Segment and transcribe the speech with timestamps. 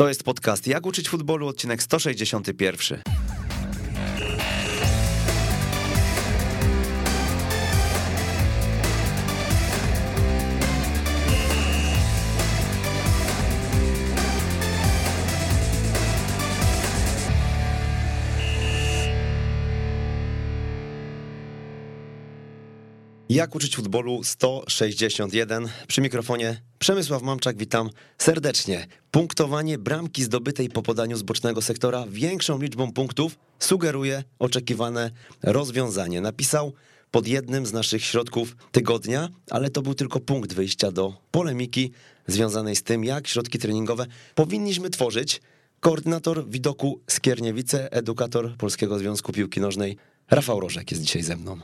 [0.00, 3.19] To jest podcast Jak uczyć futbolu, odcinek 161.
[23.30, 25.68] Jak uczyć futbolu 161.
[25.88, 28.86] Przy mikrofonie Przemysław Mamczak, witam serdecznie.
[29.10, 35.10] Punktowanie bramki zdobytej po podaniu z bocznego sektora większą liczbą punktów sugeruje oczekiwane
[35.42, 36.20] rozwiązanie.
[36.20, 36.72] Napisał
[37.10, 41.92] pod jednym z naszych środków tygodnia, ale to był tylko punkt wyjścia do polemiki
[42.26, 45.40] związanej z tym, jak środki treningowe powinniśmy tworzyć.
[45.80, 49.96] Koordynator widoku Skierniewice, edukator Polskiego Związku Piłki Nożnej,
[50.30, 51.58] Rafał Rożek jest dzisiaj ze mną.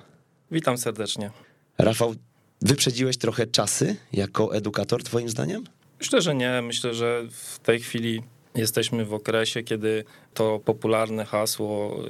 [0.51, 1.30] Witam serdecznie.
[1.79, 2.15] Rafał,
[2.62, 5.65] wyprzedziłeś trochę czasy jako edukator, twoim zdaniem?
[6.01, 6.62] Myślę, że nie.
[6.62, 8.23] Myślę, że w tej chwili
[8.55, 10.05] jesteśmy w okresie, kiedy
[10.35, 12.04] to popularne hasło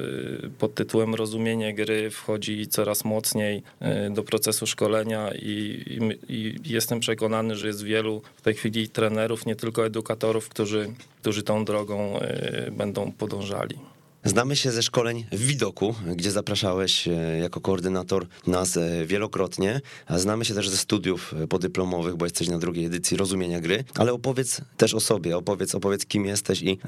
[0.45, 3.63] y, pod tytułem rozumienie gry wchodzi coraz mocniej
[4.07, 5.83] y, do procesu szkolenia i,
[6.29, 10.91] i, i, jestem przekonany, że jest wielu w tej chwili trenerów, nie tylko edukatorów, którzy,
[11.21, 13.79] którzy tą drogą y, będą podążali.
[14.27, 20.19] Znamy się ze szkoleń w Widoku, gdzie zapraszałeś e, jako koordynator nas e, wielokrotnie, a
[20.19, 24.13] znamy się też ze studiów e, podyplomowych, bo jesteś na drugiej edycji rozumienia gry, ale
[24.13, 26.79] opowiedz też o sobie, opowiedz, opowiedz kim jesteś i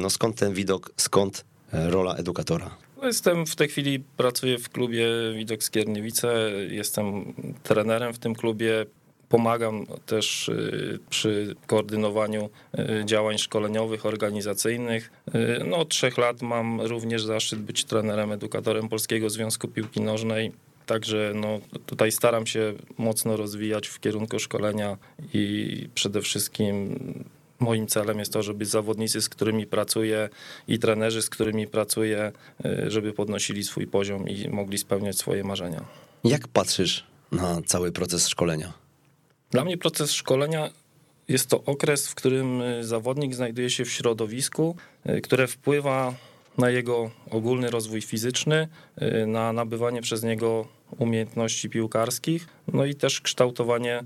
[0.00, 2.76] no, skąd ten widok, skąd rola edukatora.
[3.02, 8.86] Jestem w tej chwili, pracuję w klubie Widok Skierniewice, jestem trenerem w tym klubie,
[9.28, 15.10] Pomagam też y, przy koordynowaniu y, działań szkoleniowych, organizacyjnych.
[15.34, 20.52] Y, no, od trzech lat mam również zaszczyt być trenerem, edukatorem Polskiego Związku Piłki Nożnej.
[20.86, 24.96] Także no, tutaj staram się mocno rozwijać w kierunku szkolenia
[25.34, 26.98] i przede wszystkim
[27.58, 30.28] moim celem jest to, żeby zawodnicy, z którymi pracuję
[30.68, 32.32] i trenerzy, z którymi pracuję,
[32.86, 35.84] żeby podnosili swój poziom i mogli spełniać swoje marzenia.
[36.24, 38.85] Jak patrzysz na cały proces szkolenia?
[39.50, 40.70] Dla mnie proces szkolenia
[41.28, 44.76] jest to okres, w którym y, zawodnik znajduje się w środowisku,
[45.10, 46.14] y, które wpływa
[46.58, 48.68] na jego ogólny rozwój fizyczny,
[49.02, 50.68] y, na nabywanie przez niego
[50.98, 54.04] umiejętności piłkarskich, no i też kształtowanie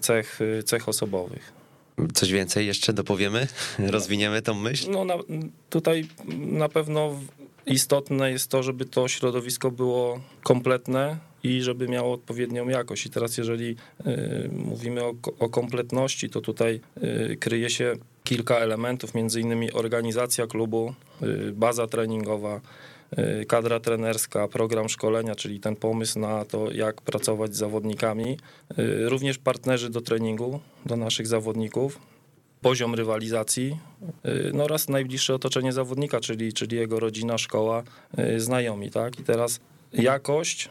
[0.00, 1.52] cech, cech osobowych.
[2.14, 3.46] Coś więcej jeszcze dopowiemy?
[3.78, 4.90] Rozwiniemy tą myśl?
[4.90, 5.14] No na,
[5.70, 6.08] tutaj
[6.38, 7.20] na pewno
[7.66, 13.06] istotne jest to, żeby to środowisko było kompletne, i żeby miało odpowiednią jakość.
[13.06, 13.76] I teraz, jeżeli
[14.06, 16.80] y, mówimy o, o kompletności, to tutaj
[17.32, 22.60] y, kryje się kilka elementów, między innymi organizacja klubu, y, baza treningowa,
[23.48, 28.38] kadra trenerska, program szkolenia, czyli ten pomysł na to, jak pracować z zawodnikami,
[29.04, 31.98] również partnerzy do treningu, do naszych zawodników,
[32.62, 33.76] poziom rywalizacji
[34.52, 37.82] no oraz najbliższe otoczenie zawodnika, czyli, czyli jego rodzina, szkoła,
[38.36, 38.90] znajomi.
[38.90, 39.20] Tak?
[39.20, 39.60] I teraz
[39.92, 40.68] jakość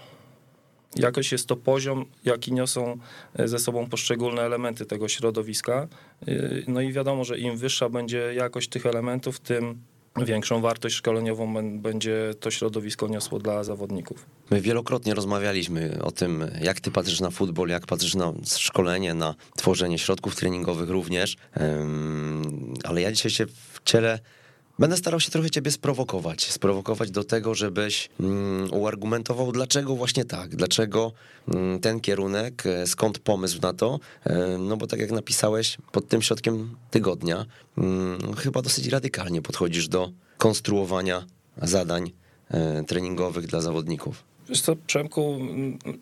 [0.95, 2.97] Jakoś jest to poziom, jaki niosą
[3.35, 5.87] e, ze sobą poszczególne elementy tego środowiska.
[6.27, 6.33] E,
[6.67, 9.81] no i wiadomo, że im wyższa będzie jakość tych elementów, tym
[10.23, 14.25] większą wartość szkoleniową będzie to środowisko niosło dla zawodników.
[14.51, 19.35] My wielokrotnie rozmawialiśmy o tym, jak ty patrzysz na futbol, jak patrzysz na szkolenie, na
[19.55, 21.37] tworzenie środków treningowych również,
[22.83, 24.19] ale ja dzisiaj się wcielę
[24.79, 30.55] Będę starał się trochę ciebie sprowokować, sprowokować do tego, żebyś mm, uargumentował, dlaczego właśnie tak,
[30.55, 31.11] dlaczego
[31.47, 36.07] mm, ten kierunek, e, skąd pomysł na to, e, no bo tak jak napisałeś pod
[36.07, 37.45] tym środkiem tygodnia,
[37.77, 41.25] mm, chyba dosyć radykalnie podchodzisz do konstruowania
[41.61, 42.11] zadań
[42.51, 44.23] e, treningowych dla zawodników.
[44.49, 45.39] Wiesz co, Przemku,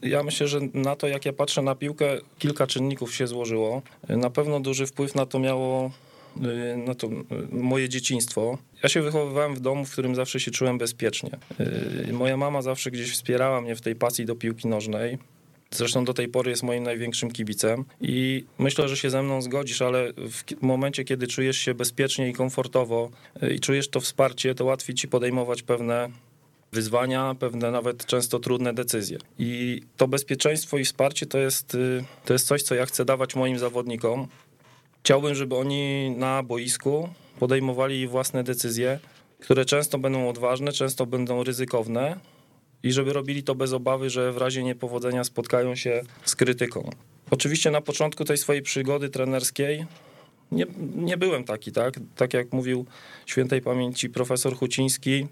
[0.02, 3.82] ja myślę, że na to, jak ja patrzę na piłkę, kilka czynników się złożyło.
[4.10, 5.92] Na pewno duży wpływ na to miało
[6.86, 7.14] no to y,
[7.52, 8.58] moje dzieciństwo.
[8.84, 11.32] Ja się wychowywałem w domu, w którym zawsze się czułem bezpiecznie.
[12.10, 15.18] Y, moja mama zawsze gdzieś wspierała mnie w tej pasji do piłki nożnej.
[15.72, 19.82] Zresztą do tej pory jest moim największym kibicem i myślę, że się ze mną zgodzisz,
[19.82, 23.10] ale w momencie, kiedy czujesz się bezpiecznie i komfortowo
[23.56, 26.10] i czujesz to wsparcie, to łatwiej ci podejmować pewne
[26.74, 29.18] wyzwania, pewne nawet często trudne decyzje.
[29.40, 31.78] I to bezpieczeństwo i wsparcie to jest,
[32.26, 34.28] to jest coś, co ja chcę dawać moim zawodnikom.
[35.04, 37.10] Chciałbym, żeby oni na boisku
[37.40, 39.00] podejmowali własne decyzje,
[39.40, 42.20] które często będą odważne, często będą ryzykowne
[42.84, 46.90] i żeby robili to bez obawy, że w razie niepowodzenia spotkają się z krytyką.
[47.32, 49.86] Oczywiście na początku tej swojej przygody trenerskiej
[50.52, 50.66] nie,
[50.96, 51.94] nie byłem taki, tak?
[52.16, 52.86] Tak jak mówił
[53.26, 55.28] świętej pamięci profesor Huciński,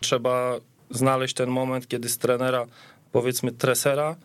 [0.00, 0.56] trzeba
[0.90, 2.66] znaleźć ten moment, kiedy z trenera,
[3.12, 4.16] powiedzmy tresera,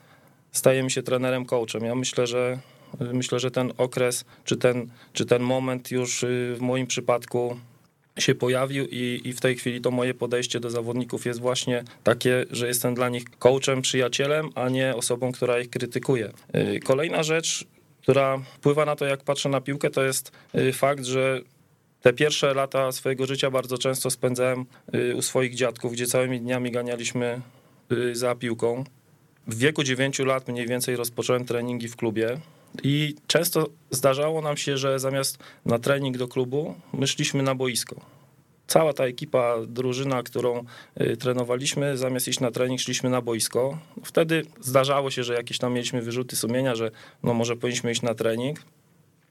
[0.52, 1.86] stajemy się trenerem coachem.
[1.86, 2.60] Ja myślę, że
[3.00, 7.58] Myślę, że ten okres, czy ten, czy ten moment już w moim przypadku
[8.20, 12.46] się pojawił i, i w tej chwili to moje podejście do zawodników jest właśnie takie,
[12.52, 16.32] że jestem dla nich coachem, przyjacielem, a nie osobą, która ich krytykuje.
[16.84, 17.66] Kolejna rzecz,
[18.02, 20.32] która wpływa na to, jak patrzę na piłkę, to jest
[20.74, 21.42] fakt, że
[22.02, 24.66] te pierwsze lata swojego życia bardzo często spędzałem
[24.96, 27.42] y, u swoich dziadków, gdzie całymi dniami ganialiśmy
[27.92, 28.84] y, za piłką.
[29.48, 32.38] W wieku 9 lat mniej więcej rozpocząłem treningi w klubie
[32.84, 37.96] i często zdarzało nam się, że zamiast na trening do klubu, my szliśmy na boisko.
[38.68, 40.64] Cała ta ekipa, drużyna, którą
[41.02, 43.78] y, trenowaliśmy, zamiast iść na trening, szliśmy na boisko.
[44.04, 46.92] Wtedy zdarzało się, że jakieś tam mieliśmy wyrzuty sumienia, że
[47.24, 48.60] no może powinniśmy iść na trening.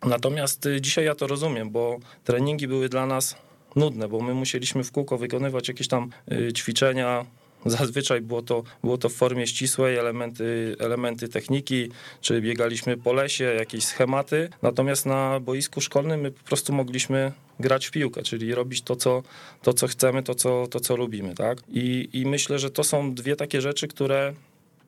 [0.02, 3.36] Natomiast y, dzisiaj ja to rozumiem, bo treningi były dla nas
[3.76, 7.26] nudne, bo my musieliśmy w kółko wykonywać jakieś tam y, ćwiczenia.
[7.66, 11.88] Zazwyczaj było to, było to w formie ścisłej, elementy, elementy techniki,
[12.20, 14.48] czy biegaliśmy po lesie, jakieś schematy.
[14.62, 19.22] Natomiast na boisku szkolnym my po prostu mogliśmy grać w piłkę, czyli robić to, co,
[19.62, 21.34] to, co chcemy, to co, to, co lubimy.
[21.34, 21.58] Tak?
[21.68, 24.34] I, I myślę, że to są dwie takie rzeczy, które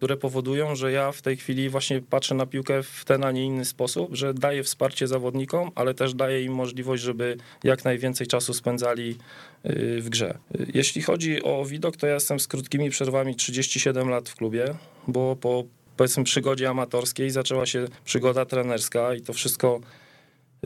[0.03, 3.45] które powodują, że ja w tej chwili właśnie patrzę na piłkę w ten, a nie
[3.45, 8.55] inny sposób, że daję wsparcie zawodnikom, ale też daję im możliwość, żeby jak najwięcej czasu
[8.55, 10.39] spędzali y, w grze.
[10.75, 14.75] Jeśli chodzi o widok, to ja jestem z krótkimi przerwami 37 lat w klubie,
[15.09, 15.65] bo po
[15.97, 19.81] powiedzmy przygodzie amatorskiej zaczęła się przygoda trenerska i to wszystko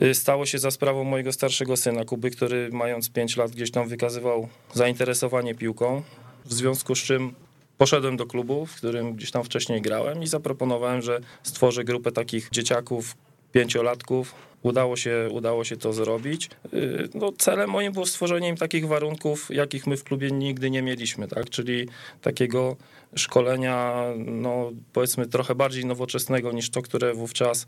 [0.03, 3.87] y, stało się za sprawą mojego starszego syna Kuby, który mając 5 lat gdzieś tam
[3.87, 6.03] wykazywał zainteresowanie piłką,
[6.45, 7.46] w związku z czym
[7.77, 12.49] Poszedłem do klubu, w którym gdzieś tam wcześniej grałem i zaproponowałem, że stworzę grupę takich
[12.51, 13.15] dzieciaków,
[13.51, 14.35] pięciolatków.
[14.63, 16.49] Udało się, udało się to zrobić.
[16.73, 20.81] Y, no, celem moim było stworzenie im takich warunków, jakich my w klubie nigdy nie
[20.81, 21.49] mieliśmy, tak?
[21.49, 21.87] czyli
[22.21, 22.75] takiego
[23.15, 27.67] szkolenia, no, powiedzmy, trochę bardziej nowoczesnego niż to, które wówczas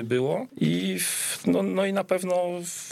[0.00, 0.46] y, było.
[0.60, 0.98] I,
[1.46, 2.44] no, no i na pewno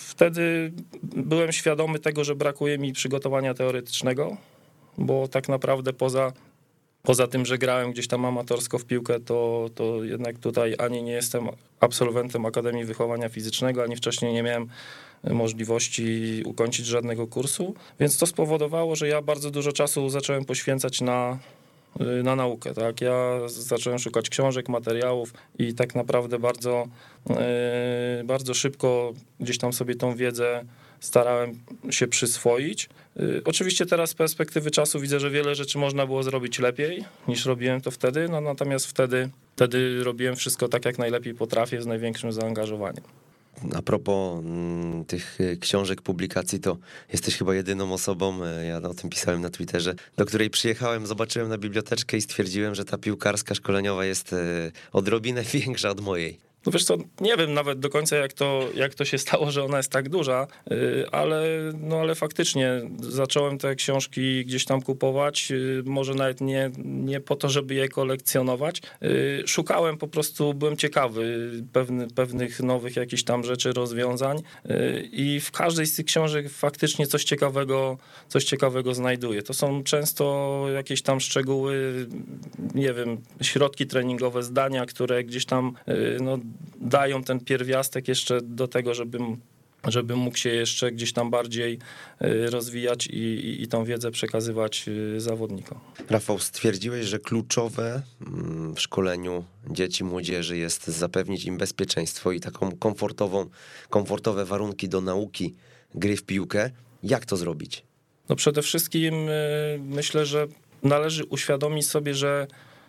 [0.08, 0.72] wtedy
[1.02, 4.36] byłem świadomy tego, że brakuje mi przygotowania teoretycznego,
[4.98, 6.32] bo tak naprawdę poza
[7.06, 11.12] Poza tym, że grałem gdzieś tam amatorsko w piłkę, to, to jednak tutaj ani nie
[11.12, 11.48] jestem
[11.80, 14.68] absolwentem Akademii Wychowania Fizycznego, ani wcześniej nie miałem
[15.24, 21.38] możliwości ukończyć żadnego kursu, więc to spowodowało, że ja bardzo dużo czasu zacząłem poświęcać na,
[22.22, 22.74] na naukę.
[22.74, 23.00] Tak?
[23.00, 26.86] Ja zacząłem szukać książek, materiałów i tak naprawdę bardzo,
[27.30, 30.64] e, bardzo szybko gdzieś tam sobie tą wiedzę
[31.00, 31.58] starałem
[31.90, 32.88] się przyswoić.
[33.20, 37.44] Y, oczywiście teraz z perspektywy czasu widzę, że wiele rzeczy można było zrobić lepiej niż
[37.44, 42.32] robiłem to wtedy, no natomiast wtedy, wtedy robiłem wszystko tak, jak najlepiej potrafię, z największym
[42.32, 43.04] zaangażowaniem.
[43.74, 46.76] A propos mm, tych y, książek, publikacji, to
[47.12, 51.48] jesteś chyba jedyną osobą, y, ja o tym pisałem na Twitterze, do której przyjechałem, zobaczyłem
[51.48, 54.34] na biblioteczkę i stwierdziłem, że ta piłkarska szkoleniowa jest
[54.92, 56.46] odrobinę większa od mojej.
[56.66, 59.64] No wiesz co, nie wiem nawet do końca jak to, jak to się stało, że
[59.64, 61.42] ona jest tak duża, y, ale,
[61.80, 67.36] no ale faktycznie zacząłem te książki gdzieś tam kupować, y, może nawet nie, nie po
[67.36, 68.82] to, żeby je kolekcjonować.
[69.02, 74.38] Y, szukałem po prostu, byłem ciekawy pewny, pewnych nowych jakichś tam rzeczy, rozwiązań
[75.12, 77.98] i w każdej z tych książek faktycznie coś ciekawego,
[78.28, 79.42] coś ciekawego znajduję.
[79.42, 82.06] To są często jakieś tam szczegóły,
[82.74, 85.74] nie wiem, środki treningowe, zdania, które gdzieś tam
[86.20, 86.38] no,
[86.80, 89.40] dają ten pierwiastek jeszcze do tego, żebym
[89.88, 91.78] żeby mógł się jeszcze gdzieś tam bardziej
[92.22, 95.78] y, rozwijać i, i, i tą wiedzę przekazywać y, zawodnikom.
[96.10, 102.76] Rafał, stwierdziłeś, że kluczowe mm, w szkoleniu dzieci, młodzieży jest zapewnić im bezpieczeństwo i taką
[102.76, 103.46] komfortową,
[103.90, 105.54] komfortowe warunki do nauki
[105.94, 106.70] gry w piłkę.
[107.02, 107.82] Jak to zrobić?
[108.28, 110.46] No przede wszystkim y, myślę, że
[110.82, 112.46] należy uświadomić sobie, że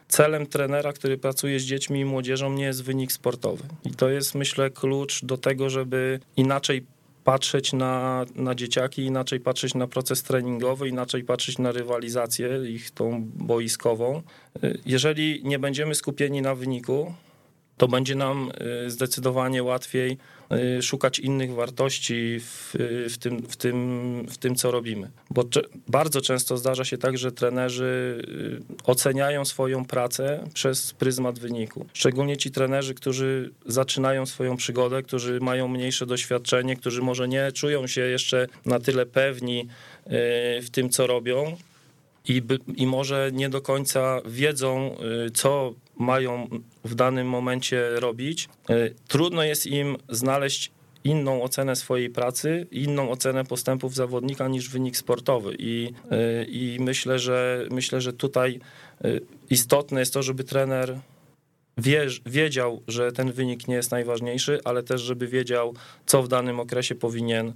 [0.07, 3.63] celem trenera, który pracuje z dziećmi i młodzieżą, nie jest wynik sportowy.
[3.85, 6.85] I to jest, myślę, klucz do tego, żeby inaczej
[7.23, 13.23] patrzeć na, na dzieciaki, inaczej patrzeć na proces treningowy, inaczej patrzeć na rywalizację ich tą
[13.35, 14.23] boiskową.
[14.85, 17.13] Jeżeli nie będziemy skupieni na wyniku,
[17.77, 18.51] to będzie nam
[18.85, 20.17] y, zdecydowanie łatwiej y,
[20.81, 22.75] szukać innych wartości w,
[23.09, 25.11] w, tym, w, tym, w tym, co robimy.
[25.29, 25.43] Bo
[25.87, 28.21] bardzo często zdarza się tak, że trenerzy
[28.79, 31.85] y, oceniają swoją pracę przez pryzmat wyniku.
[31.93, 37.87] Szczególnie ci trenerzy, którzy zaczynają swoją przygodę, którzy mają mniejsze doświadczenie, którzy może nie czują
[37.87, 39.67] się jeszcze na tyle pewni
[40.61, 41.57] w tym, co robią,
[42.27, 44.95] i, by, i może nie do końca wiedzą,
[45.33, 46.47] co mają
[46.83, 48.49] w danym momencie robić.
[48.69, 50.71] E, trudno jest im znaleźć
[51.03, 55.55] inną ocenę swojej pracy, inną ocenę postępów zawodnika niż wynik sportowy.
[55.59, 58.59] I, e, i myślę, że myślę, że tutaj
[59.49, 60.99] istotne jest to, żeby trener
[61.77, 65.73] wie, wiedział, że ten wynik nie jest najważniejszy, ale też, żeby wiedział,
[66.05, 67.53] co w danym okresie powinien y,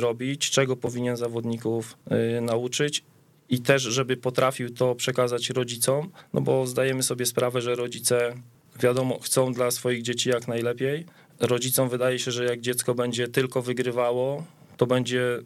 [0.00, 1.98] robić, czego powinien zawodników
[2.36, 3.04] y, nauczyć
[3.48, 8.34] i też, żeby potrafił to przekazać rodzicom, no bo zdajemy sobie sprawę, że rodzice,
[8.80, 11.06] wiadomo, chcą dla swoich dzieci jak najlepiej.
[11.40, 14.44] Rodzicom wydaje się, że jak dziecko będzie tylko wygrywało,
[14.76, 15.38] to będzie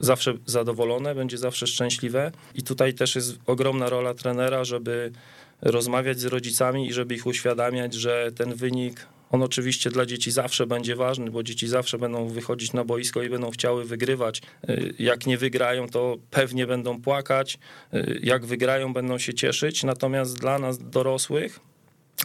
[0.00, 2.32] zawsze zadowolone, będzie zawsze szczęśliwe.
[2.54, 5.12] I tutaj też jest ogromna rola trenera, żeby
[5.62, 10.66] rozmawiać z rodzicami i żeby ich uświadamiać, że ten wynik, on oczywiście dla dzieci zawsze
[10.66, 14.42] będzie ważny, bo dzieci zawsze będą wychodzić na boisko i będą chciały wygrywać.
[14.68, 17.58] Y, jak nie wygrają, to pewnie będą płakać.
[17.94, 19.84] Y, jak wygrają, będą się cieszyć.
[19.84, 21.60] Natomiast dla nas dorosłych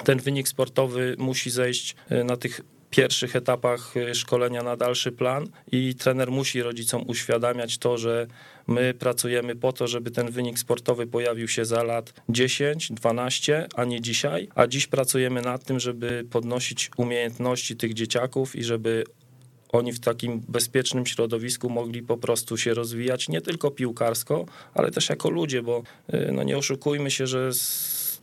[0.04, 5.96] ten wynik sportowy musi zejść y, na tych pierwszych etapach szkolenia na dalszy plan i
[5.96, 8.28] trener musi rodzicom uświadamiać to, że
[8.70, 13.86] my pracujemy po to, żeby ten wynik sportowy pojawił się za lat 10, 12, a
[13.86, 19.04] nie dzisiaj, a dziś pracujemy nad tym, żeby podnosić umiejętności tych dzieciaków i żeby
[19.72, 25.10] oni w takim bezpiecznym środowisku mogli po prostu się rozwijać nie tylko piłkarsko, ale też
[25.10, 25.84] jako ludzie, bo
[26.14, 27.52] y, no nie oszukujmy się, że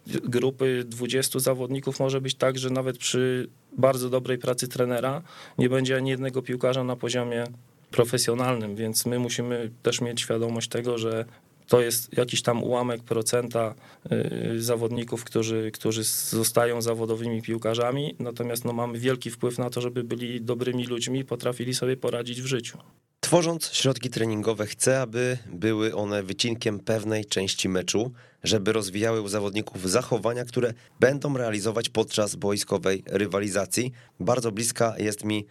[0.07, 3.49] grupy 20 zawodników może być tak, że nawet przy
[3.79, 5.23] bardzo dobrej pracy trenera
[5.59, 7.45] nie będzie ani jednego piłkarza na poziomie
[7.91, 11.25] profesjonalnym, więc my musimy też mieć świadomość tego, że
[11.67, 13.75] to jest jakiś tam ułamek procenta
[14.13, 20.05] y, zawodników, którzy, którzy zostają zawodowymi piłkarzami, natomiast no, mamy wielki wpływ na to, żeby
[20.05, 22.79] byli dobrymi ludźmi potrafili sobie poradzić w życiu.
[23.21, 28.13] Tworząc środki treningowe, chcę, aby były one wycinkiem pewnej części meczu,
[28.45, 33.93] żeby rozwijały u zawodników zachowania, które będą realizować podczas boiskowej rywalizacji.
[34.21, 35.47] Bardzo bliska jest mi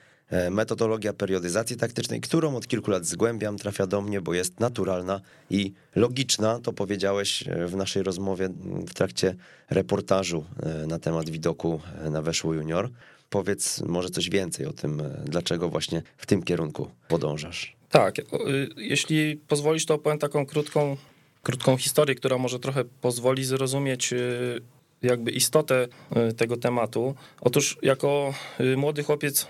[0.52, 5.74] metodologia periodyzacji taktycznej, którą od kilku lat zgłębiam, trafia do mnie, bo jest naturalna i
[5.96, 6.60] logiczna.
[6.60, 8.50] To powiedziałeś e, w naszej rozmowie
[8.88, 9.36] w trakcie
[9.70, 12.90] reportażu e, na temat widoku na Weszło Junior.
[13.30, 17.76] Powiedz może coś więcej o tym, dlaczego właśnie w tym kierunku podążasz.
[17.90, 18.16] Tak,
[18.78, 20.98] jeśli pozwolisz, to opowiem taką krótką
[21.44, 24.14] krótką historię, która może trochę pozwoli zrozumieć
[25.02, 25.88] jakby istotę
[26.38, 27.16] tego tematu.
[27.42, 28.34] Otóż jako
[28.78, 29.48] młody chłopiec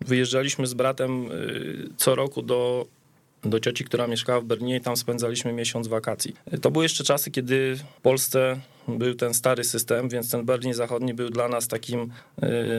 [0.00, 1.28] wyjeżdżaliśmy z bratem
[1.96, 2.86] co roku do,
[3.44, 6.36] do cioci, która mieszkała w Berlinie i tam spędzaliśmy miesiąc wakacji.
[6.62, 11.14] To były jeszcze czasy, kiedy w Polsce był ten stary system, więc ten Berlin Zachodni
[11.14, 12.12] był dla nas takim,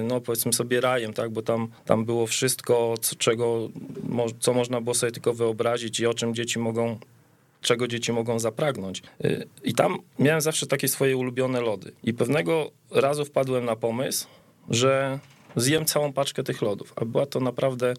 [0.03, 3.69] no powiedzmy sobie rajem, tak, bo tam, tam było wszystko, co, czego,
[4.39, 6.99] co można było sobie tylko wyobrazić i o czym dzieci mogą
[7.61, 9.03] czego dzieci mogą zapragnąć.
[9.25, 11.91] Y, I tam miałem zawsze takie swoje ulubione lody.
[12.03, 14.27] I pewnego razu wpadłem na pomysł,
[14.69, 15.19] że
[15.55, 17.93] zjem całą paczkę tych lodów, a była to naprawdę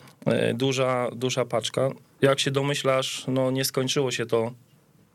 [0.50, 1.90] y, duża, duża paczka.
[2.20, 4.52] Jak się domyślasz, no nie skończyło się to,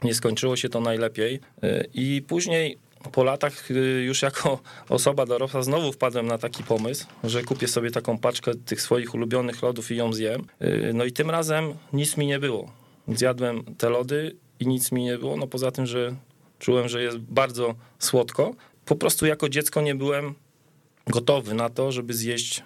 [0.04, 1.40] nie skończyło się to najlepiej.
[1.64, 2.78] Y, I później
[3.12, 3.70] po latach
[4.06, 8.82] już jako osoba dorosła znowu wpadłem na taki pomysł, że kupię sobie taką paczkę tych
[8.82, 10.46] swoich ulubionych lodów i ją zjem.
[10.94, 12.72] No i tym razem nic mi nie było
[13.08, 16.16] zjadłem te lody i nic mi nie było, no poza tym, że
[16.60, 18.56] czułem, że jest bardzo słodko.
[18.86, 20.36] Po prostu jako dziecko nie byłem
[21.08, 22.64] gotowy na to, żeby zjeść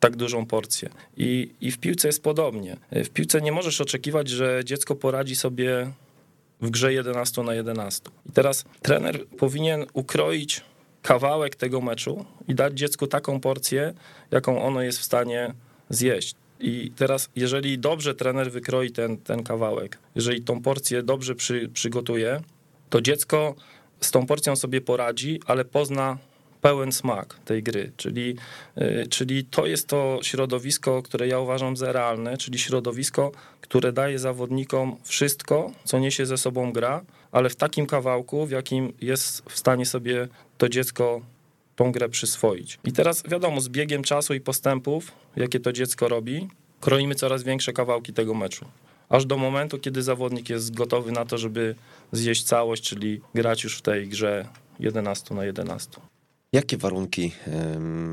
[0.00, 0.88] tak dużą porcję.
[1.16, 2.76] I, I w piłce jest podobnie.
[2.92, 5.92] W piłce nie możesz oczekiwać, że dziecko poradzi sobie
[6.60, 8.10] w grze 11 na 11.
[8.26, 10.60] I teraz trener powinien ukroić
[11.02, 13.94] kawałek tego meczu i dać dziecku taką porcję,
[14.30, 15.54] jaką ono jest w stanie
[15.90, 16.34] zjeść.
[16.60, 22.40] I teraz, jeżeli dobrze trener wykroi ten, ten kawałek, jeżeli tą porcję dobrze przy, przygotuje,
[22.90, 23.54] to dziecko
[24.00, 26.18] z tą porcją sobie poradzi, ale pozna
[26.62, 28.36] pełen smak tej gry, czyli,
[28.76, 34.18] yy, czyli to jest to środowisko, które ja uważam za realne, czyli środowisko, które daje
[34.18, 37.02] zawodnikom wszystko, co niesie ze sobą gra,
[37.32, 40.28] ale w takim kawałku, w jakim jest w stanie sobie
[40.58, 41.20] to dziecko
[41.76, 42.78] tą grę przyswoić.
[42.84, 46.48] I teraz wiadomo, z biegiem czasu i postępów, jakie to dziecko robi,
[46.80, 48.64] kroimy coraz większe kawałki tego meczu.
[49.08, 51.74] Aż do momentu, kiedy zawodnik jest gotowy na to, żeby
[52.12, 54.48] zjeść całość, czyli grać już w tej grze
[54.80, 56.11] 11 na 11.
[56.52, 57.32] Jakie warunki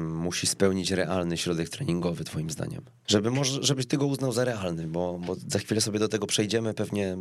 [0.08, 2.82] musi spełnić realny środek treningowy, Twoim zdaniem?
[3.08, 6.28] Żeby może, żebyś ty go uznał za realny, bo, bo za chwilę sobie do tego
[6.28, 7.18] przejdziemy, pewnie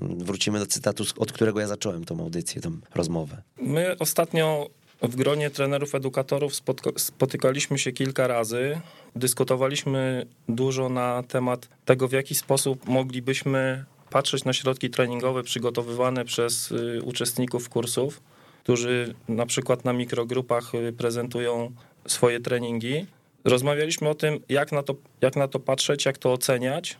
[0.00, 3.42] wrócimy do cytatu, od którego ja zacząłem tą audycję, tą rozmowę.
[3.62, 4.70] My ostatnio
[5.02, 6.52] w gronie trenerów, edukatorów
[6.96, 8.80] spotykaliśmy się kilka razy,
[9.16, 16.72] dyskutowaliśmy dużo na temat tego, w jaki sposób moglibyśmy patrzeć na środki treningowe przygotowywane przez
[16.72, 18.20] y, uczestników kursów,
[18.62, 21.72] którzy na przykład na mikrogrupach y, prezentują
[22.06, 23.06] swoje treningi.
[23.44, 26.96] Rozmawialiśmy o tym, jak na to, jak na to patrzeć, jak to oceniać,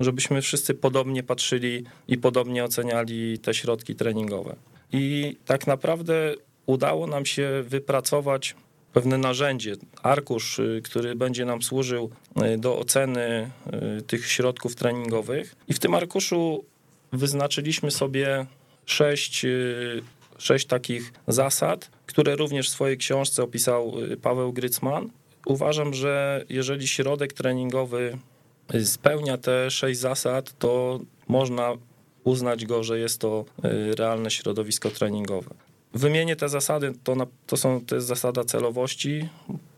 [0.00, 4.56] żebyśmy wszyscy podobnie patrzyli i podobnie oceniali te środki treningowe.
[4.92, 6.34] I tak naprawdę
[6.66, 8.54] udało nam się wypracować
[8.92, 12.10] pewne narzędzie, arkusz, y, który będzie nam służył
[12.54, 13.50] y, do oceny
[14.06, 15.54] tych środków treningowych.
[15.68, 16.64] I w tym arkuszu
[17.12, 18.46] wyznaczyliśmy sobie
[18.86, 19.46] sześć,
[20.38, 25.10] sześć takich zasad, które również w swojej książce opisał Paweł Grycman.
[25.46, 28.18] Uważam, że jeżeli środek treningowy
[28.84, 31.72] spełnia te sześć zasad, to można
[32.24, 33.44] uznać go, że jest to
[33.96, 35.50] realne środowisko treningowe.
[35.94, 39.28] Wymienię te zasady, to, na, to, są, to jest zasada celowości.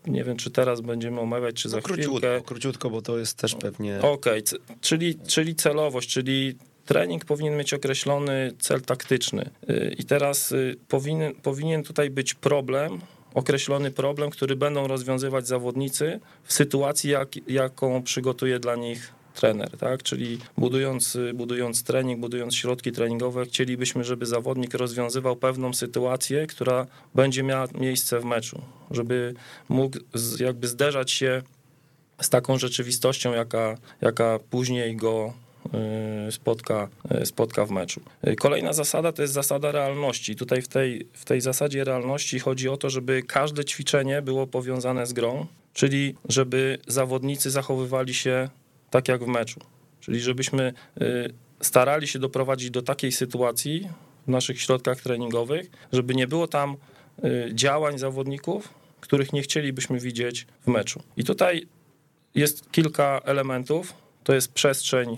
[0.07, 2.41] Nie wiem, czy teraz będziemy omawiać, czy za no, króciutko, chwilkę.
[2.45, 3.97] Króciutko, bo to jest też pewnie...
[3.97, 6.55] Okej, okay, czyli, czyli celowość, czyli
[6.87, 9.49] trening powinien mieć określony cel taktyczny.
[9.69, 12.99] Y, I teraz y, powinien, powinien tutaj być problem,
[13.33, 20.03] określony problem, który będą rozwiązywać zawodnicy w sytuacji, jak, jaką przygotuje dla nich trener, tak?
[20.03, 27.43] Czyli budując, budując trening, budując środki treningowe, chcielibyśmy, żeby zawodnik rozwiązywał pewną sytuację, która będzie
[27.43, 29.33] miała miejsce w meczu, żeby
[29.69, 29.97] mógł
[30.39, 31.41] jakby zderzać się
[32.21, 35.46] z taką rzeczywistością, jaka, jaka później go y,
[36.31, 36.89] spotka,
[37.21, 38.01] y, spotka w meczu.
[38.27, 40.35] Y, kolejna zasada to jest zasada realności.
[40.35, 45.07] Tutaj w tej, w tej zasadzie realności chodzi o to, żeby każde ćwiczenie było powiązane
[45.07, 48.49] z grą, czyli żeby zawodnicy zachowywali się
[48.89, 49.59] tak jak w meczu.
[49.99, 50.73] Czyli żebyśmy
[51.61, 53.89] starali się doprowadzić do takiej sytuacji
[54.27, 56.75] w naszych środkach treningowych, żeby nie było tam
[57.53, 58.69] działań zawodników,
[59.01, 61.03] których nie chcielibyśmy widzieć w meczu.
[61.17, 61.67] I tutaj
[62.35, 63.93] jest kilka elementów.
[64.23, 65.17] To jest przestrzeń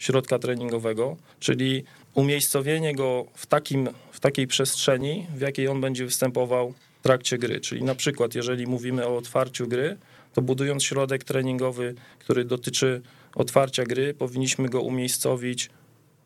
[0.00, 6.74] środka treningowego, czyli umiejscowienie go w, takim, w takiej przestrzeni, w jakiej on będzie występował
[7.00, 7.60] w trakcie gry.
[7.60, 9.96] Czyli na przykład, jeżeli mówimy o otwarciu gry,
[10.32, 13.02] to budując środek treningowy, który dotyczy
[13.34, 15.70] otwarcia gry, powinniśmy go umiejscowić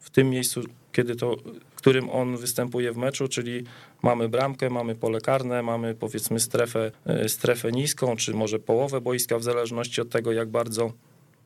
[0.00, 0.62] w tym miejscu,
[0.92, 1.36] kiedy to,
[1.76, 3.64] którym on występuje w meczu, czyli
[4.02, 9.38] mamy bramkę, mamy pole karne, mamy powiedzmy strefę, e, strefę niską, czy może połowę boiska,
[9.38, 10.92] w zależności od tego, jak bardzo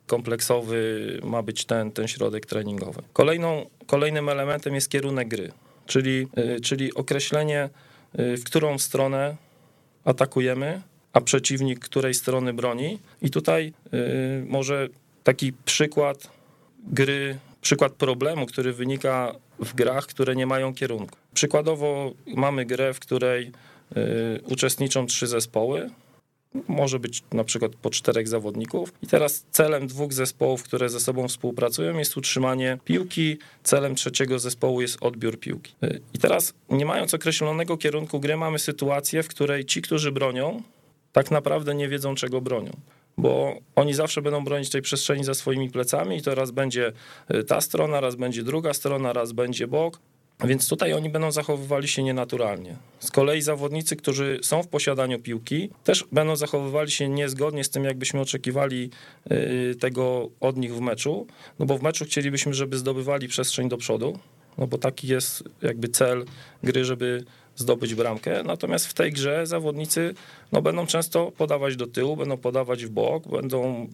[0.09, 3.03] kompleksowy ma być ten, ten środek treningowy.
[3.13, 5.53] Kolejną, kolejnym elementem jest kierunek gry,
[5.87, 9.37] czyli, e, czyli określenie, e, w którą stronę
[10.05, 12.99] atakujemy, a przeciwnik której strony broni.
[13.23, 14.89] I tutaj y, może
[15.25, 16.31] taki przykład
[16.85, 21.17] gry, przykład problemu, który wynika w grach, które nie mają kierunku.
[21.35, 23.53] Przykładowo mamy grę, w której
[23.97, 25.91] y, uczestniczą trzy zespoły.
[26.69, 28.93] Może być na przykład po czterech zawodników.
[29.03, 33.39] I teraz celem dwóch zespołów, które ze sobą współpracują, jest utrzymanie piłki.
[33.63, 35.75] Celem trzeciego zespołu jest odbiór piłki.
[35.85, 40.63] Y, I teraz, nie mając określonego kierunku gry, mamy sytuację, w której ci, którzy bronią,
[41.13, 42.73] tak naprawdę nie wiedzą, czego bronią.
[43.19, 46.93] Bo oni zawsze będą bronić tej przestrzeni za swoimi plecami i to raz będzie
[47.35, 50.01] y, ta strona, raz będzie druga strona, raz będzie bok.
[50.45, 52.77] Więc tutaj oni będą zachowywali się nienaturalnie.
[53.01, 57.85] Z kolei zawodnicy, którzy są w posiadaniu piłki, też będą zachowywali się niezgodnie z tym,
[57.85, 58.91] jakbyśmy oczekiwali
[59.33, 61.27] y, tego od nich w meczu.
[61.59, 64.19] No bo w meczu chcielibyśmy, żeby zdobywali przestrzeń do przodu,
[64.59, 66.25] no bo taki jest jakby cel
[66.63, 67.25] gry, żeby
[67.57, 68.43] zdobyć bramkę.
[68.43, 70.15] Natomiast w tej grze zawodnicy
[70.53, 73.89] no, będą często podawać do tyłu, będą podawać w bok, będą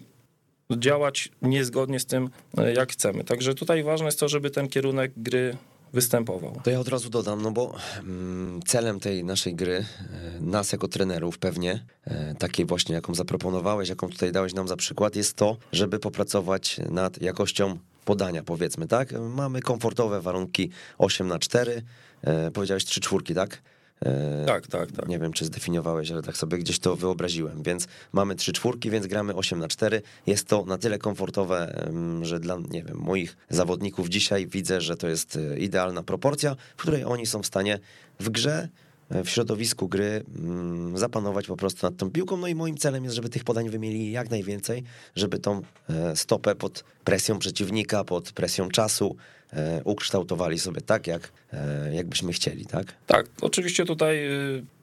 [0.70, 3.24] działać niezgodnie z tym, e, jak chcemy.
[3.24, 5.56] Także tutaj ważne jest to, żeby ten kierunek gry
[5.94, 6.60] występował.
[6.64, 10.88] To ja od razu dodam, no bo mm, celem tej naszej gry, e, nas jako
[10.88, 15.56] trenerów pewnie, e, takiej właśnie, jaką zaproponowałeś, jaką tutaj dałeś nam za przykład, jest to,
[15.72, 19.12] żeby popracować nad jakością podania, powiedzmy, tak?
[19.20, 21.82] Mamy komfortowe warunki 8 na 4
[22.22, 23.62] e, powiedziałeś 3 czwórki, tak?
[24.02, 25.08] E, tak, tak, tak.
[25.08, 27.62] Nie wiem, czy zdefiniowałeś, ale tak sobie gdzieś to wyobraziłem.
[27.62, 30.02] Więc mamy trzy czwórki, więc gramy 8 na 4.
[30.26, 31.88] Jest to na tyle komfortowe,
[32.22, 36.82] że dla, nie wiem, moich zawodników dzisiaj widzę, że to jest e, idealna proporcja, w
[36.82, 37.78] której oni są w stanie
[38.20, 38.68] w grze
[39.10, 42.36] w środowisku gry mm, zapanować po prostu nad tą piłką.
[42.36, 44.82] No i moim celem jest, żeby tych podań wymieli jak najwięcej,
[45.16, 49.16] żeby tą e, stopę pod presją przeciwnika, pod presją czasu
[49.52, 52.86] e, ukształtowali sobie tak, jak, e, jakbyśmy chcieli, tak?
[53.06, 54.18] Tak, oczywiście tutaj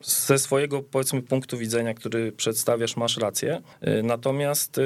[0.04, 3.62] ze swojego powiedzmy punktu widzenia, który przedstawiasz, masz rację.
[4.04, 4.80] Natomiast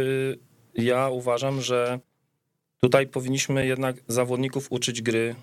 [0.76, 2.00] ja uważam, że
[2.82, 5.36] tutaj powinniśmy jednak zawodników uczyć gry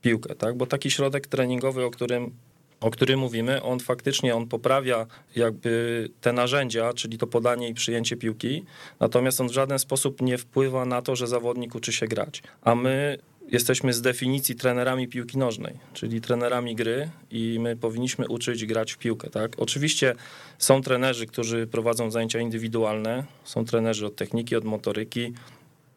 [0.00, 0.56] piłkę, tak?
[0.56, 2.34] Bo taki środek treningowy, o którym
[2.80, 8.16] o którym mówimy, on faktycznie on poprawia jakby te narzędzia, czyli to podanie i przyjęcie
[8.16, 8.64] piłki,
[9.00, 12.42] natomiast on w żaden sposób nie wpływa na to, że zawodnik uczy się grać.
[12.62, 18.66] A my jesteśmy z definicji trenerami piłki nożnej, czyli trenerami gry i my powinniśmy uczyć
[18.66, 19.52] grać w piłkę, tak?
[19.58, 20.14] Oczywiście
[20.58, 25.32] są trenerzy, którzy prowadzą zajęcia indywidualne, są trenerzy od techniki, od motoryki,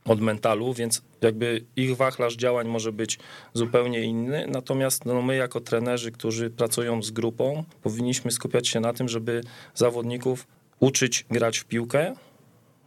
[0.05, 3.19] od mentalu, więc jakby ich wachlarz działań może być
[3.53, 4.47] zupełnie inny.
[4.47, 9.41] Natomiast no, my, jako trenerzy, którzy pracują z grupą, powinniśmy skupiać się na tym, żeby
[9.75, 10.47] zawodników
[10.79, 12.15] uczyć grać w piłkę,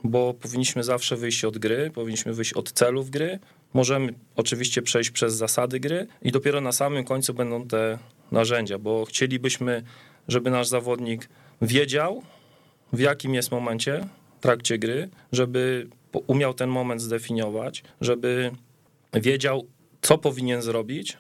[0.05, 3.39] bo powinniśmy zawsze wyjść od gry, powinniśmy wyjść od celów gry.
[3.75, 7.99] Możemy oczywiście przejść przez zasady gry i dopiero na samym końcu będą te
[8.33, 9.83] narzędzia, bo chcielibyśmy,
[10.29, 11.29] żeby nasz zawodnik
[11.63, 12.23] wiedział,
[12.93, 15.89] w jakim jest momencie w trakcie gry, żeby
[16.27, 18.51] umiał ten moment zdefiniować, żeby
[19.13, 19.67] wiedział,
[20.01, 21.17] co powinien zrobić,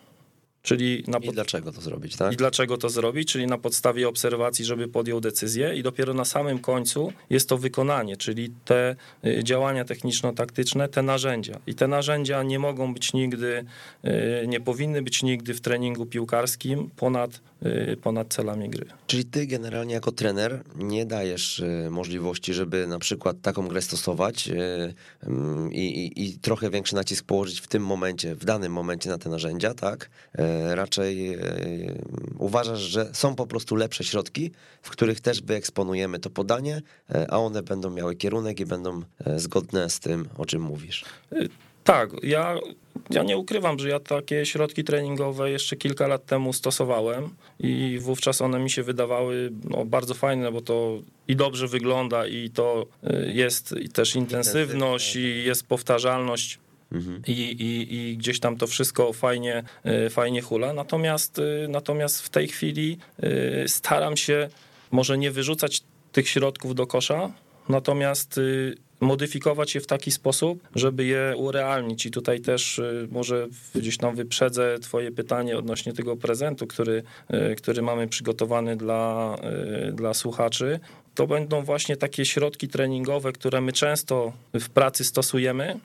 [0.66, 1.30] Czyli na pod...
[1.30, 2.32] I dlaczego to zrobić, tak?
[2.32, 6.58] I dlaczego to zrobić, czyli na podstawie obserwacji, żeby podjął decyzję i dopiero na samym
[6.58, 8.96] końcu jest to wykonanie, czyli te
[9.26, 11.60] y, działania techniczno-taktyczne, te narzędzia.
[11.66, 13.64] I te narzędzia nie mogą być nigdy,
[14.04, 17.40] y, nie powinny być nigdy w treningu piłkarskim ponad,
[18.02, 18.86] ponad celami gry.
[19.06, 24.48] Czyli ty generalnie jako trener nie dajesz możliwości, żeby na przykład taką grę stosować
[25.22, 29.18] mm, i, i, i trochę większy nacisk położyć w tym momencie, w danym momencie na
[29.18, 30.10] te narzędzia, tak?
[30.74, 31.38] raczej
[32.38, 34.50] uważasz, że są po prostu lepsze środki,
[34.82, 36.82] w których też wyeksponujemy to podanie,
[37.28, 39.02] a one będą miały kierunek i będą
[39.36, 41.04] zgodne z tym, o czym mówisz.
[41.84, 42.56] Tak, ja,
[43.10, 48.42] ja nie ukrywam, że ja takie środki treningowe jeszcze kilka lat temu stosowałem i wówczas
[48.42, 52.86] one mi się wydawały no, bardzo fajne, bo to i dobrze wygląda i to
[53.34, 56.58] jest i też intensywność i jest powtarzalność
[56.92, 57.22] Mhm.
[57.26, 59.62] I, i, I gdzieś tam to wszystko fajnie,
[60.06, 60.72] y, fajnie hula.
[60.72, 62.98] Natomiast, y, natomiast w tej chwili
[63.64, 64.48] y, staram się
[64.90, 67.32] może nie wyrzucać tych środków do kosza,
[67.68, 68.40] natomiast
[69.00, 72.06] modyfikować je w taki sposób, żeby je urealnić.
[72.06, 72.80] I tutaj też
[73.10, 77.02] może gdzieś tam wyprzedzę Twoje pytanie odnośnie tego prezentu, który,
[77.56, 79.36] który mamy przygotowany dla,
[79.92, 80.80] dla słuchaczy.
[81.14, 85.80] To będą właśnie takie środki treningowe, które my często w pracy stosujemy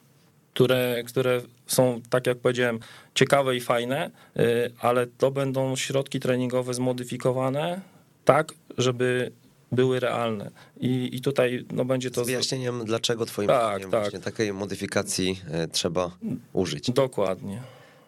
[0.54, 2.80] które, które są, tak jak powiedziałem,
[3.16, 7.82] ciekawe i fajne, y, ale to będą środki treningowe zmodyfikowane
[8.26, 9.32] tak, żeby
[9.72, 10.52] były realne.
[10.80, 12.24] I, i tutaj no, będzie to...
[12.24, 14.02] Z wyjaśnieniem, dlaczego twoim tak, zdaniem tak.
[14.02, 16.12] właśnie takiej modyfikacji y, trzeba
[16.54, 16.92] użyć.
[16.92, 17.62] Dokładnie.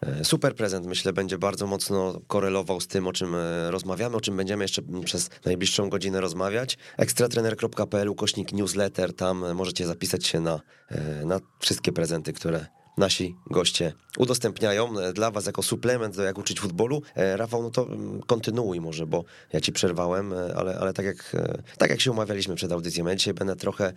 [0.06, 4.22] E, super prezent, myślę, będzie bardzo mocno korelował z tym, o czym e, rozmawiamy, o
[4.22, 6.78] czym będziemy jeszcze przez najbliższą godzinę rozmawiać.
[6.98, 12.66] ekstratrener.pl, ukośnik newsletter, tam możecie zapisać się na, e, na wszystkie prezenty, które
[12.98, 17.02] nasi goście udostępniają dla was jako suplement do jak uczyć futbolu.
[17.16, 21.36] Rafał, no to mm, kontynuuj może, bo ja ci przerwałem, ale, ale tak, jak,
[21.78, 23.94] tak jak się umawialiśmy przed audycją, ja dzisiaj będę trochę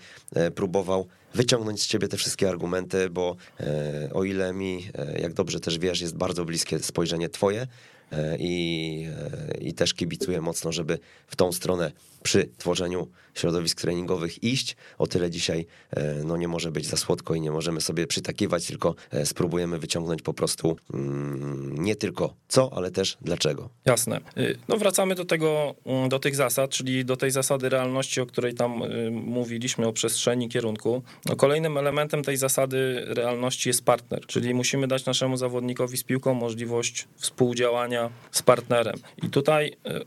[0.54, 5.60] próbował wyciągnąć z ciebie te wszystkie argumenty, bo e, o ile mi, e, jak dobrze
[5.60, 7.66] też wiesz, jest bardzo bliskie spojrzenie twoje,
[8.12, 9.08] E, i,
[9.54, 11.92] e, i też kibicuję mocno, żeby w tą stronę
[12.26, 14.76] przy tworzeniu środowisk treningowych iść.
[14.98, 18.66] O tyle dzisiaj e, no, nie może być za słodko i nie możemy sobie przytakiwać,
[18.66, 23.68] tylko spróbujemy wyciągnąć po prostu mm, nie tylko co, ale też dlaczego.
[23.84, 24.20] Jasne.
[24.38, 28.26] Y, no wracamy do tego, mm, do tych zasad, czyli do tej zasady realności, o
[28.26, 31.02] której tam y, mówiliśmy, o przestrzeni, kierunku.
[31.26, 36.34] No, kolejnym elementem tej zasady realności jest partner, czyli musimy dać naszemu zawodnikowi z piłką
[36.34, 38.96] możliwość współdziałania z partnerem.
[39.22, 40.00] I tutaj e,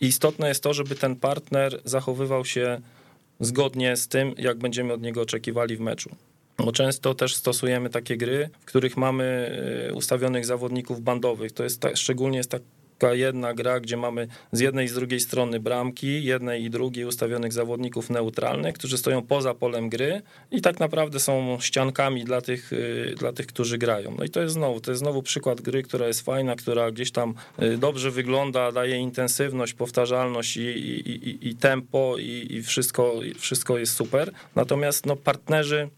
[0.00, 2.80] istotne jest to, żeby ten partner zachowywał się
[3.40, 6.10] zgodnie z tym, jak będziemy od niego oczekiwali w meczu.
[6.58, 9.24] Bo często też stosujemy takie gry, w których mamy
[9.90, 11.52] e, ustawionych zawodników bandowych.
[11.52, 12.62] To jest ta, szczególnie jest tak
[12.98, 17.04] taka jedna gra, gdzie mamy z jednej i z drugiej strony bramki, jednej i drugiej
[17.04, 22.72] ustawionych zawodników neutralnych, którzy stoją poza polem gry i tak naprawdę są ściankami dla tych,
[22.72, 24.14] y, dla tych, którzy grają.
[24.18, 27.10] No i to jest znowu, to jest znowu przykład gry, która jest fajna, która gdzieś
[27.10, 33.20] tam y, dobrze wygląda, daje intensywność, powtarzalność i, i, i, i tempo i, i wszystko,
[33.38, 34.32] wszystko jest super.
[34.54, 35.88] Natomiast no, partnerzy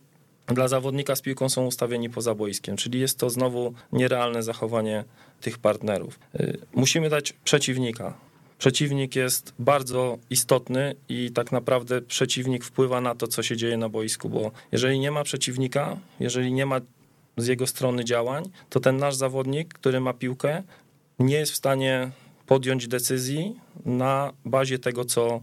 [0.55, 5.05] dla zawodnika z piłką są ustawieni poza boiskiem, czyli jest to znowu nierealne zachowanie
[5.41, 6.19] tych partnerów.
[6.41, 8.15] Y, musimy dać przeciwnika.
[8.59, 13.89] Przeciwnik jest bardzo istotny i tak naprawdę przeciwnik wpływa na to, co się dzieje na
[13.89, 16.81] boisku, bo jeżeli nie ma przeciwnika, jeżeli nie ma
[17.37, 20.63] z jego strony działań, to ten nasz zawodnik, który ma piłkę,
[21.19, 22.11] nie jest w stanie
[22.47, 23.55] podjąć decyzji
[23.85, 25.41] na bazie tego, co,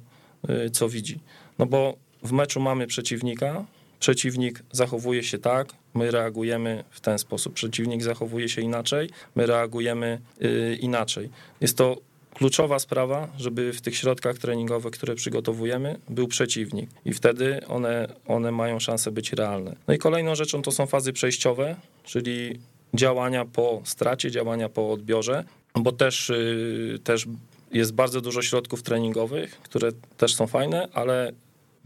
[0.50, 1.20] y, co widzi.
[1.60, 3.66] No bo w meczu mamy przeciwnika,
[4.04, 7.54] przeciwnik zachowuje się tak, my reagujemy w ten sposób.
[7.54, 11.30] Przeciwnik zachowuje się inaczej, my reagujemy yy, inaczej.
[11.62, 11.98] Jest to
[12.34, 18.52] kluczowa sprawa, żeby w tych środkach treningowych, które przygotowujemy, był przeciwnik i wtedy one, one
[18.52, 19.76] mają szansę być realne.
[19.88, 22.60] No i kolejną rzeczą to są fazy przejściowe, czyli
[22.94, 25.44] działania po stracie, działania po odbiorze,
[25.76, 27.26] bo też, yy, też
[27.72, 31.34] jest bardzo dużo środków treningowych, które też są fajne, ale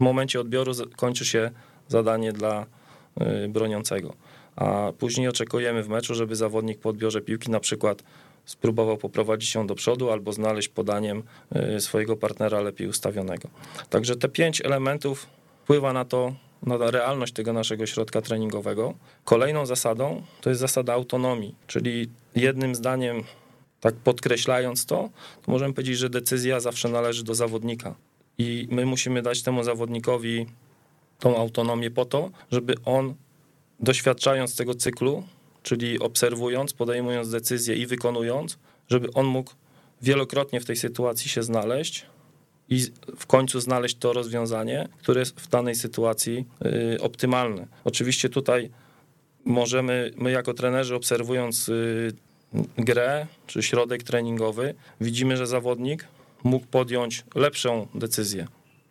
[0.00, 1.50] momencie odbioru kończy się
[1.88, 2.66] zadanie dla,
[3.44, 4.14] y, broniącego.
[4.56, 8.02] A później oczekujemy w meczu, żeby zawodnik po odbiorze piłki na przykład
[8.44, 11.22] spróbował poprowadzić ją do przodu albo znaleźć podaniem
[11.76, 13.48] y, swojego partnera lepiej ustawionego.
[13.90, 15.26] Także te pięć elementów
[15.62, 18.94] wpływa na to, na realność tego naszego środka treningowego.
[19.24, 23.22] Kolejną zasadą to jest zasada autonomii, czyli jednym zdaniem,
[23.80, 25.10] tak podkreślając to,
[25.42, 27.94] to możemy powiedzieć, że decyzja zawsze należy do zawodnika.
[28.38, 30.46] I my musimy dać temu zawodnikowi
[31.18, 33.14] tą autonomię po to, żeby on
[33.80, 35.24] doświadczając tego cyklu,
[35.62, 39.52] czyli obserwując, podejmując decyzje i wykonując, żeby on mógł
[40.02, 42.06] wielokrotnie w tej sytuacji się znaleźć
[42.68, 46.46] i w końcu znaleźć to rozwiązanie, które jest w danej sytuacji
[46.94, 47.66] y, optymalne.
[47.84, 48.70] Oczywiście tutaj
[49.44, 52.12] możemy, my jako trenerzy obserwując y,
[52.78, 56.04] grę czy środek treningowy, widzimy, że zawodnik
[56.44, 58.46] mógł podjąć lepszą decyzję.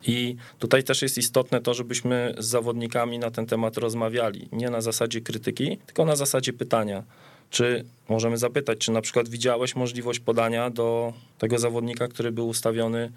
[0.06, 4.50] I tutaj też jest istotne to, żebyśmy z zawodnikami na ten temat rozmawiali.
[4.52, 7.04] Nie na zasadzie krytyki, tylko na zasadzie pytania.
[7.50, 13.12] Czy możemy zapytać, czy na przykład widziałeś możliwość podania do tego zawodnika, który był ustawiony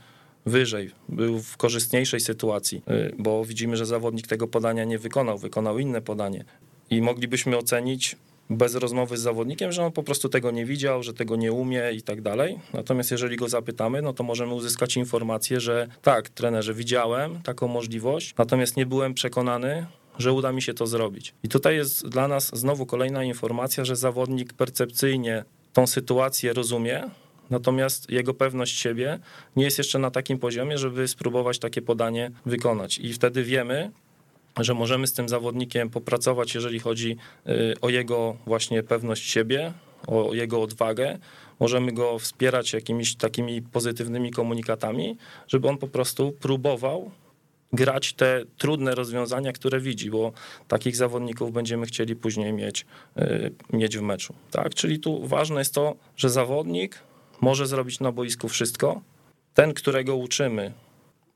[0.47, 5.79] wyżej, był w korzystniejszej sytuacji, y, bo widzimy, że zawodnik tego podania nie wykonał, wykonał
[5.79, 6.45] inne podanie.
[6.91, 8.17] I moglibyśmy ocenić
[8.51, 11.93] bez rozmowy z zawodnikiem, że on po prostu tego nie widział, że tego nie umie
[11.93, 12.59] i tak dalej.
[12.73, 18.35] Natomiast jeżeli go zapytamy, no to możemy uzyskać informację, że tak, trenerze, widziałem taką możliwość,
[18.39, 19.87] natomiast nie byłem przekonany,
[20.19, 21.35] że uda mi się to zrobić.
[21.43, 27.03] I tutaj jest dla nas znowu kolejna informacja, że zawodnik percepcyjnie tą sytuację rozumie,
[27.51, 29.19] natomiast jego pewność siebie
[29.57, 32.99] nie jest jeszcze na takim poziomie, żeby spróbować takie podanie wykonać.
[32.99, 33.91] I wtedy wiemy,
[34.57, 37.17] że możemy z tym zawodnikiem popracować, jeżeli chodzi
[37.49, 39.73] y, o jego właśnie pewność siebie,
[40.07, 41.19] o jego odwagę.
[41.61, 45.17] Możemy go wspierać jakimiś takimi pozytywnymi komunikatami,
[45.49, 47.11] żeby on po prostu próbował
[47.73, 50.33] grać te trudne rozwiązania, które widzi, bo
[50.69, 52.87] takich zawodników będziemy chcieli później mieć,
[53.19, 54.35] y, mieć w meczu.
[54.51, 54.75] Tak?
[54.75, 56.99] Czyli tu ważne jest to, że zawodnik
[57.41, 59.01] może zrobić na boisku wszystko.
[59.55, 60.73] Ten, którego uczymy,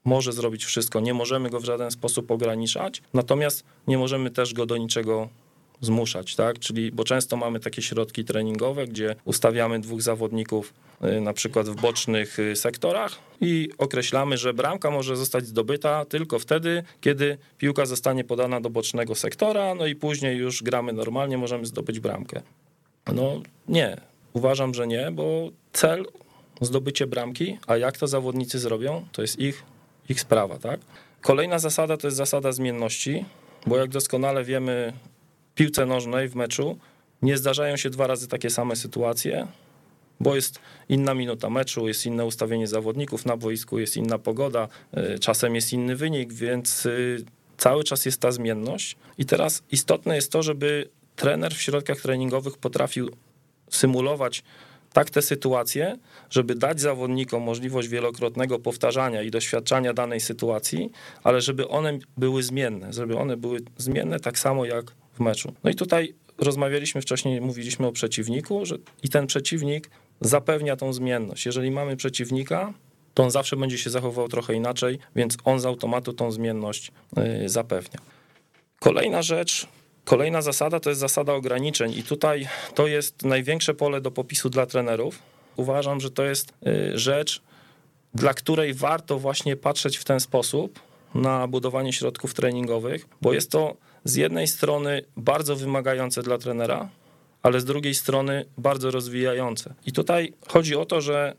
[0.05, 4.67] może zrobić wszystko, nie możemy go w żaden sposób ograniczać, natomiast nie możemy też go
[4.67, 5.29] do niczego
[5.81, 6.59] zmuszać, tak?
[6.59, 11.81] Czyli, bo często mamy takie środki treningowe, gdzie ustawiamy dwóch zawodników y, na przykład w
[11.81, 18.25] bocznych y, sektorach i określamy, że bramka może zostać zdobyta tylko wtedy, kiedy piłka zostanie
[18.25, 22.43] podana do bocznego sektora, no i później już gramy normalnie, możemy zdobyć bramkę.
[23.15, 24.01] No nie,
[24.33, 26.07] uważam, że nie, bo cel
[26.61, 29.74] zdobycie bramki, a jak to zawodnicy zrobią, to jest ich
[30.09, 30.81] ich sprawa, tak?
[31.21, 33.25] Kolejna zasada to jest zasada zmienności,
[33.67, 34.93] bo jak doskonale wiemy,
[35.53, 36.79] w piłce nożnej w meczu
[37.23, 39.47] nie zdarzają się dwa razy takie same sytuacje,
[40.21, 44.69] bo jest inna minuta meczu, jest inne ustawienie zawodników na boisku, jest inna pogoda,
[45.15, 47.25] y, czasem jest inny wynik, więc y,
[47.57, 48.97] cały czas jest ta zmienność.
[49.19, 53.11] I teraz istotne jest to, żeby trener w środkach treningowych potrafił
[53.71, 54.43] symulować
[54.95, 55.97] tak te sytuacje,
[56.31, 60.91] żeby dać zawodnikom możliwość wielokrotnego powtarzania i doświadczania danej sytuacji,
[61.23, 65.53] ale żeby one były zmienne, żeby one były zmienne tak samo jak w meczu.
[65.65, 71.47] No i tutaj rozmawialiśmy wcześniej, mówiliśmy o przeciwniku, że i ten przeciwnik zapewnia tą zmienność.
[71.47, 72.73] Jeżeli mamy przeciwnika,
[73.15, 76.93] to on zawsze będzie się zachowywał trochę inaczej, więc on z automatu tą zmienność
[77.45, 78.01] y, zapewnia.
[78.79, 79.69] Kolejna rzecz,
[80.05, 84.67] Kolejna zasada to jest zasada ograniczeń, i tutaj to jest największe pole do popisu dla
[84.67, 85.19] trenerów.
[85.57, 87.43] Uważam, że to jest y, rzecz,
[88.15, 90.81] dla której warto właśnie patrzeć w ten sposób
[91.15, 96.89] na budowanie środków treningowych, bo jest to z jednej strony bardzo wymagające dla trenera,
[97.43, 99.75] ale z drugiej strony bardzo rozwijające.
[99.87, 101.35] I tutaj chodzi o to, że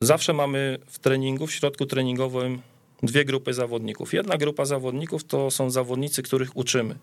[0.00, 2.62] zawsze mamy w treningu, w środku treningowym
[3.02, 4.12] dwie grupy zawodników.
[4.14, 6.94] Jedna grupa zawodników to są zawodnicy, których uczymy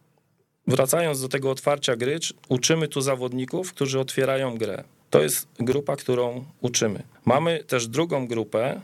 [0.69, 4.83] wracając do tego otwarcia gry, uczymy tu zawodników, którzy otwierają grę.
[5.09, 7.03] To jest grupa, którą uczymy.
[7.25, 8.81] Mamy też drugą grupę,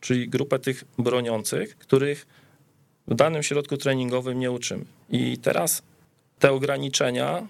[0.00, 2.26] czyli grupę tych broniących, których
[3.08, 4.84] w danym środku treningowym nie uczymy.
[5.10, 5.82] I teraz
[6.38, 7.46] te ograniczenia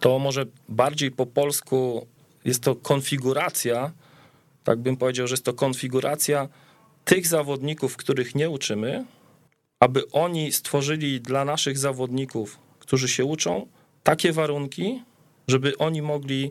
[0.00, 2.06] to może bardziej po polsku
[2.44, 3.92] jest to konfiguracja,
[4.64, 6.48] tak bym powiedział, że jest to konfiguracja
[7.04, 9.04] tych zawodników, których nie uczymy,
[9.80, 13.66] aby oni stworzyli dla naszych zawodników którzy się uczą,
[14.02, 15.02] takie warunki,
[15.48, 16.50] żeby oni mogli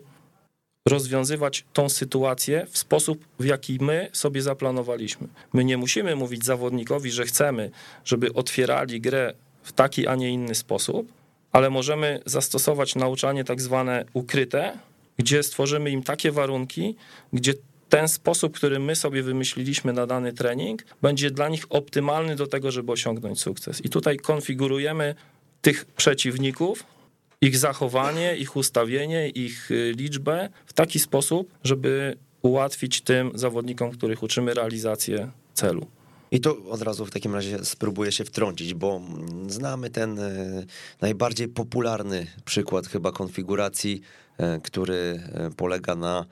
[0.88, 5.28] rozwiązywać tą sytuację w sposób, w jaki my sobie zaplanowaliśmy.
[5.52, 7.70] My nie musimy mówić zawodnikowi, że chcemy,
[8.04, 11.12] żeby otwierali grę w taki, a nie inny sposób,
[11.52, 14.78] ale możemy zastosować nauczanie tak zwane ukryte,
[15.18, 16.96] gdzie stworzymy im takie warunki,
[17.32, 17.54] gdzie
[17.88, 22.70] ten sposób, który my sobie wymyśliliśmy na dany trening, będzie dla nich optymalny do tego,
[22.70, 23.84] żeby osiągnąć sukces.
[23.84, 25.14] I tutaj konfigurujemy
[25.66, 26.84] tych przeciwników,
[27.40, 34.22] ich zachowanie, ich ustawienie, ich y, liczbę w taki sposób, żeby ułatwić tym zawodnikom, których
[34.22, 35.86] uczymy realizację celu.
[36.30, 39.00] I tu od razu w takim razie spróbuję się wtrącić, bo
[39.48, 40.64] znamy ten e,
[41.00, 44.00] najbardziej popularny przykład chyba konfiguracji,
[44.38, 45.22] e, który
[45.56, 46.26] polega na,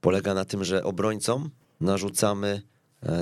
[0.00, 2.62] polega na tym, że obrońcom narzucamy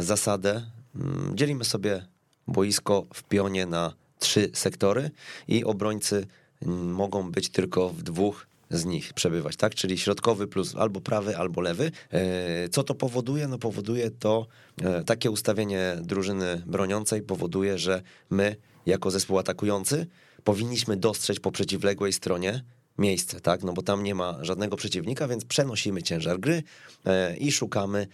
[0.01, 0.63] zasadę,
[0.95, 2.07] mm, dzielimy sobie
[2.47, 5.11] boisko w pionie na trzy sektory
[5.49, 6.27] i obrońcy
[6.67, 9.75] mogą być tylko w dwóch z nich przebywać, tak?
[9.75, 11.91] Czyli środkowy plus albo prawy, albo lewy.
[12.11, 13.49] E, co to powoduje?
[13.49, 14.47] No powoduje to
[14.83, 20.07] e, takie ustawienie drużyny broniącej powoduje, że my jako zespół atakujący
[20.45, 22.65] powinniśmy dostrzec po przeciwległej stronie
[22.99, 23.63] miejsce, tak?
[23.63, 26.63] No bo tam nie ma żadnego przeciwnika, więc przenosimy ciężar gry
[27.07, 28.07] e, i szukamy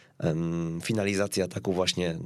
[0.82, 2.18] finalizacji ataku właśnie,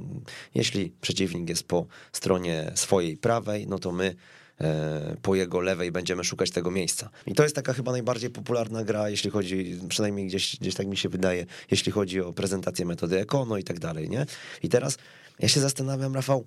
[0.55, 4.15] jeśli przeciwnik jest po stronie swojej prawej, no to my
[4.61, 7.09] E, po jego lewej będziemy szukać tego miejsca.
[7.27, 10.97] I to jest taka chyba najbardziej popularna gra, jeśli chodzi, przynajmniej gdzieś, gdzieś tak mi
[10.97, 14.25] się wydaje, jeśli chodzi o prezentację metody Ekono i tak dalej, nie?
[14.63, 14.97] I teraz
[15.39, 16.45] ja się zastanawiam, Rafał,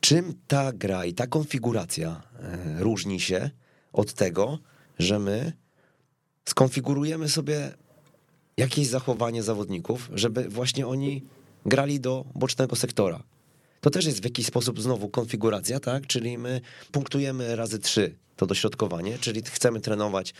[0.00, 3.50] czym ta gra i ta konfiguracja e, różni się
[3.92, 4.58] od tego,
[4.98, 5.52] że my
[6.44, 7.74] skonfigurujemy sobie
[8.56, 11.22] jakieś zachowanie zawodników, żeby właśnie oni
[11.66, 13.22] grali do bocznego sektora.
[13.80, 16.06] To też jest w jakiś sposób znowu konfiguracja, tak?
[16.06, 16.60] Czyli my
[16.92, 20.34] punktujemy razy trzy to dośrodkowanie, czyli chcemy trenować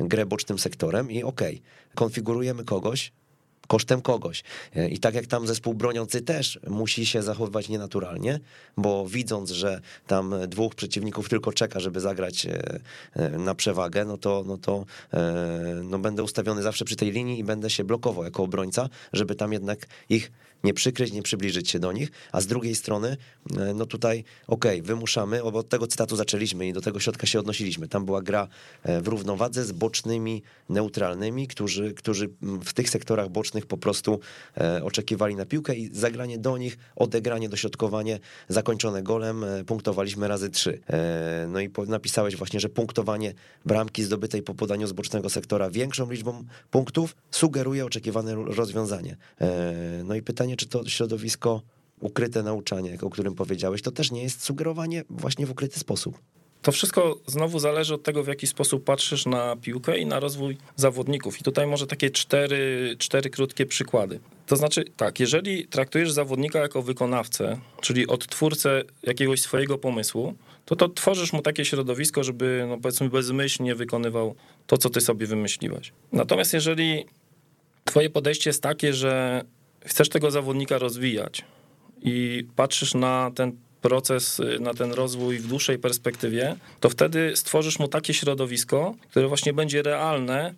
[0.00, 3.12] grę bocznym sektorem i okej, okay, konfigurujemy kogoś,
[3.66, 4.44] kosztem kogoś.
[4.76, 8.40] E, I tak jak tam zespół broniący też musi się zachowywać nienaturalnie,
[8.76, 12.80] bo widząc, że tam dwóch przeciwników tylko czeka, żeby zagrać e,
[13.12, 14.84] e, na przewagę, no to, no to
[15.84, 19.52] no będę ustawiony zawsze przy tej linii i będę się blokował jako obrońca, żeby tam
[19.52, 20.32] jednak ich
[20.64, 23.16] nie przykryć, nie przybliżyć się do nich, a z drugiej strony,
[23.74, 27.38] no tutaj, okej, okay, wymuszamy, bo od tego cytatu zaczęliśmy i do tego środka się
[27.40, 27.88] odnosiliśmy.
[27.88, 28.48] Tam była gra
[28.84, 32.28] w równowadze z bocznymi, neutralnymi, którzy, którzy
[32.64, 34.20] w tych sektorach bocznych po prostu
[34.56, 40.50] e, oczekiwali na piłkę i zagranie do nich, odegranie, dośrodkowanie zakończone golem e, punktowaliśmy razy
[40.50, 40.80] trzy.
[40.90, 46.10] E, no i napisałeś właśnie, że punktowanie bramki zdobytej po podaniu z bocznego sektora większą
[46.10, 49.16] liczbą punktów sugeruje oczekiwane rozwiązanie.
[50.04, 51.62] No i pytanie, czy to środowisko
[52.00, 56.18] ukryte nauczanie, o którym powiedziałeś, to też nie jest sugerowanie właśnie w ukryty sposób.
[56.62, 60.56] To wszystko znowu zależy od tego, w jaki sposób patrzysz na piłkę i na rozwój
[60.76, 61.40] zawodników.
[61.40, 64.20] I tutaj może takie cztery, cztery krótkie przykłady.
[64.46, 70.88] To znaczy, tak, jeżeli traktujesz zawodnika jako wykonawcę, czyli odtwórcę jakiegoś swojego pomysłu, to to
[70.88, 74.34] tworzysz mu takie środowisko, żeby, no powiedzmy, bezmyślnie wykonywał
[74.66, 75.92] to, co ty sobie wymyśliłeś.
[76.12, 77.04] Natomiast jeżeli
[77.84, 79.44] twoje podejście jest takie, że
[79.84, 81.44] chcesz tego zawodnika rozwijać
[82.02, 87.78] i patrzysz na ten proces, y, na ten rozwój w dłuższej perspektywie, to wtedy stworzysz
[87.78, 90.54] mu takie środowisko, które właśnie będzie realne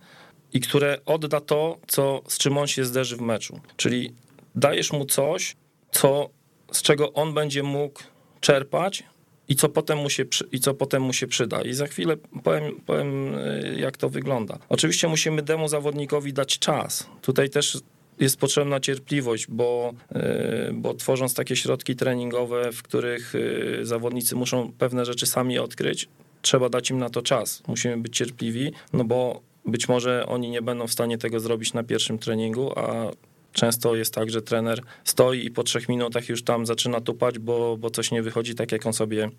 [0.52, 3.60] i które odda to, co, z czym on się zderzy w meczu.
[3.76, 4.12] Czyli
[4.54, 5.56] dajesz mu coś,
[5.92, 6.30] co,
[6.72, 8.00] z czego on będzie mógł
[8.40, 9.04] czerpać
[9.48, 11.62] i co potem mu się, i co potem mu się przyda.
[11.62, 14.58] I za chwilę powiem, powiem, y, jak to wygląda.
[14.68, 17.06] Oczywiście musimy demu zawodnikowi dać czas.
[17.22, 17.78] Tutaj też
[18.20, 24.72] jest potrzebna cierpliwość, bo, e, bo tworząc takie środki treningowe, w których e, zawodnicy muszą
[24.78, 26.08] pewne rzeczy sami odkryć,
[26.42, 27.62] trzeba dać im na to czas.
[27.66, 31.82] Musimy być cierpliwi, no bo być może oni nie będą w stanie tego zrobić na
[31.82, 33.10] pierwszym treningu, a
[33.52, 37.76] często jest tak, że trener stoi i po trzech minutach już tam zaczyna tupać, bo,
[37.76, 39.30] bo coś nie wychodzi tak, jak on sobie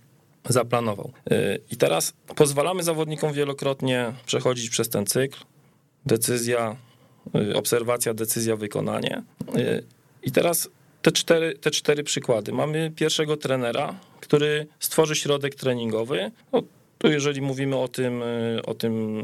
[0.50, 1.12] zaplanował.
[1.32, 5.39] E, I teraz pozwalamy zawodnikom wielokrotnie przechodzić przez ten cykl.
[6.06, 6.76] Decyzja,
[7.56, 9.24] obserwacja, decyzja, wykonanie.
[9.58, 9.84] Y,
[10.24, 10.70] I teraz
[11.02, 12.52] te cztery, te cztery przykłady.
[12.52, 16.32] Mamy pierwszego trenera, który stworzy środek treningowy.
[16.54, 16.62] No,
[16.98, 19.24] tu jeżeli mówimy o tym, y, o tym,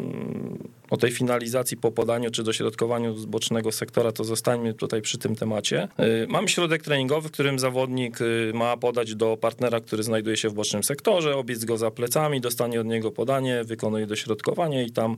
[0.90, 5.36] o tej finalizacji po podaniu czy dośrodkowaniu z bocznego sektora, to zostańmy tutaj przy tym
[5.36, 5.88] temacie.
[6.28, 8.20] Mamy środek treningowy, w którym zawodnik
[8.54, 12.82] ma podać do partnera, który znajduje się w bocznym sektorze, obiec go za plecami, dostanie
[12.82, 15.18] od niego podanie, wykonuje dośrodkowanie i tam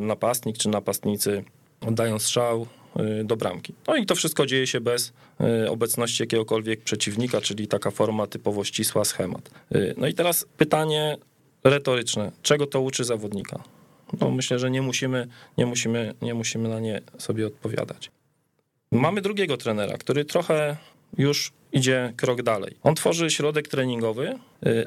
[0.00, 1.44] napastnik czy napastnicy
[1.80, 2.66] oddają strzał
[3.20, 3.74] y, do bramki.
[3.88, 5.12] No i to wszystko dzieje się bez
[5.64, 9.50] y, obecności jakiegokolwiek przeciwnika, czyli taka forma typowo ścisła, schemat.
[9.74, 11.16] Y, no i teraz pytanie
[11.64, 12.32] retoryczne.
[12.42, 13.62] Czego to uczy zawodnika?
[14.20, 18.10] No myślę, że nie musimy, nie musimy, nie musimy na nie sobie odpowiadać.
[18.92, 20.76] Mamy drugiego trenera, który trochę
[21.18, 22.76] już idzie krok dalej.
[22.82, 24.38] On tworzy środek treningowy,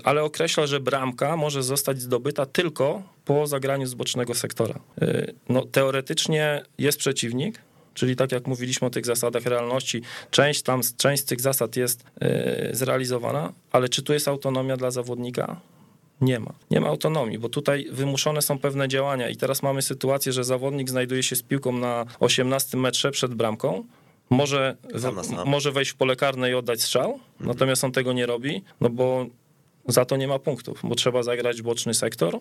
[0.04, 4.80] ale określa, że bramka może zostać zdobyta tylko po zagraniu z bocznego sektora.
[5.02, 7.62] Y, no, teoretycznie jest przeciwnik,
[7.94, 10.02] czyli tak jak mówiliśmy o tych zasadach realności,
[10.32, 14.92] część, tam, część z tych zasad jest y, zrealizowana, ale czy tu jest autonomia dla
[14.92, 15.62] zawodnika?
[16.22, 16.54] Nie ma.
[16.72, 20.90] Nie ma autonomii, bo tutaj wymuszone są pewne działania i teraz mamy sytuację, że zawodnik
[20.90, 23.84] znajduje się z piłką na 18 metrze przed bramką,
[24.30, 27.22] może, w, może wejść w pole karne i oddać strzał, mhm.
[27.40, 29.26] natomiast on tego nie robi, no bo
[29.88, 32.40] za to nie ma punktów, bo trzeba zagrać boczny sektor,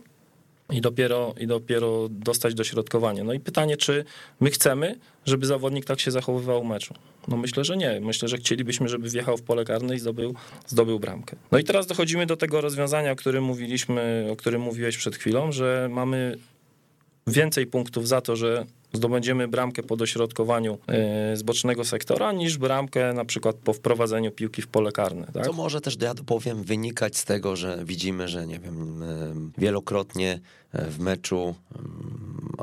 [0.73, 3.25] i dopiero, i dopiero dostać dośrodkowanie.
[3.25, 4.05] No i pytanie, czy
[4.41, 6.95] my chcemy, żeby zawodnik tak się zachowywał w meczu?
[7.29, 8.01] No myślę, że nie.
[8.01, 10.35] Myślę, że chcielibyśmy, żeby wjechał w pole karne i zdobył,
[10.67, 11.37] zdobył bramkę.
[11.53, 15.53] No i teraz dochodzimy do tego rozwiązania, o którym mówiliśmy, o którym mówiłeś przed chwilą,
[15.53, 16.39] że mamy
[17.27, 23.13] więcej punktów za to, że zdobędziemy bramkę po dośrodkowaniu e, z bocznego sektora, niż bramkę
[23.13, 25.27] na przykład po wprowadzeniu piłki w pole karne.
[25.35, 25.45] Tak?
[25.45, 30.41] Co może też, ja powiem, wynikać z tego, że widzimy, że nie wiem, e, wielokrotnie
[30.73, 31.55] w meczu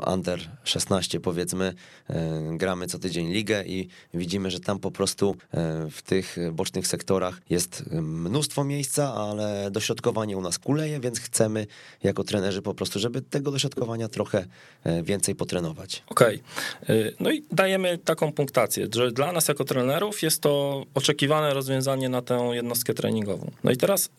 [0.06, 1.74] under 16 powiedzmy,
[2.10, 6.86] e, gramy co tydzień ligę i widzimy, że tam po prostu e, w tych bocznych
[6.86, 11.66] sektorach jest mnóstwo miejsca, ale dośrodkowanie u nas kuleje, więc chcemy
[12.02, 14.44] jako trenerzy po prostu, żeby tego dośrodkowania trochę
[14.84, 16.02] e, więcej potrenować.
[16.08, 16.42] Okej.
[16.82, 17.12] Okay.
[17.20, 22.22] No i dajemy taką punktację, że dla nas jako trenerów jest to oczekiwane rozwiązanie na
[22.22, 23.50] tę jednostkę treningową.
[23.64, 24.10] No i teraz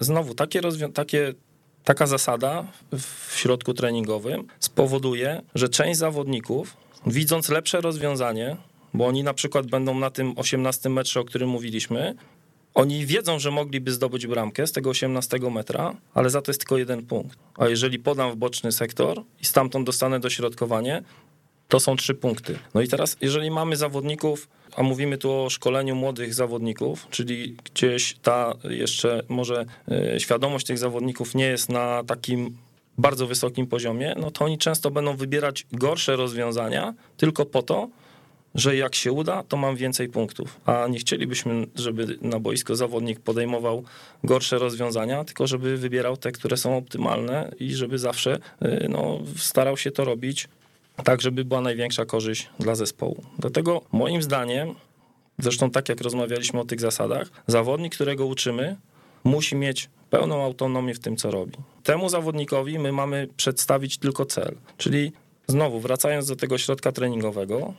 [0.00, 0.60] znowu takie,
[0.94, 1.34] takie
[1.84, 6.76] Taka zasada w środku treningowym spowoduje, że część zawodników,
[7.06, 8.56] widząc lepsze rozwiązanie,
[8.94, 12.14] bo oni na przykład będą na tym 18 metrze, o którym mówiliśmy,
[12.74, 16.78] oni wiedzą, że mogliby zdobyć bramkę z tego 18 metra, ale za to jest tylko
[16.78, 17.38] jeden punkt.
[17.56, 21.02] A jeżeli podam w boczny sektor i stamtąd dostanę dośrodkowanie,
[21.70, 22.58] to są trzy punkty.
[22.74, 28.16] No i teraz, jeżeli mamy zawodników, a mówimy tu o szkoleniu młodych zawodników, czyli gdzieś
[28.22, 32.56] ta jeszcze może e, świadomość tych zawodników nie jest na takim
[32.98, 37.88] bardzo wysokim poziomie, no to oni często będą wybierać gorsze rozwiązania tylko po to,
[38.54, 40.60] że jak się uda, to mam więcej punktów.
[40.66, 43.84] A nie chcielibyśmy, żeby na boisko zawodnik podejmował
[44.24, 49.76] gorsze rozwiązania, tylko żeby wybierał te, które są optymalne i żeby zawsze e, no, starał
[49.76, 50.48] się to robić
[51.04, 53.22] tak, żeby była największa korzyść dla zespołu.
[53.38, 54.74] Dlatego moim zdaniem,
[55.38, 58.76] zresztą tak jak rozmawialiśmy o tych zasadach, zawodnik, którego uczymy,
[59.24, 61.52] musi mieć pełną autonomię w tym, co robi.
[61.82, 65.12] Temu zawodnikowi my mamy przedstawić tylko cel, czyli
[65.46, 67.74] znowu wracając do tego środka treningowego,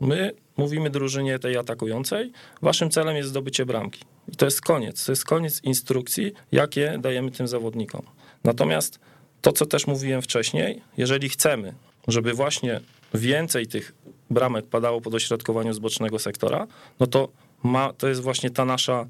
[0.00, 2.32] my mówimy drużynie tej atakującej,
[2.62, 4.04] waszym celem jest zdobycie bramki.
[4.32, 8.02] I to jest koniec, to jest koniec instrukcji, jakie dajemy tym zawodnikom.
[8.44, 8.98] Natomiast
[9.40, 11.74] to, co też mówiłem wcześniej, jeżeli chcemy,
[12.08, 12.80] żeby właśnie
[13.14, 13.92] więcej tych
[14.30, 16.66] bramek padało po dośrodkowaniu z bocznego sektora,
[17.00, 17.28] no to
[17.62, 19.06] ma, to jest właśnie ta nasza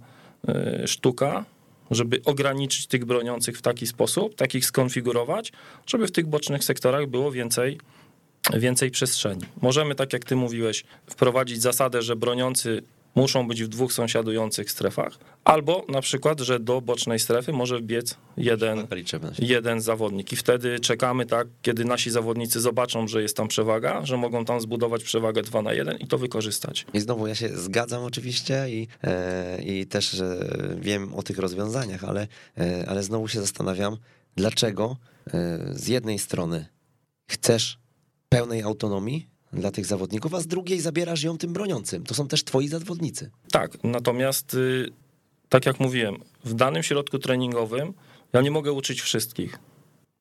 [0.84, 1.44] y, sztuka,
[1.90, 5.52] żeby ograniczyć tych broniących w taki sposób, takich skonfigurować,
[5.86, 7.78] żeby w tych bocznych sektorach było więcej,
[8.54, 9.42] więcej przestrzeni.
[9.62, 12.82] Możemy, tak jak ty mówiłeś, wprowadzić zasadę, że broniący
[13.14, 18.16] muszą być w dwóch sąsiadujących strefach, albo na przykład, że do bocznej strefy może wbiec
[18.36, 18.86] jeden,
[19.38, 24.16] jeden zawodnik i wtedy czekamy tak, kiedy nasi zawodnicy zobaczą, że jest tam przewaga, że
[24.16, 26.86] mogą tam zbudować przewagę 2 na 1 i to wykorzystać.
[26.94, 30.38] I znowu ja się zgadzam oczywiście i, e, i też e,
[30.80, 32.26] wiem o tych rozwiązaniach, ale,
[32.58, 33.96] e, ale znowu się zastanawiam,
[34.36, 34.96] dlaczego
[35.70, 36.66] z jednej strony
[37.26, 37.78] chcesz
[38.28, 42.04] pełnej autonomii, dla tych zawodników, a z drugiej zabierasz ją tym broniącym.
[42.04, 43.30] To są też twoi zawodnicy.
[43.50, 44.90] Tak, natomiast y,
[45.48, 47.94] tak jak mówiłem, w danym środku treningowym
[48.32, 49.58] ja nie mogę uczyć wszystkich.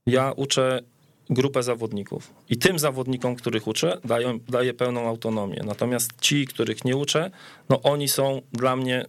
[0.06, 0.82] Ja uczę
[1.30, 2.34] grupę zawodników.
[2.50, 5.62] I tym zawodnikom, których uczę, daję, daję pełną autonomię.
[5.66, 7.32] Natomiast ci, których nie uczę,
[7.70, 9.06] no oni są dla mnie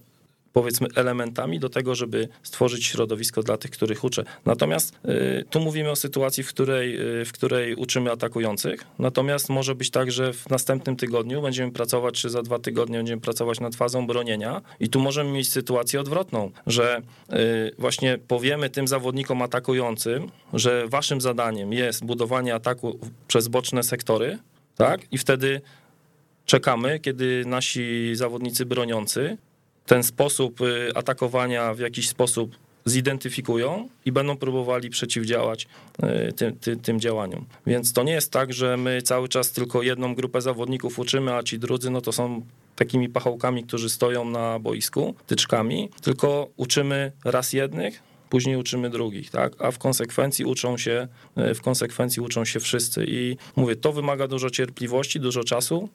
[0.52, 4.24] powiedzmy elementami do tego, żeby stworzyć środowisko dla tych, których uczę.
[4.46, 9.74] Natomiast y, tu mówimy o sytuacji, w której, y, w której uczymy atakujących, natomiast może
[9.74, 13.74] być tak, że w następnym tygodniu będziemy pracować, czy za dwa tygodnie będziemy pracować nad
[13.74, 17.34] fazą bronienia i tu możemy mieć sytuację odwrotną, że y,
[17.78, 22.98] właśnie powiemy tym zawodnikom atakującym, że waszym zadaniem jest budowanie ataku
[23.28, 24.38] przez boczne sektory,
[24.76, 25.00] tak?
[25.12, 25.60] I wtedy
[26.44, 29.36] czekamy, kiedy nasi zawodnicy broniący
[29.86, 35.68] ten sposób y, atakowania w jakiś sposób zidentyfikują i będą próbowali przeciwdziałać
[36.36, 37.44] tym, tym, tym, działaniom.
[37.66, 41.42] Więc to nie jest tak, że my cały czas tylko jedną grupę zawodników uczymy, a
[41.42, 42.42] ci drudzy no to są
[42.76, 49.52] takimi pachołkami, którzy stoją na boisku, tyczkami, tylko uczymy raz jednych, później uczymy drugich, tak?
[49.58, 51.08] A w konsekwencji uczą się,
[51.50, 55.88] y, w konsekwencji uczą się wszyscy i mówię, to wymaga dużo cierpliwości, dużo czasu,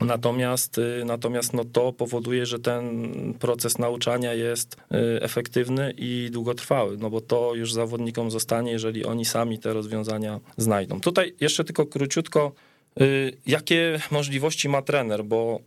[0.00, 4.78] Natomiast, y, natomiast no to powoduje, że ten proces nauczania jest y,
[5.22, 11.00] efektywny i długotrwały, no bo to już zawodnikom zostanie, jeżeli oni sami te rozwiązania znajdą.
[11.00, 12.52] Tutaj jeszcze tylko króciutko,
[13.00, 15.60] y, jakie możliwości ma trener, bo,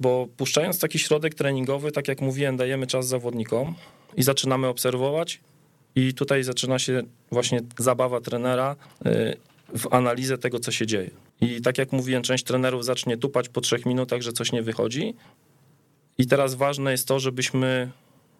[0.00, 3.74] bo puszczając taki środek treningowy, tak jak mówiłem, dajemy czas zawodnikom
[4.16, 5.40] i zaczynamy obserwować,
[5.94, 8.76] I tutaj zaczyna się właśnie zabawa trenera
[9.76, 11.10] w analizę tego, co się dzieje.
[11.40, 15.14] I tak jak mówiłem, część trenerów zacznie tupać po trzech minutach, że coś nie wychodzi.
[16.18, 17.90] I teraz ważne jest to, żebyśmy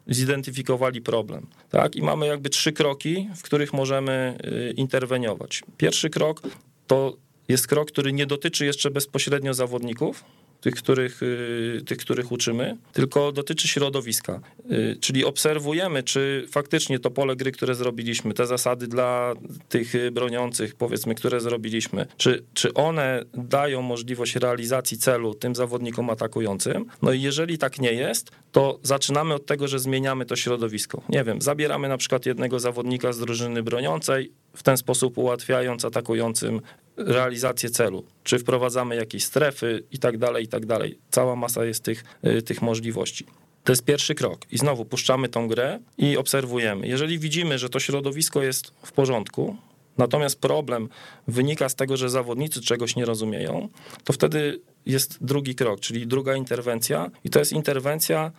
[0.07, 1.47] zidentyfikowali problem.
[1.71, 1.97] Tak?
[1.97, 4.39] I mamy jakby trzy kroki, w których możemy
[4.71, 5.63] y, interweniować.
[5.77, 6.43] Pierwszy krok
[6.87, 7.17] to
[7.49, 10.25] jest krok, który nie dotyczy jeszcze bezpośrednio zawodników,
[10.61, 14.41] tych których, y, tych, których uczymy, tylko dotyczy środowiska.
[14.71, 19.35] Y, czyli obserwujemy, czy faktycznie to pole gry, które zrobiliśmy, te zasady dla
[19.69, 26.87] tych broniących, powiedzmy, które zrobiliśmy, czy, czy one dają możliwość realizacji celu tym zawodnikom atakującym.
[27.03, 31.03] No i jeżeli tak nie jest, to zaczynamy od tego, że zmieniamy to środowisko.
[31.09, 36.61] Nie wiem, zabieramy na przykład jednego zawodnika z drużyny broniącej, w ten sposób ułatwiając atakującym
[36.99, 38.05] realizację celu.
[38.25, 40.99] Czy wprowadzamy jakieś strefy i tak dalej, i tak dalej.
[41.11, 43.27] Cała masa jest tych, y, tych możliwości.
[43.65, 44.41] To jest pierwszy krok.
[44.51, 46.87] I znowu puszczamy tą grę i obserwujemy.
[46.87, 49.57] Jeżeli widzimy, że to środowisko jest w porządku,
[49.99, 50.89] natomiast problem
[51.29, 53.69] wynika z tego, że zawodnicy czegoś nie rozumieją,
[54.05, 57.11] to wtedy jest drugi krok, czyli druga interwencja.
[57.25, 58.33] I to jest interwencja,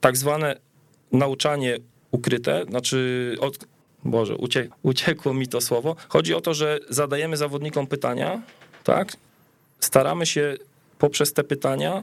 [0.00, 0.56] tak zwane
[1.12, 1.78] nauczanie
[2.10, 3.58] ukryte, znaczy od,
[4.04, 5.96] Boże, uciek, uciekło mi to słowo.
[6.08, 8.42] Chodzi o to, że zadajemy zawodnikom pytania,
[8.84, 9.16] tak?
[9.80, 10.56] Staramy się
[10.98, 12.02] poprzez te pytania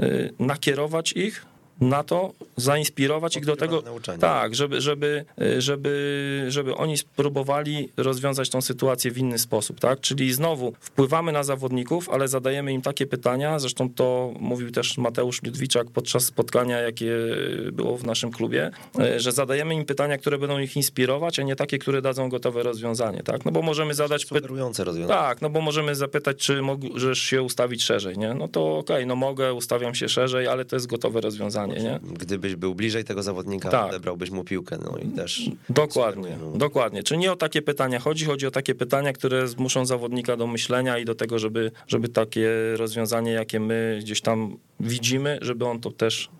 [0.00, 1.51] y, nakierować ich
[1.82, 3.82] na to, zainspirować ich do tego,
[4.20, 5.24] tak, żeby, żeby,
[5.58, 10.00] żeby, żeby oni spróbowali rozwiązać tą sytuację w inny sposób, tak?
[10.00, 15.42] Czyli znowu wpływamy na zawodników, ale zadajemy im takie pytania, zresztą to mówił też Mateusz
[15.42, 17.12] Ludwiczak podczas spotkania, jakie
[17.72, 18.70] było w naszym klubie,
[19.16, 23.22] że zadajemy im pytania, które będą ich inspirować, a nie takie, które dadzą gotowe rozwiązanie,
[23.22, 23.44] tak?
[23.44, 24.26] No bo możemy zadać...
[24.26, 25.20] Sugerujące rozwiązanie.
[25.20, 28.34] Tak, no bo możemy zapytać, czy możesz się ustawić szerzej, nie?
[28.34, 32.00] No to okej, okay, no mogę, ustawiam się szerzej, ale to jest gotowe rozwiązanie, nie?
[32.02, 33.88] Gdybyś był bliżej tego zawodnika, tak.
[33.88, 35.50] odebrałbyś mu piłkę, no i też...
[35.68, 36.58] Dokładnie, no.
[36.58, 37.02] dokładnie.
[37.02, 40.98] Czy nie o takie pytania chodzi, chodzi o takie pytania, które zmuszą zawodnika do myślenia
[40.98, 45.90] i do tego, żeby, żeby takie rozwiązanie, jakie my gdzieś tam widzimy, żeby on to
[45.90, 46.30] też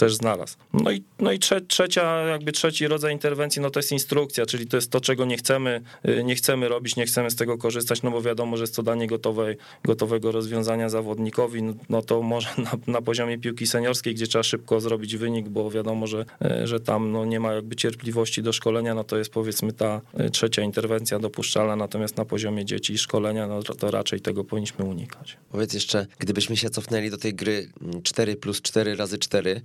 [0.00, 0.56] też znalazł.
[0.72, 4.66] No i, no i trze, trzecia, jakby trzeci rodzaj interwencji, no to jest instrukcja, czyli
[4.66, 8.02] to jest to, czego nie chcemy, y, nie chcemy robić, nie chcemy z tego korzystać,
[8.02, 12.48] no bo wiadomo, że jest to danie gotowej, gotowego rozwiązania zawodnikowi, no, no to może
[12.58, 16.80] na, na, poziomie piłki seniorskiej, gdzie trzeba szybko zrobić wynik, bo wiadomo, że, y, że
[16.80, 20.62] tam no, nie ma jakby cierpliwości do szkolenia, no to jest powiedzmy ta y, trzecia
[20.62, 25.36] interwencja dopuszczalna, natomiast na poziomie dzieci i szkolenia, no to raczej tego powinniśmy unikać.
[25.50, 27.68] Powiedz jeszcze, gdybyśmy się cofnęli do tej gry
[28.02, 29.60] 4 plus 4 razy 4,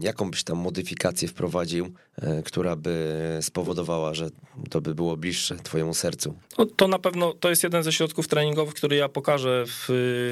[0.00, 1.88] jaką byś tam modyfikację wprowadził,
[2.22, 4.30] e, która by spowodowała, że
[4.70, 6.34] to by było bliższe twojemu sercu?
[6.58, 9.84] No, to na pewno to jest jeden ze środków treningowych, który ja pokażę w,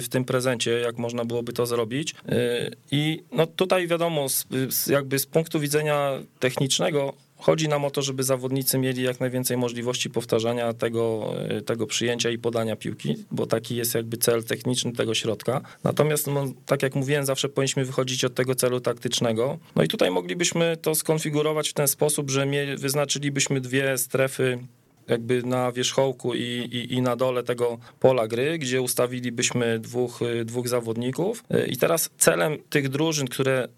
[0.03, 2.15] w tym prezencie, jak można byłoby to zrobić.
[2.29, 4.27] E, I no tutaj wiadomo,
[4.87, 10.11] jakby z punktu widzenia technicznego Chodzi nam o to, żeby zawodnicy mieli jak najwięcej możliwości
[10.11, 15.15] powtarzania tego, e, tego przyjęcia i podania piłki, bo taki jest jakby cel techniczny tego
[15.15, 15.61] środka.
[15.85, 19.59] Natomiast, no, tak jak mówiłem, zawsze powinniśmy wychodzić od tego celu taktycznego.
[19.77, 24.59] No i tutaj moglibyśmy to skonfigurować w ten sposób, że wyznaczylibyśmy dwie strefy
[25.09, 30.45] jakby na wierzchołku i, i, i, na dole tego pola gry, gdzie ustawilibyśmy dwóch, e,
[30.45, 31.45] dwóch zawodników.
[31.51, 33.69] E, I teraz celem tych drużyn, które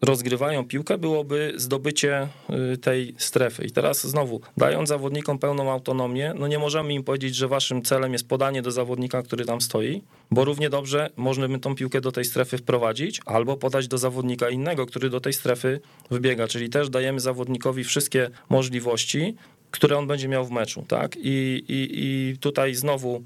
[0.00, 2.28] rozgrywają piłkę, byłoby zdobycie
[2.74, 3.64] y, tej strefy.
[3.64, 8.12] I teraz znowu, dając zawodnikom pełną autonomię, no nie możemy im powiedzieć, że waszym celem
[8.12, 12.24] jest podanie do zawodnika, który tam stoi, bo równie dobrze możemy tą piłkę do tej
[12.24, 15.80] strefy wprowadzić, albo podać do zawodnika innego, który do tej strefy
[16.10, 16.48] wybiega.
[16.48, 19.34] Czyli też dajemy zawodnikowi wszystkie możliwości,
[19.70, 21.16] które on będzie miał w meczu, tak?
[21.16, 23.22] I, i, i tutaj znowu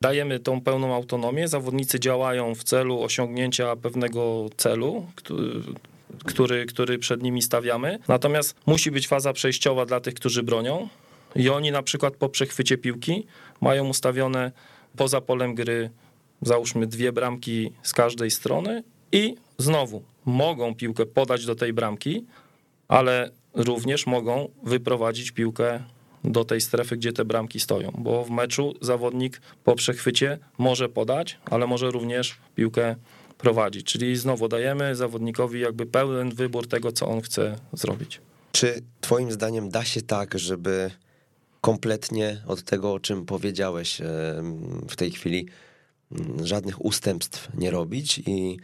[0.00, 5.06] dajemy tą pełną autonomię, zawodnicy działają w celu osiągnięcia pewnego celu,
[6.24, 7.98] który, który przed nimi stawiamy.
[8.08, 10.88] Natomiast musi być faza przejściowa dla tych, którzy bronią
[11.36, 13.26] i oni na przykład po przechwycie piłki
[13.60, 14.52] mają ustawione
[14.96, 15.90] poza polem gry
[16.42, 18.82] załóżmy dwie bramki z każdej strony
[19.12, 22.24] i znowu mogą piłkę podać do tej bramki,
[22.88, 25.82] ale również mogą wyprowadzić piłkę
[26.24, 31.38] do tej strefy, gdzie te bramki stoją, bo w meczu zawodnik po przechwycie może podać,
[31.44, 32.96] ale może również piłkę
[33.38, 33.86] prowadzić.
[33.86, 38.20] Czyli znowu dajemy zawodnikowi jakby pełen wybór tego, co on chce zrobić.
[38.52, 40.90] Czy Twoim zdaniem da się tak, żeby
[41.60, 44.00] kompletnie od tego, o czym powiedziałeś
[44.88, 45.48] w tej chwili,
[46.42, 48.58] żadnych ustępstw nie robić i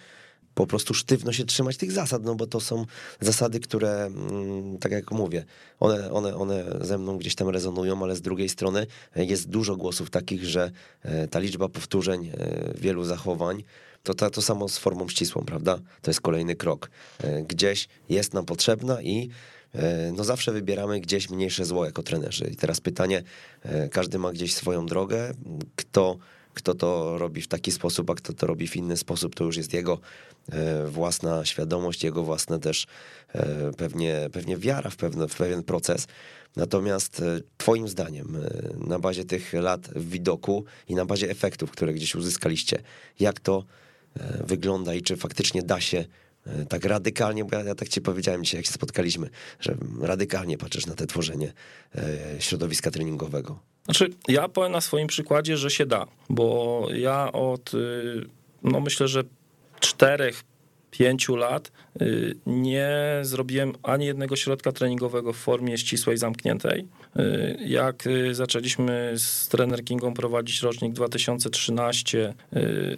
[0.55, 2.87] po prostu sztywno się trzymać tych zasad, no bo to są
[3.21, 5.45] zasady, które, mm, tak jak mówię,
[5.81, 8.87] one, one, one ze mną gdzieś tam rezonują, ale z drugiej strony
[9.17, 10.71] jest dużo głosów takich, że
[11.03, 13.65] e, ta liczba powtórzeń e, wielu zachowań,
[14.03, 15.79] to, to, to samo z formą ścisłą, prawda?
[16.03, 16.91] To jest kolejny krok.
[17.19, 19.29] E, gdzieś jest nam potrzebna i
[20.13, 22.51] no zawsze wybieramy gdzieś mniejsze zło jako trenerzy.
[22.53, 23.23] I teraz pytanie,
[23.91, 25.35] każdy ma gdzieś swoją drogę,
[25.77, 26.19] kto
[26.55, 29.57] kto to robi w taki sposób, a kto to robi w inny sposób, to już
[29.57, 29.99] jest jego
[30.53, 32.87] e, własna świadomość, jego własna też
[33.33, 36.07] e, pewnie, pewnie wiara w, pewne, w pewien proces.
[36.57, 38.37] Natomiast e, Twoim zdaniem,
[38.87, 42.83] na bazie tych lat widoku i na bazie efektów, które gdzieś uzyskaliście,
[43.21, 43.65] jak to
[44.47, 46.05] wygląda i czy faktycznie da się
[46.69, 49.31] tak radykalnie, bo ja, ja, tak ci powiedziałem dzisiaj, jak się spotkaliśmy,
[49.61, 51.53] że radykalnie patrzysz na te tworzenie
[52.39, 53.74] środowiska treningowego.
[53.85, 58.27] Znaczy, ja powiem na swoim przykładzie, że się da, bo ja od, y,
[58.63, 59.23] no myślę, że
[59.81, 60.45] czterech,
[60.91, 61.73] pięciu lat
[62.47, 66.87] nie zrobiłem ani jednego środka treningowego w formie ścisłej, zamkniętej.
[67.17, 72.35] Y, jak y, zaczęliśmy z trener Kingą prowadzić rocznik 2013,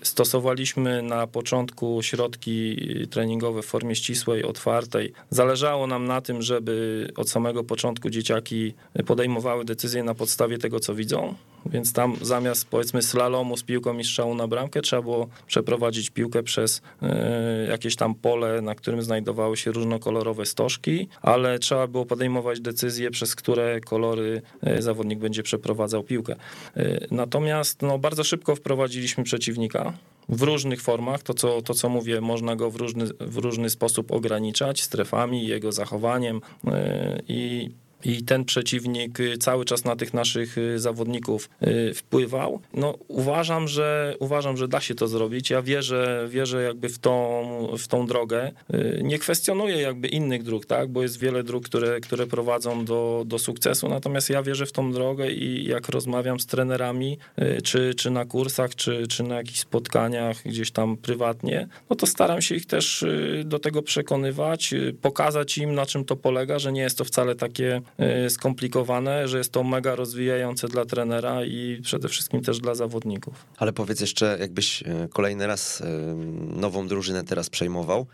[0.03, 2.77] stosowaliśmy na początku środki
[3.11, 5.13] treningowe w formie ścisłej, otwartej.
[5.31, 8.75] Zależało nam na tym, żeby od samego początku dzieciaki
[9.07, 11.35] podejmowały decyzje na podstawie tego, co widzą,
[11.67, 16.43] więc tam zamiast powiedzmy slalomu z piłką i strzału na bramkę trzeba było przeprowadzić piłkę
[16.43, 16.83] przez
[17.69, 23.35] jakieś tam pole, na którym znajdowały się różnokolorowe stożki, ale trzeba było podejmować decyzje, przez
[23.35, 26.37] które kolory e, zawodnik będzie przeprowadzał piłkę.
[26.77, 29.93] E, natomiast no, bardzo szybko wprowadziliśmy przeciwnika
[30.29, 31.23] w różnych formach.
[31.23, 35.73] To co, to, co mówię, można go w różny, w różny sposób ograniczać strefami, jego
[35.73, 37.71] zachowaniem e, i
[38.05, 42.61] i ten przeciwnik y, cały czas na tych naszych y, zawodników y, wpływał.
[42.75, 45.51] No, uważam, że uważam, że da się to zrobić.
[45.51, 48.53] Ja wierzę, wierzę jakby w tą, w tą drogę.
[49.03, 53.39] Nie kwestionuję jakby innych dróg, tak, bo jest wiele dróg, które, które prowadzą do, do
[53.39, 57.19] sukcesu, natomiast ja wierzę w tą drogę i jak rozmawiam z trenerami,
[57.65, 62.43] czy, czy na kursach, czy, czy na jakichś spotkaniach gdzieś tam prywatnie, no to staram
[62.43, 63.05] się ich też
[63.45, 67.83] do tego przekonywać, pokazać im, na czym to polega, że nie jest to wcale takie
[68.29, 73.47] skomplikowane, że jest to mega rozwijające dla trenera i przede wszystkim też dla zawodników.
[73.57, 75.85] Ale powiedz jeszcze, jakbyś y, kolejny raz y,
[76.57, 78.07] nową drużynę teraz przejmował,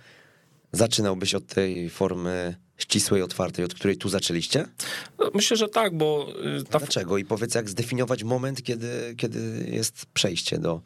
[0.72, 4.66] zaczynałbyś od tej formy ścisłej, otwartej, od której tu zaczęliście?
[5.18, 6.28] No, myślę, że tak, bo...
[6.70, 6.78] Ta...
[6.78, 7.18] Dlaczego?
[7.18, 10.80] I powiedz, jak zdefiniować moment, kiedy, kiedy jest przejście do,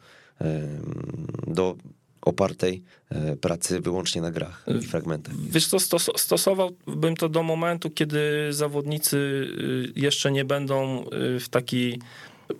[1.47, 1.75] do
[2.21, 5.35] opartej e, pracy wyłącznie na grach i fragmentach.
[5.35, 11.05] Wiesz co, stosowałbym to do momentu, kiedy zawodnicy y, jeszcze nie będą
[11.35, 11.99] y, w taki,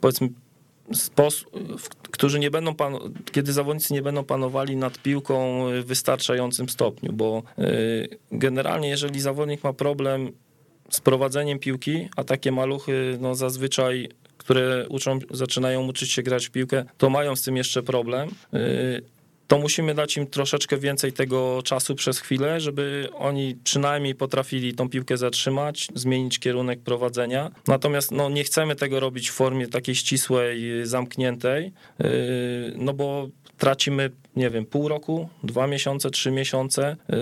[0.01, 0.29] powiedzmy,
[0.93, 1.49] sposób,
[2.11, 2.95] którzy nie będą, pan,
[3.31, 9.63] kiedy zawodnicy nie będą panowali nad piłką w wystarczającym stopniu, bo y, generalnie jeżeli zawodnik
[9.63, 10.31] ma problem
[10.89, 16.51] z prowadzeniem piłki, a takie maluchy no zazwyczaj które uczą, zaczynają uczyć się grać w
[16.51, 18.29] piłkę, to mają z tym jeszcze problem
[19.47, 24.89] to musimy dać im troszeczkę więcej tego czasu przez chwilę, żeby oni przynajmniej potrafili tą
[24.89, 27.51] piłkę zatrzymać, zmienić kierunek prowadzenia.
[27.67, 32.07] Natomiast no, nie chcemy tego robić w formie takiej ścisłej, zamkniętej, yy,
[32.75, 37.17] no bo tracimy, nie wiem, pół roku, dwa miesiące, trzy miesiące yy,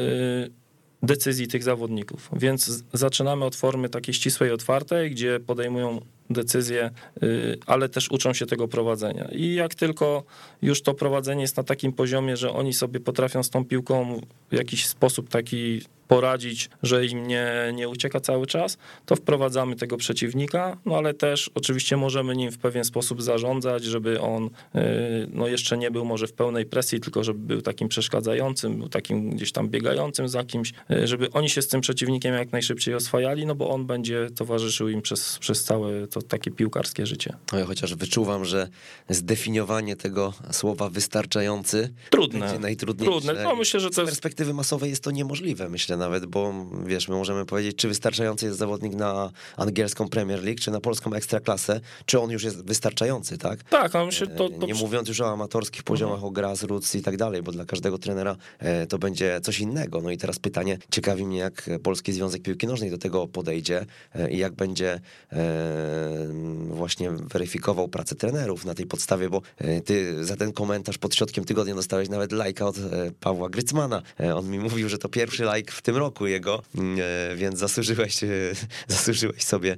[1.03, 2.30] decyzji tych zawodników.
[2.34, 6.91] Więc zaczynamy od formy takiej ścisłej, otwartej, gdzie podejmują decyzje,
[7.23, 9.28] y, ale też uczą się tego prowadzenia.
[9.32, 10.23] I jak tylko
[10.61, 14.21] już to prowadzenie jest na takim poziomie, że oni sobie potrafią z tą piłką
[14.51, 19.97] w jakiś sposób taki poradzić, że im nie, nie ucieka cały czas, to wprowadzamy tego
[19.97, 24.49] przeciwnika, no ale też oczywiście możemy nim w pewien sposób zarządzać, żeby on y,
[25.34, 29.30] no jeszcze nie był może w pełnej presji, tylko żeby był takim przeszkadzającym, był takim
[29.30, 33.45] gdzieś tam biegającym za kimś, y, żeby oni się z tym przeciwnikiem jak najszybciej oswajali,
[33.45, 37.34] no bo on będzie towarzyszył im przez, przez całe to takie piłkarskie życie.
[37.51, 38.68] No ja chociaż wyczuwam, że
[39.10, 42.39] zdefiniowanie tego słowa wystarczający Trudne.
[42.39, 43.12] będzie najtrudniejsze.
[43.12, 43.43] Trudne.
[43.43, 46.54] No myślę, że to z perspektywy masowej jest to niemożliwe, myślę nawet, bo
[46.86, 51.14] wiesz, my możemy powiedzieć, czy wystarczający jest zawodnik na angielską Premier League, czy na polską
[51.14, 53.64] Ekstraklasę, czy on już jest wystarczający, tak?
[53.64, 54.66] Tak, no myślę, to, to...
[54.66, 56.28] Nie mówiąc już o amatorskich poziomach, mhm.
[56.28, 60.02] o grassroots i tak dalej, bo dla każdego trenera e, to będzie coś innego.
[60.02, 63.86] No i teraz pytanie, ciekawi mnie, jak Polski Związek Piłki Nożnej do tego podejdzie
[64.16, 65.00] e, i jak będzie
[65.32, 66.28] e,
[66.70, 71.46] właśnie weryfikował pracę trenerów na tej podstawie, bo e, ty za ten komentarz pod środkiem
[71.46, 72.82] tygodnia dostałeś nawet lajka od e,
[73.20, 74.02] Pawła Grycmana.
[74.20, 76.97] E, on mi mówił, że to pierwszy lajk w tym roku jego, mm,
[77.38, 78.19] więc zasłużyłeś,
[78.88, 79.77] zasłużyłeś sobie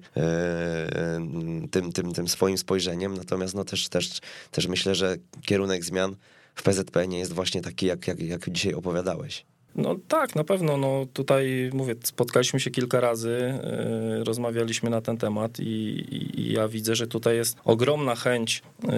[1.71, 3.17] tym, tym, tym swoim spojrzeniem.
[3.17, 4.19] Natomiast no też, też,
[4.51, 6.15] też myślę, że kierunek zmian
[6.55, 9.45] w PZP nie jest właśnie taki, jak, jak, jak dzisiaj opowiadałeś.
[9.77, 10.77] No tak, na pewno.
[10.77, 13.59] No tutaj mówię, spotkaliśmy się kilka razy,
[14.17, 18.89] yy, rozmawialiśmy na ten temat i, i, ja widzę, że tutaj jest ogromna chęć yy,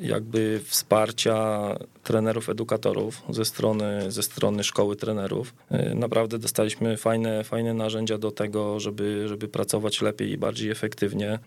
[0.00, 1.68] jakby wsparcia
[2.04, 5.54] trenerów, edukatorów ze strony, ze strony szkoły trenerów.
[5.70, 11.38] Yy, naprawdę dostaliśmy fajne, fajne narzędzia do tego, żeby, żeby pracować lepiej i bardziej efektywnie.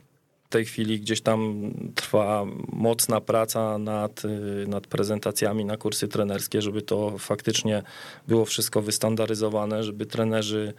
[0.49, 6.61] W tej chwili gdzieś tam trwa mocna praca nad, y, nad prezentacjami na kursy trenerskie,
[6.61, 7.83] żeby to faktycznie
[8.27, 10.73] było wszystko wystandaryzowane, żeby trenerzy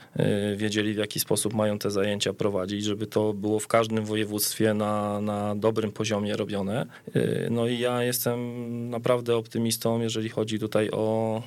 [0.53, 4.75] y, wiedzieli, w jaki sposób mają te zajęcia prowadzić, żeby to było w każdym województwie
[4.75, 6.87] na, na dobrym poziomie robione.
[7.17, 11.43] Y, no i ja jestem naprawdę optymistą, jeżeli chodzi tutaj o,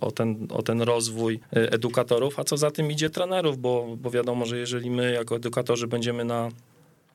[0.00, 4.46] o, ten, o ten rozwój edukatorów, a co za tym idzie trenerów, bo, bo wiadomo,
[4.46, 6.50] że jeżeli my jako edukatorzy będziemy na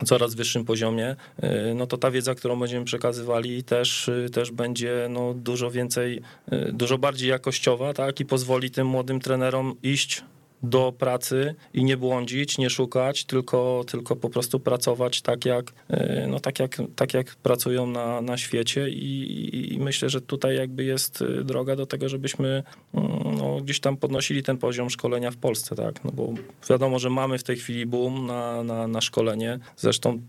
[0.06, 5.08] coraz wyższym poziomie, y, no to ta wiedza, którą będziemy przekazywali też, y, też będzie
[5.10, 6.22] no, dużo więcej,
[6.54, 10.24] y, dużo bardziej jakościowa, tak, i pozwoli tym młodym trenerom iść
[10.70, 16.28] do pracy i nie błądzić, nie szukać, tylko, tylko po prostu pracować tak jak, e,
[16.28, 18.90] no tak jak, tak jak pracują na, na świecie.
[18.90, 22.64] I, i myślę, że tutaj jakby jest e, droga do tego, żebyśmy
[22.94, 26.34] mm, no, gdzieś tam podnosili ten poziom szkolenia w Polsce, tak, no bo
[26.70, 30.22] wiadomo, że mamy w tej chwili boom na, na, na szkolenie, zresztą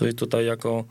[0.00, 0.84] wy tutaj jako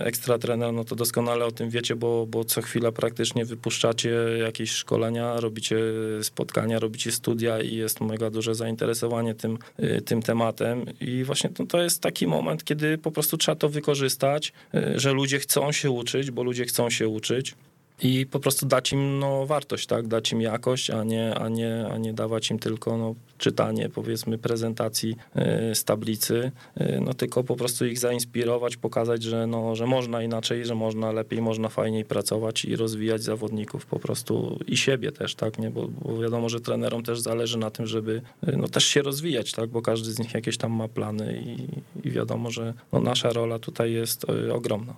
[0.00, 4.70] ekstra trener, no to doskonale o tym wiecie, bo, bo co chwila praktycznie wypuszczacie jakieś
[4.70, 5.76] szkolenia, robicie
[6.22, 10.84] spotkania, robicie studia i jest mega duże zainteresowanie tym, e, tym tematem.
[11.00, 15.12] I właśnie to, to jest taki moment, kiedy po prostu trzeba to wykorzystać, e, że
[15.12, 17.54] ludzie chcą się uczyć, bo ludzie chcą się uczyć
[18.02, 20.08] i po prostu dać im no, wartość, tak?
[20.08, 24.38] dać im jakość, a nie, a nie, a nie dawać im tylko no, czytanie, powiedzmy,
[24.38, 25.16] prezentacji
[25.70, 30.22] y, z tablicy, y, no tylko po prostu ich zainspirować, pokazać, że, no, że można
[30.22, 35.34] inaczej, że można lepiej, można fajniej pracować i rozwijać zawodników po prostu i siebie też,
[35.34, 35.70] tak, nie?
[35.70, 39.52] Bo, bo wiadomo, że trenerom też zależy na tym, żeby y, no, też się rozwijać,
[39.52, 43.30] tak, bo każdy z nich jakieś tam ma plany i, i wiadomo, że no, nasza
[43.30, 44.94] rola tutaj jest ogromna.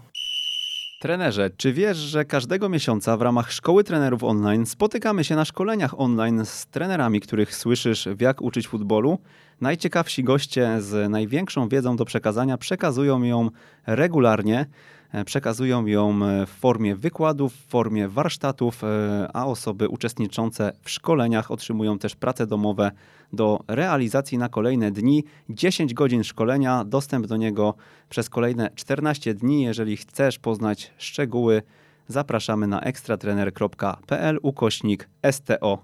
[1.06, 6.00] Trenerze, czy wiesz, że każdego miesiąca w ramach Szkoły Trenerów Online spotykamy się na szkoleniach
[6.00, 9.18] online z trenerami, których słyszysz w jak uczyć futbolu?
[9.60, 13.50] Najciekawsi goście z największą wiedzą do przekazania przekazują ją
[13.86, 14.66] regularnie.
[15.12, 20.90] E, przekazują ją e, w formie wykładów, w formie warsztatów, e, a osoby uczestniczące w
[20.90, 22.90] szkoleniach otrzymują też prace domowe
[23.32, 25.24] do realizacji na kolejne dni.
[25.48, 27.74] 10 godzin szkolenia, dostęp do niego
[28.08, 29.62] przez kolejne 14 dni.
[29.62, 31.62] Jeżeli chcesz poznać szczegóły,
[32.08, 35.78] zapraszamy na ekstratrener.pl ukośnik STO.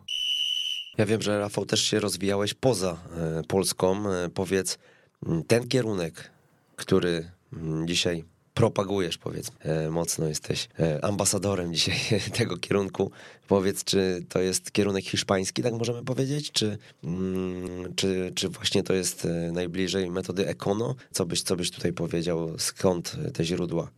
[0.99, 2.97] Ja wiem, że Rafał też się rozwijałeś poza
[3.49, 4.03] Polską.
[4.35, 4.79] Powiedz,
[5.47, 6.31] ten kierunek,
[6.77, 7.31] który
[7.85, 8.25] dzisiaj
[8.55, 13.11] propagujesz, powiedzmy, e, mocno jesteś e, ambasadorem dzisiaj tego kierunku.
[13.49, 18.95] Powiedz, czy to jest kierunek hiszpański, tak możemy powiedzieć, czy, mm, czy, czy właśnie to
[18.95, 20.95] jest e, najbliżej metody Econo?
[21.11, 23.91] Co byś, co byś tutaj powiedział, skąd te źródła?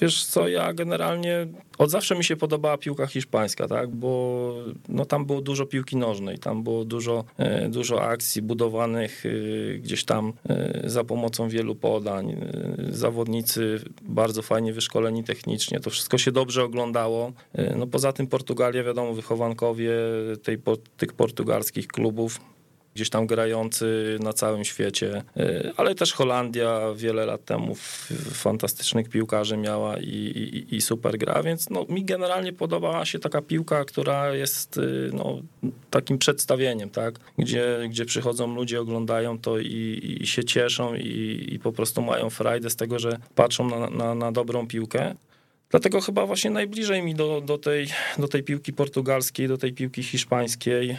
[0.00, 1.46] Wiesz co, ja generalnie
[1.78, 4.54] od zawsze mi się podobała piłka hiszpańska, tak, bo
[4.88, 10.04] no, tam było dużo piłki nożnej, tam było dużo, e, dużo akcji budowanych e, gdzieś
[10.04, 12.36] tam e, za pomocą wielu podań.
[12.90, 17.32] Zawodnicy bardzo fajnie wyszkoleni technicznie, to wszystko się dobrze oglądało.
[17.76, 19.90] No poza tym Portugalia, wiadomo, wychowankowie
[20.42, 20.58] tej,
[20.96, 22.40] tych portugalskich klubów
[22.94, 27.74] gdzieś tam grający na całym świecie, y, ale też Holandia wiele lat temu
[28.32, 33.42] fantastycznych piłkarzy miała i, i, i, super gra, więc no, mi generalnie podobała się taka
[33.42, 35.38] piłka, która jest y, no,
[35.90, 37.14] takim przedstawieniem, tak?
[37.38, 42.30] gdzie, gdzie przychodzą ludzie, oglądają to i, i się cieszą i, i po prostu mają
[42.30, 45.14] frajdę z tego, że patrzą na, na, na dobrą piłkę.
[45.74, 47.86] Dlatego chyba właśnie najbliżej mi do, do, tej,
[48.18, 50.96] do tej piłki portugalskiej, do tej piłki hiszpańskiej yy,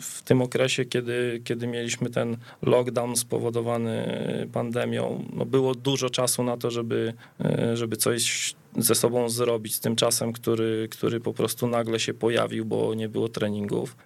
[0.00, 4.06] w tym okresie, kiedy, kiedy mieliśmy ten lockdown spowodowany
[4.52, 5.24] pandemią.
[5.32, 9.96] No było dużo czasu na to, żeby, yy, żeby coś ze sobą zrobić z tym
[9.96, 13.96] czasem, który, który po prostu nagle się pojawił, bo nie było treningów.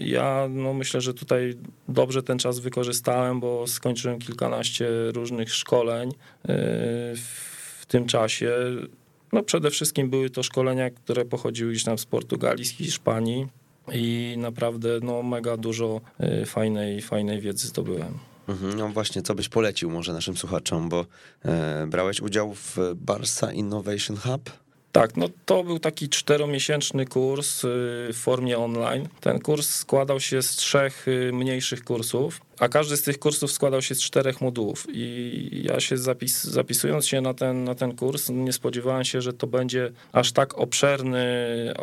[0.00, 1.54] Ja no myślę, że tutaj
[1.88, 6.12] dobrze ten czas wykorzystałem, bo skończyłem kilkanaście różnych szkoleń
[7.92, 8.52] tym czasie.
[9.32, 13.46] No przede wszystkim były to szkolenia, które pochodziły gdzieś tam z Portugalii, z Hiszpanii
[13.92, 16.00] i naprawdę no mega dużo
[16.42, 18.18] y, fajnej, fajnej wiedzy zdobyłem.
[18.48, 21.06] Mhm, no właśnie, co byś polecił może naszym słuchaczom, bo
[21.44, 24.50] e, brałeś udział w Barsa Innovation Hub?
[24.92, 27.68] Tak, no to był taki czteromiesięczny kurs y,
[28.12, 29.08] w formie online.
[29.20, 32.40] Ten kurs składał się z trzech y, mniejszych kursów.
[32.58, 37.06] A każdy z tych kursów składał się z czterech modułów i ja się zapis, zapisując
[37.06, 41.26] się na ten, na ten kurs, nie spodziewałem się, że to będzie aż tak obszerny,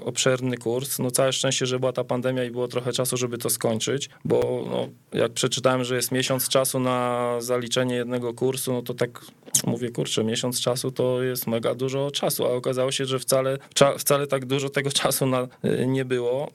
[0.05, 0.99] obszerny kurs.
[0.99, 4.65] No całe szczęście, że była ta pandemia i było trochę czasu, żeby to skończyć, bo
[4.69, 4.87] no,
[5.19, 9.25] jak przeczytałem, że jest miesiąc czasu na zaliczenie jednego kursu, no to tak
[9.65, 13.57] mówię, kurczę, miesiąc czasu to jest mega dużo czasu, a okazało się, że wcale,
[13.97, 15.47] wcale tak dużo tego czasu na,
[15.87, 16.51] nie było.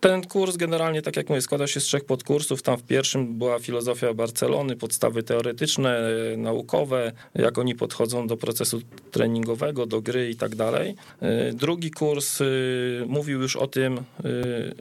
[0.00, 2.62] Ten kurs generalnie, tak jak mówię, składa się z trzech podkursów.
[2.62, 6.00] Tam w pierwszym była filozofia Barcelony, podstawy teoretyczne,
[6.36, 8.80] naukowe, jak oni podchodzą do procesu
[9.10, 10.94] treningowego, do gry i tak dalej.
[11.20, 14.00] E, drugi kurs y, mówił już o tym,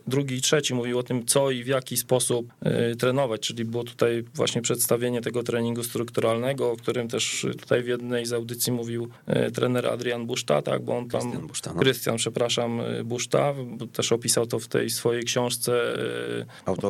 [0.07, 2.53] drugi i trzeci mówił o tym, co i w jaki sposób
[2.99, 8.26] trenować, czyli było tutaj właśnie przedstawienie tego treningu strukturalnego, o którym też tutaj w jednej
[8.26, 9.07] z audycji mówił
[9.53, 11.80] trener Adrian Buszta, tak, bo on tam, Krystian, Buszta, no.
[11.80, 13.53] Krystian przepraszam, Buszta,
[13.93, 15.73] też opisał to w tej swojej swojej książce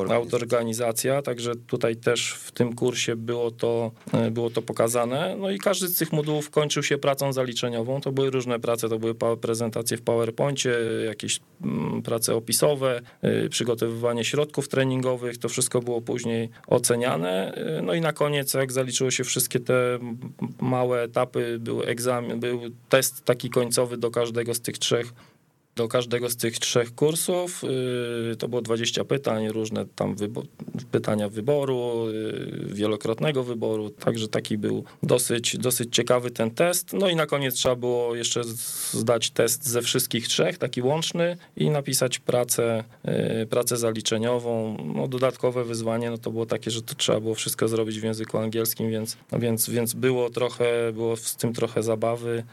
[0.08, 5.36] e, Autorganizacja, także tutaj też w tym kursie było to, e, było to pokazane.
[5.40, 8.02] No i każdy z tych modułów kończył się pracą zaliczeniową.
[8.02, 14.24] To były różne prace, to były prezentacje w PowerPoincie, jakieś mm, prace opisowe, e, przygotowywanie
[14.24, 17.54] środków treningowych, to wszystko było później oceniane.
[17.84, 20.00] No i na koniec, jak zaliczyło się wszystkie te
[20.60, 25.14] małe etapy, był egzamin, był test taki końcowy do każdego z tych trzech
[25.78, 27.64] do każdego z tych trzech kursów
[28.32, 30.44] y, to było 20 pytań, różne tam wybo
[30.92, 36.94] pytania wyboru, y, wielokrotnego wyboru, także taki był dosyć, dosyć ciekawy ten test.
[36.94, 38.42] No i na koniec trzeba było jeszcze
[38.92, 42.84] zdać test ze wszystkich trzech, taki łączny i napisać pracę,
[43.44, 44.78] y, pracę zaliczeniową.
[44.96, 48.38] No, dodatkowe wyzwanie no to było takie, że to trzeba było wszystko zrobić w języku
[48.38, 52.44] angielskim, więc, więc, więc było trochę, było z tym trochę zabawy.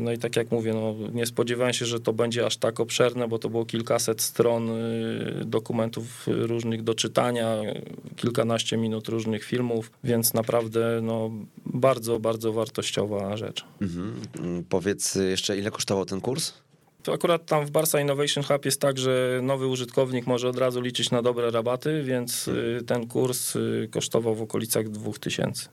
[0.00, 3.28] No i tak jak mówię, no, nie spodziewałem się, że to będzie aż tak obszerne,
[3.28, 7.56] bo to było kilkaset stron y, dokumentów różnych do czytania,
[8.16, 11.30] kilkanaście minut różnych filmów, więc naprawdę no,
[11.66, 13.64] bardzo, bardzo wartościowa rzecz.
[13.80, 14.14] Mhm.
[14.68, 16.52] Powiedz jeszcze, ile kosztował ten kurs?
[17.02, 20.80] To akurat tam w Barsa Innovation Hub jest tak, że nowy użytkownik może od razu
[20.80, 25.68] liczyć na dobre rabaty, więc y, ten kurs y, kosztował w okolicach 2000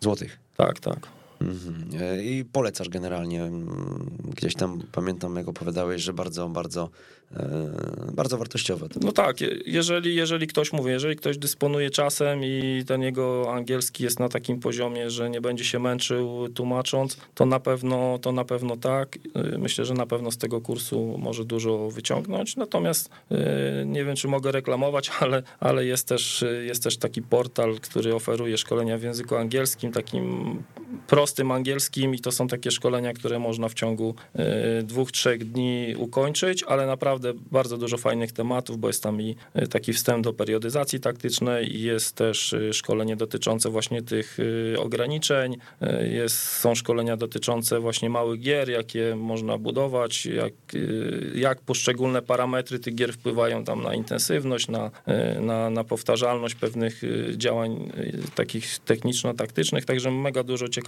[0.00, 0.38] złotych.
[0.56, 1.19] Tak, tak.
[1.40, 2.02] Mhm.
[2.02, 3.42] E, I polecasz generalnie.
[3.42, 6.90] Mm, gdzieś tam pamiętam, jak opowiadałeś, że bardzo, bardzo
[7.36, 8.88] E, bardzo wartościowe.
[9.00, 9.36] No tak,
[9.66, 14.60] jeżeli, jeżeli ktoś mówi, jeżeli ktoś dysponuje czasem i ten jego angielski jest na takim
[14.60, 19.18] poziomie, że nie będzie się męczył tłumacząc, to na pewno, to na pewno tak.
[19.34, 22.56] E, myślę, że na pewno z tego kursu może dużo wyciągnąć.
[22.56, 23.10] Natomiast
[23.86, 28.58] nie wiem, czy mogę reklamować, ale, ale jest, też, jest też taki portal, który oferuje
[28.58, 30.56] szkolenia w języku angielskim, takim
[31.06, 34.14] prostym angielskim i to są takie szkolenia, które można w ciągu
[34.82, 39.66] dwóch, trzech dni ukończyć, ale naprawdę bardzo dużo fajnych tematów, bo jest tam i e,
[39.66, 44.38] taki wstęp do periodyzacji taktycznej i jest też e, szkolenie dotyczące właśnie tych
[44.74, 45.56] e, ograniczeń,
[46.00, 50.52] jest, są szkolenia dotyczące właśnie małych gier, jakie można budować, jak,
[51.34, 54.90] jak poszczególne parametry tych gier wpływają tam na intensywność, na,
[55.40, 57.02] na, na powtarzalność pewnych
[57.36, 57.92] działań
[58.34, 60.79] takich techniczno-taktycznych, także mega dużo ciekawych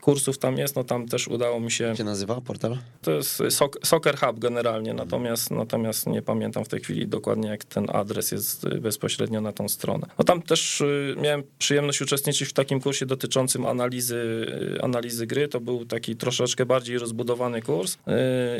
[0.00, 1.84] kursów tam jest, no tam też udało mi się...
[1.84, 2.78] Jak się nazywa portal?
[3.02, 3.42] To jest
[3.84, 8.64] Soccer Hub generalnie, natomiast, natomiast nie pamiętam w tej chwili dokładnie, jak ten adres jest
[8.64, 10.06] y, bezpośrednio na tą stronę.
[10.18, 14.46] No tam też y, miałem przyjemność uczestniczyć w takim kursie dotyczącym analizy,
[14.76, 15.48] y, analizy gry.
[15.48, 17.98] To był taki troszeczkę bardziej rozbudowany kurs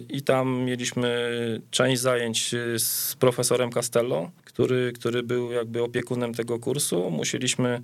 [0.09, 1.09] i tam mieliśmy
[1.71, 7.11] część zajęć z profesorem Castello, który, który był jakby opiekunem tego kursu.
[7.11, 7.83] Musieliśmy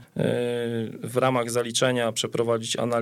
[1.03, 2.94] w ramach zaliczenia przeprowadzić analizę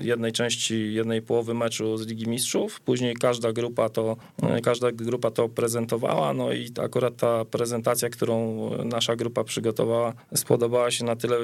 [0.00, 2.80] jednej części, jednej połowy meczu z Ligi Mistrzów.
[2.80, 8.70] Później każda grupa to, e, każda grupa to prezentowała, no i akurat ta prezentacja, którą
[8.84, 11.36] nasza grupa przygotowała, spodobała się na tyle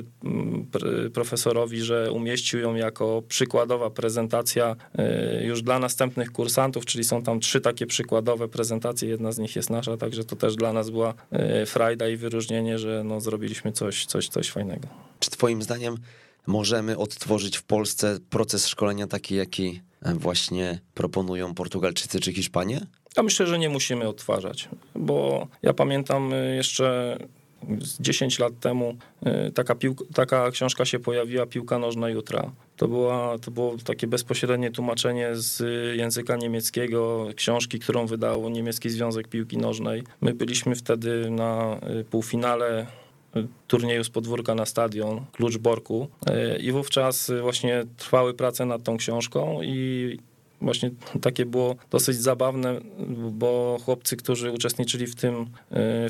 [1.15, 7.41] profesorowi, że umieścił ją jako przykładowa prezentacja e, już dla następnych kursantów, czyli są tam
[7.41, 11.15] trzy takie przykładowe prezentacje, jedna z nich jest nasza, także to też dla nas była
[11.33, 14.89] E, frajda i wyróżnienie, że no, zrobiliśmy coś, coś, coś fajnego.
[15.21, 15.97] Czy twoim zdaniem
[16.47, 19.81] możemy odtworzyć w Polsce proces szkolenia taki, jaki
[20.15, 22.81] właśnie proponują Portugalczycy czy Hiszpanie?
[23.17, 27.19] Ja myślę, że nie musimy odtwarzać, bo ja pamiętam e, jeszcze
[28.01, 32.53] 10 lat temu e, taka, piłka, taka książka się pojawiła, Piłka Nożna Jutra.
[32.77, 35.63] To, była, to było takie bezpośrednie tłumaczenie z
[35.97, 40.03] języka niemieckiego książki, którą wydał Niemiecki Związek Piłki Nożnej.
[40.21, 41.81] My byliśmy wtedy na
[42.11, 42.87] półfinale
[43.69, 48.97] turnieju z podwórka na stadion, Klucz Borku y, i wówczas właśnie trwały prace nad tą
[48.97, 50.19] książką i
[50.61, 52.81] właśnie takie było dosyć zabawne,
[53.31, 55.47] bo chłopcy, którzy uczestniczyli w tym,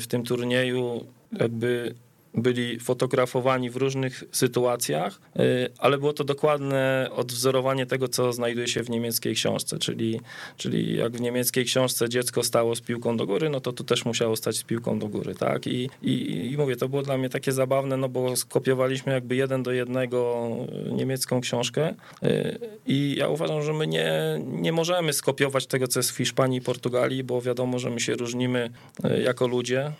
[0.01, 1.95] w tym turnieju, jakby
[2.37, 8.83] byli fotografowani w różnych sytuacjach, y, ale było to dokładne odwzorowanie tego, co znajduje się
[8.83, 10.21] w niemieckiej książce, czyli,
[10.57, 14.05] czyli jak w niemieckiej książce dziecko stało z piłką do góry, no to tu też
[14.05, 15.67] musiało stać z piłką do góry, tak?
[15.67, 19.63] I, i, i mówię, to było dla mnie takie zabawne, no bo skopiowaliśmy jakby jeden
[19.63, 20.49] do jednego
[20.91, 24.11] niemiecką książkę y, i ja uważam, że my nie,
[24.45, 28.13] nie możemy skopiować tego, co jest w Hiszpanii i Portugalii, bo wiadomo, że my się
[28.13, 28.69] różnimy
[29.05, 29.91] y, jako ludzie,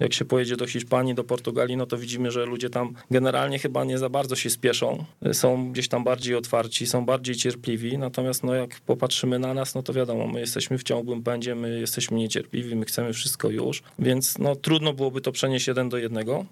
[0.00, 3.84] jak się pojedzie do Hiszpanii, do Portugalii, no to widzimy, że ludzie tam generalnie chyba
[3.84, 8.54] nie za bardzo się spieszą, są gdzieś tam bardziej otwarci, są bardziej cierpliwi, natomiast no
[8.54, 12.76] jak popatrzymy na nas, no to wiadomo, my jesteśmy w ciągłym pędzie, my jesteśmy niecierpliwi,
[12.76, 16.44] my chcemy wszystko już, więc no trudno byłoby to przenieść jeden do jednego.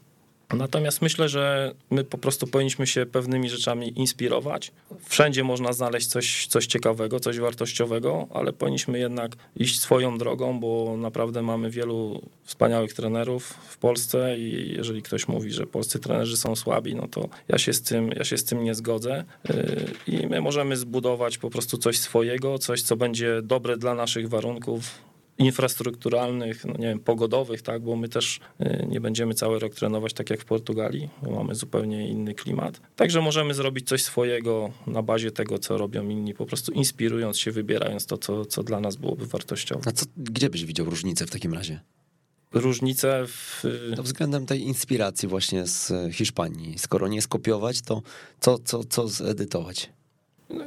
[0.53, 4.73] Natomiast myślę, że my po prostu powinniśmy się pewnymi rzeczami inspirować.
[5.05, 10.97] Wszędzie można znaleźć coś, coś ciekawego, coś wartościowego, ale powinniśmy jednak iść swoją drogą, bo
[10.97, 16.57] naprawdę mamy wielu wspaniałych trenerów w Polsce i jeżeli ktoś mówi, że polscy trenerzy są
[16.57, 19.25] słabi, no to ja się z tym, ja się z tym nie zgodzę.
[19.49, 24.29] Yy, I my możemy zbudować po prostu coś swojego, coś, co będzie dobre dla naszych
[24.29, 29.75] warunków infrastrukturalnych, no nie wiem, pogodowych, tak, bo my też y, nie będziemy cały rok
[29.75, 32.81] trenować tak jak w Portugalii, bo mamy zupełnie inny klimat.
[32.97, 37.51] Także możemy zrobić coś swojego na bazie tego, co robią inni, po prostu inspirując się,
[37.51, 39.83] wybierając to, co, co dla nas byłoby wartościowe.
[39.87, 41.81] A co, gdzie byś widział różnicę w takim razie?
[42.53, 43.63] Różnicę w...
[43.97, 46.79] To względem tej inspiracji właśnie z Hiszpanii.
[46.79, 48.03] Skoro nie skopiować, to
[48.41, 49.91] co, co, co zedytować?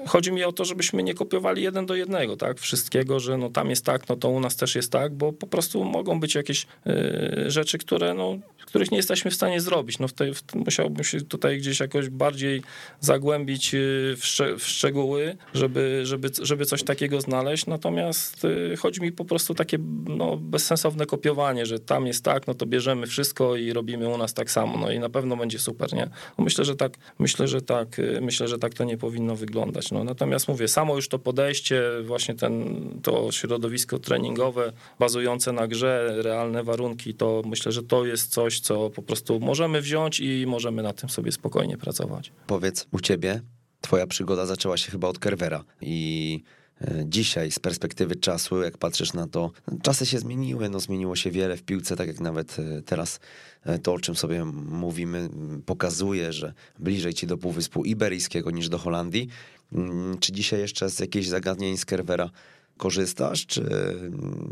[0.07, 3.69] Chodzi mi o to, żebyśmy nie kopiowali jeden do jednego, tak, wszystkiego, że no tam
[3.69, 6.67] jest tak, no to u nas też jest tak, bo po prostu mogą być jakieś
[6.87, 8.39] y, rzeczy, które no
[8.75, 9.99] których nie jesteśmy w stanie zrobić.
[9.99, 12.61] No w tej, w, musiałbym się tutaj gdzieś jakoś bardziej
[12.99, 17.65] zagłębić y, w, szcz w szczegóły, żeby, żeby, żeby coś takiego znaleźć.
[17.65, 19.77] Natomiast y, chodzi mi po prostu takie
[20.07, 24.33] no, bezsensowne kopiowanie, że tam jest tak, no to bierzemy wszystko i robimy u nas
[24.33, 24.77] tak samo.
[24.77, 26.09] No i na pewno będzie super, nie?
[26.37, 27.87] No myślę, że tak, myślę, że tak,
[28.21, 29.74] myślę, że tak to nie powinno wyglądać.
[29.91, 36.15] No, natomiast mówię, samo już to podejście, właśnie ten, to środowisko treningowe bazujące na grze,
[36.17, 40.83] realne warunki, to myślę, że to jest coś, co po prostu możemy wziąć i możemy
[40.83, 42.31] na tym sobie spokojnie pracować.
[42.47, 43.41] Powiedz, u ciebie
[43.81, 46.43] twoja przygoda zaczęła się chyba od Kerwera i
[46.81, 49.51] e, dzisiaj z perspektywy czasu, jak patrzysz na to,
[49.81, 53.19] czasy się zmieniły, no zmieniło się wiele w piłce, tak jak nawet e, teraz
[53.63, 55.29] e, to, o czym sobie mówimy,
[55.65, 59.27] pokazuje, że bliżej ci do Półwyspu Iberyjskiego niż do Holandii.
[59.73, 62.29] Mm, czy dzisiaj jeszcze z jakichś zagadnień z Kerwera
[62.77, 63.69] korzystasz, czy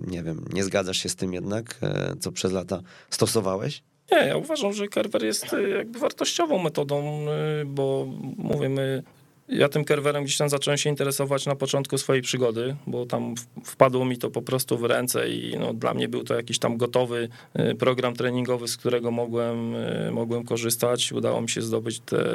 [0.08, 1.80] nie wiem, nie zgadzasz się z tym jednak,
[2.20, 3.84] co przez lata stosowałeś?
[4.12, 7.26] Nie, ja uważam, że Kerwer jest y, jakby wartościową metodą,
[7.62, 8.08] y, bo
[8.38, 9.04] mówimy,
[9.50, 13.36] ja tym kerwerem gdzieś tam zacząłem się interesować na początku swojej przygody, bo tam
[13.66, 16.78] wpadło mi to po prostu w ręce i no, dla mnie był to jakiś tam
[16.78, 17.30] gotowy
[17.60, 19.76] y, program treningowy, z którego mogłem,
[20.12, 21.12] mogłem korzystać.
[21.12, 22.26] Udało mi się zdobyć te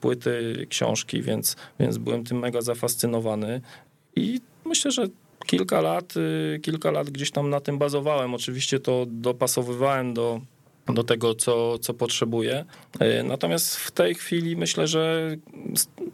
[0.00, 3.60] płyty, książki, więc, więc byłem tym mega zafascynowany
[4.16, 5.06] i myślę, że
[5.46, 6.14] kilka lat,
[6.62, 8.34] kilka lat gdzieś tam na tym bazowałem.
[8.34, 10.40] Oczywiście to dopasowywałem do
[10.94, 12.64] do tego, co, co potrzebuję.
[13.00, 15.30] E, natomiast w tej chwili myślę, że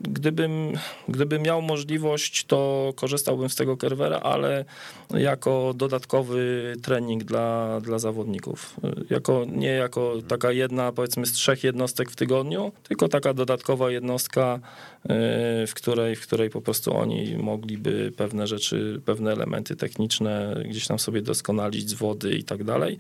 [0.01, 0.73] gdybym,
[1.09, 4.65] gdybym miał możliwość, to korzystałbym z tego kerwera, ale
[5.11, 8.77] jako dodatkowy trening dla, dla zawodników.
[8.85, 13.91] E, jako, nie jako taka jedna, powiedzmy, z trzech jednostek w tygodniu, tylko taka dodatkowa
[13.91, 14.61] jednostka,
[15.67, 20.99] w której, w której po prostu oni mogliby pewne rzeczy, pewne elementy techniczne gdzieś tam
[20.99, 22.99] sobie doskonalić z wody i tak dalej.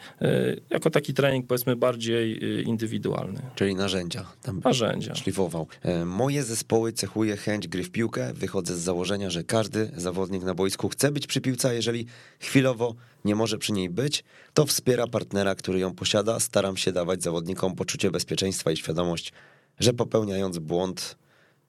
[0.70, 3.40] Jako taki trening, powiedzmy, powiedzmy bardziej y, indywidualny.
[3.54, 4.26] Czyli narzędzia.
[4.42, 5.14] Tam narzędzia.
[5.14, 5.66] Szlifował.
[5.82, 8.32] E, moje zespoły cechuje chęć gry w piłkę.
[8.34, 12.06] Wychodzę z założenia, że każdy zawodnik na boisku chce być przy piłce, a jeżeli
[12.40, 12.94] chwilowo
[13.24, 14.24] nie może przy niej być,
[14.54, 16.40] to wspiera partnera, który ją posiada.
[16.40, 19.32] Staram się dawać zawodnikom poczucie bezpieczeństwa i świadomość,
[19.80, 21.16] że popełniając błąd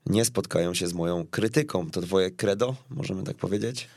[0.05, 1.91] nie spotkają się z moją krytyką.
[1.91, 3.87] To twoje credo, możemy tak powiedzieć?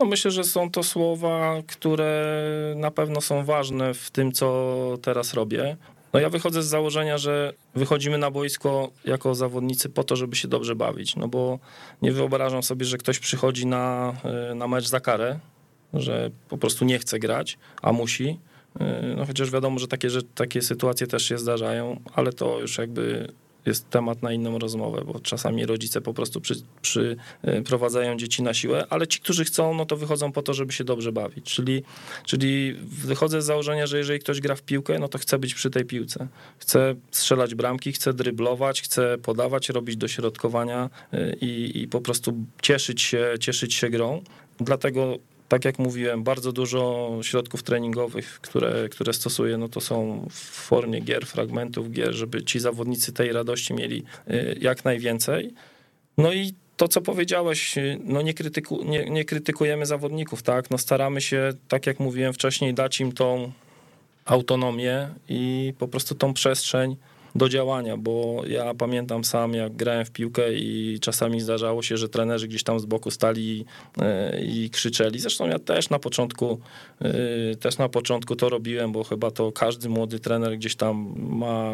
[0.00, 2.44] No myślę, że są to słowa, które
[2.76, 5.76] na pewno są ważne w tym, co teraz robię.
[6.12, 10.48] No ja wychodzę z założenia, że wychodzimy na boisko jako zawodnicy po to, żeby się
[10.48, 11.58] dobrze bawić, no bo
[12.02, 14.14] nie wyobrażam sobie, że ktoś przychodzi na,
[14.50, 15.38] e, na mecz za karę,
[15.94, 18.38] że po prostu nie chce grać, a musi.
[18.80, 22.78] E, no chociaż wiadomo, że takie, że takie sytuacje też się zdarzają, ale to już
[22.78, 23.32] jakby
[23.66, 26.40] jest temat na inną rozmowę, bo czasami rodzice po prostu
[26.82, 30.72] przyprowadzają przy, dzieci na siłę, ale ci, którzy chcą, no to wychodzą po to, żeby
[30.72, 31.44] się dobrze bawić.
[31.44, 31.82] Czyli,
[32.24, 35.70] czyli wychodzę z założenia, że jeżeli ktoś gra w piłkę, no to chce być przy
[35.70, 36.28] tej piłce.
[36.58, 43.02] Chce strzelać bramki, chce dryblować, chce podawać, robić dośrodkowania y, i, i po prostu cieszyć
[43.02, 44.22] się, cieszyć się grą.
[44.60, 50.50] Dlatego tak jak mówiłem, bardzo dużo środków treningowych, które, które stosuję, no to są w
[50.50, 55.54] formie gier, fragmentów gier, żeby ci zawodnicy tej radości mieli y, jak najwięcej.
[56.18, 57.74] No i to, co powiedziałeś,
[58.04, 60.70] no nie, krytyku, nie, nie krytykujemy zawodników, tak?
[60.70, 63.52] No staramy się, tak jak mówiłem wcześniej, dać im tą
[64.24, 66.96] autonomię i po prostu tą przestrzeń
[67.38, 72.08] do działania, bo ja pamiętam sam, jak grałem w piłkę i czasami zdarzało się, że
[72.08, 73.64] trenerzy gdzieś tam z boku stali
[74.00, 75.18] e, i krzyczeli.
[75.18, 76.60] Zresztą ja też na początku
[77.00, 81.72] e, też na początku to robiłem, bo chyba to każdy młody trener gdzieś tam ma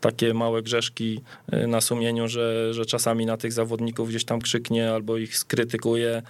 [0.00, 1.20] takie małe grzeszki
[1.52, 6.22] e, na sumieniu, że, że czasami na tych zawodników gdzieś tam krzyknie albo ich skrytykuje.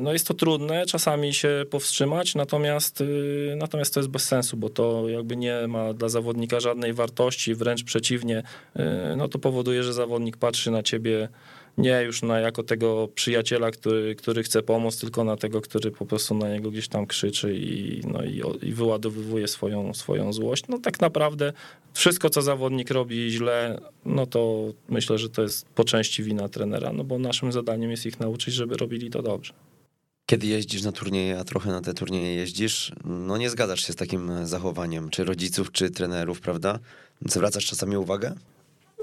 [0.00, 3.04] No jest to trudne czasami się powstrzymać, natomiast,
[3.56, 7.77] natomiast to jest bez sensu, bo to jakby nie ma dla zawodnika żadnej wartości, wręcz
[7.78, 8.42] wręcz przeciwnie,
[8.76, 11.28] y, no to powoduje, że zawodnik patrzy na ciebie
[11.78, 16.06] nie już na jako tego przyjaciela, który, który chce pomóc, tylko na tego, który po
[16.06, 20.64] prostu na niego gdzieś tam krzyczy i, no i, i wyładowuje swoją, swoją złość.
[20.68, 21.52] No tak naprawdę
[21.94, 26.92] wszystko, co zawodnik robi źle, no to myślę, że to jest po części wina trenera,
[26.92, 29.52] no bo naszym zadaniem jest ich nauczyć, żeby robili to dobrze.
[30.26, 33.96] Kiedy jeździsz na turnieje, a trochę na te turnieje jeździsz, no nie zgadzasz się z
[33.96, 36.78] takim zachowaniem, czy rodziców, czy trenerów, prawda?
[37.26, 38.34] Zwracasz czasami uwagę?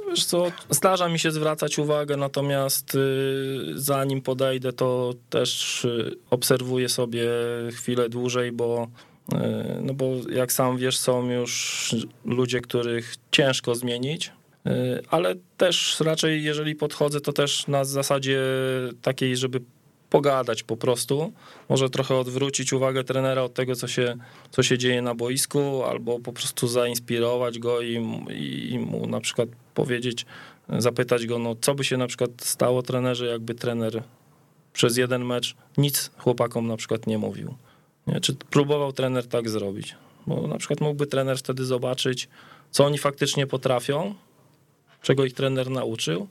[0.09, 2.99] Wiesz co, zdarza mi się zwracać uwagę, natomiast y,
[3.75, 7.27] zanim podejdę, to też y, obserwuję sobie
[7.71, 8.87] chwilę dłużej, bo,
[9.33, 9.37] y,
[9.81, 11.95] no bo jak sam wiesz, są już
[12.25, 14.31] ludzie, których ciężko zmienić,
[15.09, 18.41] ale też raczej jeżeli podchodzę, to też na zasadzie
[19.01, 19.61] takiej, żeby
[20.15, 21.33] pogadać po prostu,
[21.69, 24.15] może trochę odwrócić uwagę trenera od tego, co się,
[24.51, 27.93] co się dzieje na boisku, albo po prostu zainspirować go i,
[28.69, 30.25] i, mu na przykład powiedzieć,
[30.69, 34.03] zapytać go, no co by się na przykład stało trenerze, jakby trener
[34.73, 37.55] przez jeden mecz nic chłopakom na przykład nie mówił.
[38.07, 38.19] Nie?
[38.19, 39.95] Czy próbował trener tak zrobić?
[40.27, 42.29] Bo na przykład mógłby trener wtedy zobaczyć,
[42.71, 44.15] co oni faktycznie potrafią,
[45.01, 46.27] czego ich trener nauczył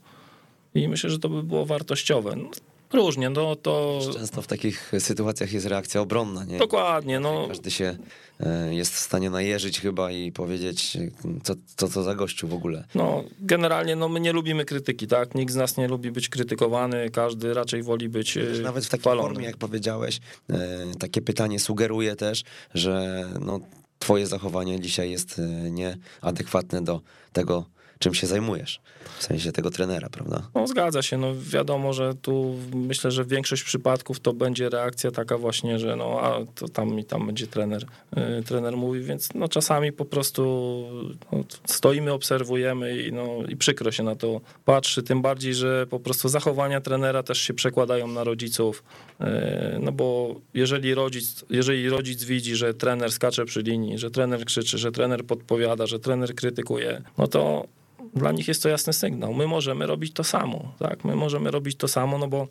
[0.74, 2.37] i myślę, że to by było wartościowe.
[2.37, 2.51] No,
[2.95, 4.01] Różnie, no to...
[4.12, 6.59] Często w takich sytuacjach jest reakcja obronna, nie?
[6.59, 7.49] Dokładnie, no.
[7.49, 7.97] Każdy się
[8.40, 10.99] e, jest w stanie najeżyć chyba i powiedzieć,
[11.42, 12.84] co, co to za gościu w ogóle.
[12.95, 15.34] No, generalnie no, my nie lubimy krytyki, tak?
[15.34, 19.01] Nikt z nas nie lubi być krytykowany, każdy raczej woli być Wiesz, Nawet w takiej
[19.03, 19.28] chwalony.
[19.28, 20.20] formie, jak powiedziałeś,
[20.51, 20.57] e,
[20.99, 22.42] takie pytanie sugeruje też,
[22.74, 23.61] że no,
[23.99, 27.01] twoje zachowanie dzisiaj jest e, nieadekwatne do
[27.32, 27.64] tego,
[27.99, 28.80] czym się zajmujesz.
[29.18, 30.42] W sensie tego trenera, prawda?
[30.55, 35.38] No zgadza się, no wiadomo, że tu myślę, że większość przypadków to będzie reakcja taka
[35.38, 37.84] właśnie, że no a to tam i tam będzie trener,
[38.16, 40.42] yy, trener mówi, więc no czasami po prostu
[41.32, 46.01] no, stoimy, obserwujemy i, no, i przykro się na to patrzy, tym bardziej, że po
[46.01, 48.82] prostu zachowania trenera też się przekładają na rodziców,
[49.20, 49.26] yy,
[49.80, 54.78] no bo jeżeli rodzic, jeżeli rodzic widzi, że trener skacze przy linii, że trener krzyczy,
[54.78, 57.66] że trener podpowiada, że trener krytykuje, no to
[58.14, 59.34] dla nich jest to jasny sygnał.
[59.34, 61.04] My możemy robić to samo, tak?
[61.04, 62.48] My możemy robić to samo, no bo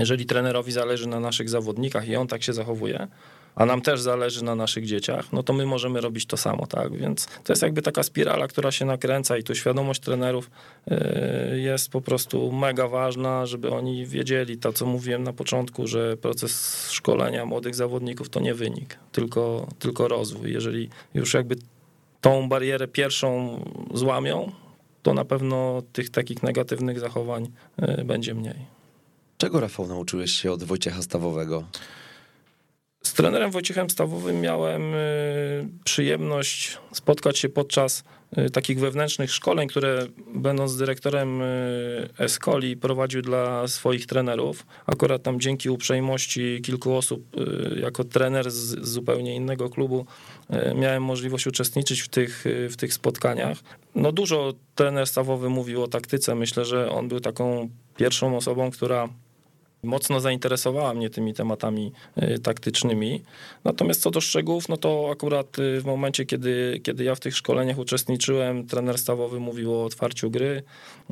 [0.00, 3.08] jeżeli trenerowi zależy na naszych zawodnikach i on tak się zachowuje,
[3.54, 6.96] a nam też zależy na naszych dzieciach, no to my możemy robić to samo, tak?
[6.96, 10.50] Więc to jest jakby taka spirala, która się nakręca i tu świadomość trenerów
[10.90, 16.16] y, jest po prostu mega ważna, żeby oni wiedzieli to, co mówiłem na początku, że
[16.16, 20.52] proces szkolenia młodych zawodników to nie wynik, tylko, tylko rozwój.
[20.52, 21.56] Jeżeli już jakby
[22.20, 23.60] tą barierę pierwszą
[23.94, 24.52] złamią,
[25.02, 28.78] to na pewno tych takich negatywnych zachowań e, będzie mniej.
[29.38, 31.64] Czego, Rafał, nauczyłeś się od Wojciecha Stawowego?
[33.02, 34.98] Z trenerem Wojciechem Stawowym miałem e,
[35.84, 38.04] przyjemność spotkać się podczas
[38.52, 41.42] takich wewnętrznych szkoleń, które będąc dyrektorem
[42.18, 44.66] Escoli prowadził dla swoich trenerów.
[44.86, 47.22] Akurat tam dzięki uprzejmości kilku osób,
[47.82, 50.06] jako trener z zupełnie innego klubu,
[50.74, 53.58] miałem możliwość uczestniczyć w tych, w tych spotkaniach.
[53.94, 56.34] No dużo trener stawowy mówił o taktyce.
[56.34, 59.08] Myślę, że on był taką pierwszą osobą, która
[59.82, 61.92] mocno zainteresowała mnie tymi tematami
[62.22, 63.22] y, taktycznymi.
[63.64, 67.36] Natomiast co do szczegółów, no to akurat y, w momencie, kiedy, kiedy ja w tych
[67.36, 70.62] szkoleniach uczestniczyłem, trener stawowy mówił o otwarciu gry,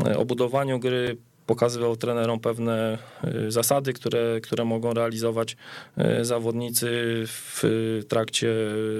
[0.07, 1.17] y, o budowaniu gry,
[1.47, 5.57] pokazywał trenerom pewne y, zasady, które, które mogą realizować
[6.21, 6.87] y, zawodnicy
[7.27, 7.63] w
[8.09, 8.51] trakcie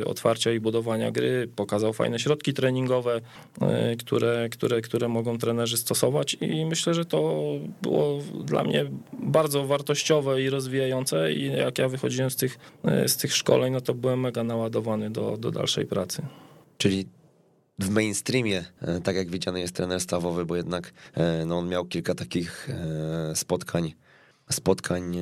[0.05, 1.49] otwarcia i budowania gry.
[1.57, 3.21] Pokazał fajne środki treningowe,
[3.93, 7.45] y, które, które, które mogą trenerzy stosować i myślę, że to
[7.83, 12.59] było dla mnie bardzo wartościowe i rozwijające i jak ja wychodziłem z tych,
[13.07, 16.23] z tych szkoleń, no to byłem mega naładowany do, do dalszej pracy.
[16.79, 17.07] Czyli
[17.79, 21.85] w mainstreamie, e, tak jak widziany jest trener stawowy, bo jednak e, no, on miał
[21.85, 23.95] kilka takich e, spotkań
[24.51, 25.17] spotkań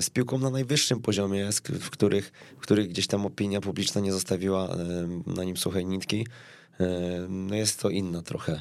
[0.00, 1.50] z piłką na najwyższym poziomie,
[1.80, 4.76] w których, w których gdzieś tam opinia publiczna nie zostawiła
[5.26, 6.26] na nim suchej nitki.
[7.28, 8.60] No jest to inna trochę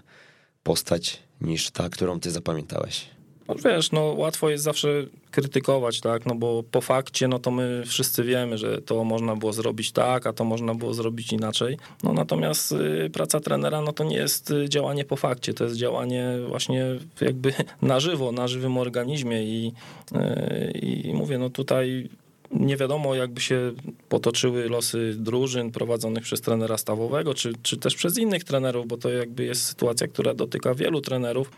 [0.63, 3.09] postać niż ta, którą ty zapamiętałeś.
[3.49, 7.83] No wiesz, no łatwo jest zawsze krytykować, tak, no bo po fakcie, no to my
[7.85, 11.77] wszyscy wiemy, że to można było zrobić tak, a to można było zrobić inaczej.
[12.03, 15.75] No natomiast y, praca trenera, no to nie jest y, działanie po fakcie, to jest
[15.75, 16.85] działanie właśnie
[17.21, 19.73] jakby na żywo, na żywym organizmie i,
[20.15, 22.09] y, i mówię, no tutaj
[22.51, 23.71] nie wiadomo, jakby się
[24.09, 29.09] potoczyły losy drużyn prowadzonych przez trenera stawowego, czy, czy też przez innych trenerów, bo to
[29.09, 31.51] jakby jest sytuacja, która dotyka wielu trenerów.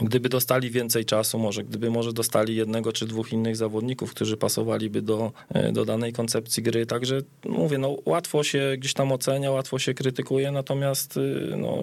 [0.00, 5.02] Gdyby dostali więcej czasu, może gdyby może dostali jednego czy dwóch innych zawodników, którzy pasowaliby
[5.02, 6.86] do, e, do danej koncepcji gry.
[6.86, 11.82] Także mówię, no łatwo się gdzieś tam ocenia, łatwo się krytykuje, natomiast y, no,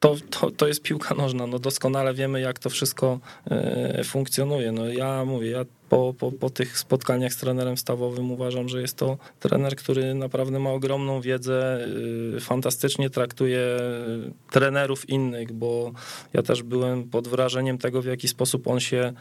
[0.00, 1.46] to, to, to jest piłka nożna.
[1.46, 3.20] No doskonale wiemy, jak to wszystko
[3.50, 4.72] e, funkcjonuje.
[4.72, 8.96] No ja mówię, ja po, po, po tych spotkaniach z trenerem stawowym uważam, że jest
[8.96, 11.86] to trener, który naprawdę ma ogromną wiedzę,
[12.36, 13.60] y, fantastycznie traktuje
[14.50, 15.92] trenerów innych, bo
[16.32, 19.12] ja też byłem pod wrażeniem tego, w jaki sposób on się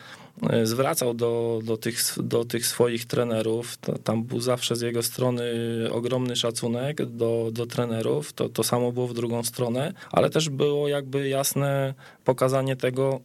[0.54, 3.78] y, zwracał do, do, tych, do tych swoich trenerów.
[4.04, 5.44] Tam był zawsze z jego strony
[5.92, 10.88] ogromny szacunek do, do trenerów, to, to samo było w drugą stronę, ale też było
[10.88, 13.20] jakby jasne pokazanie tego,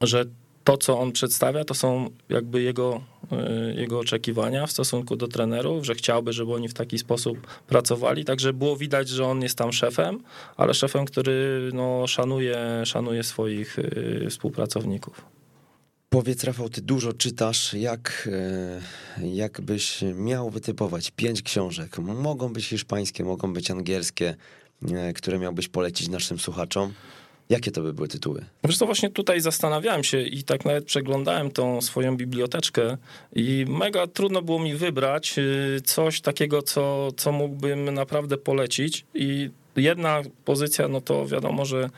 [0.00, 0.24] że
[0.64, 3.00] to, co on przedstawia, to są jakby jego,
[3.32, 8.24] e, jego oczekiwania w stosunku do trenerów, że chciałby, żeby oni w taki sposób pracowali.
[8.24, 10.20] Także było widać, że on jest tam szefem,
[10.56, 15.24] ale szefem, który no, szanuje, szanuje swoich e, współpracowników.
[16.08, 17.74] Powiedz, Rafał, ty dużo czytasz.
[17.74, 18.28] Jak,
[19.20, 21.98] e, jak byś miał wytypować pięć książek?
[21.98, 24.36] Mogą być hiszpańskie, mogą być angielskie,
[25.14, 26.92] które miałbyś polecić naszym słuchaczom?
[27.48, 28.44] Jakie to by były tytuły?
[28.64, 32.96] Wiesz właśnie tutaj zastanawiałem się i tak nawet przeglądałem tą swoją biblioteczkę
[33.36, 39.50] i mega trudno było mi wybrać y, coś takiego, co, co mógłbym naprawdę polecić i
[39.76, 41.90] jedna pozycja, no to wiadomo, że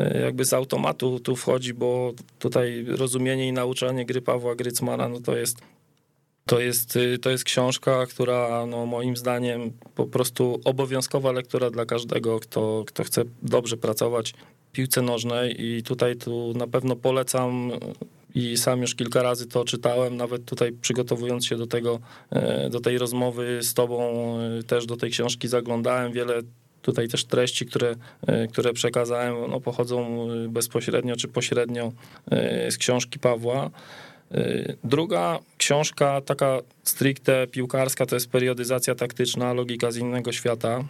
[0.00, 5.20] y, jakby z automatu tu wchodzi, bo tutaj rozumienie i nauczanie gry Pawła Grycmana, no
[5.20, 5.58] to jest
[6.46, 11.86] to jest, y, to jest książka, która no, moim zdaniem po prostu obowiązkowa lektura dla
[11.86, 14.34] każdego, kto, kto chce dobrze pracować
[14.76, 17.72] piłce nożnej i tutaj tu na pewno polecam
[18.34, 22.00] i sam już kilka razy to czytałem, nawet tutaj przygotowując się do tego,
[22.30, 23.98] e, do tej rozmowy z tobą,
[24.40, 26.34] e, też do tej książki zaglądałem, wiele
[26.82, 27.94] tutaj też treści, które,
[28.26, 31.92] e, które przekazałem, no, pochodzą bezpośrednio czy pośrednio
[32.70, 33.70] z książki Pawła.
[34.84, 40.84] Druga książka, taka stricte piłkarska, to jest periodyzacja taktyczna, logika z innego świata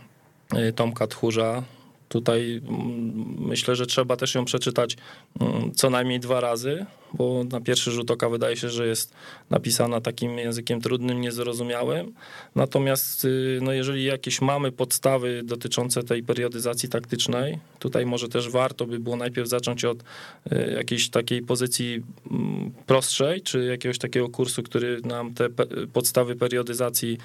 [0.76, 1.62] Tomka Tchórza.
[2.08, 4.96] Tutaj mm, myślę, że trzeba też ją przeczytać
[5.40, 9.14] mm, co najmniej dwa razy, bo na pierwszy rzut oka wydaje się, że jest
[9.50, 12.12] napisana takim językiem trudnym, niezrozumiałym.
[12.54, 18.86] Natomiast y, no jeżeli jakieś mamy podstawy dotyczące tej periodyzacji taktycznej, tutaj może też warto
[18.86, 20.02] by było najpierw zacząć od
[20.52, 25.48] y, jakiejś takiej pozycji mm, prostszej, czy jakiegoś takiego kursu, który nam te
[25.92, 27.18] podstawy periodyzacji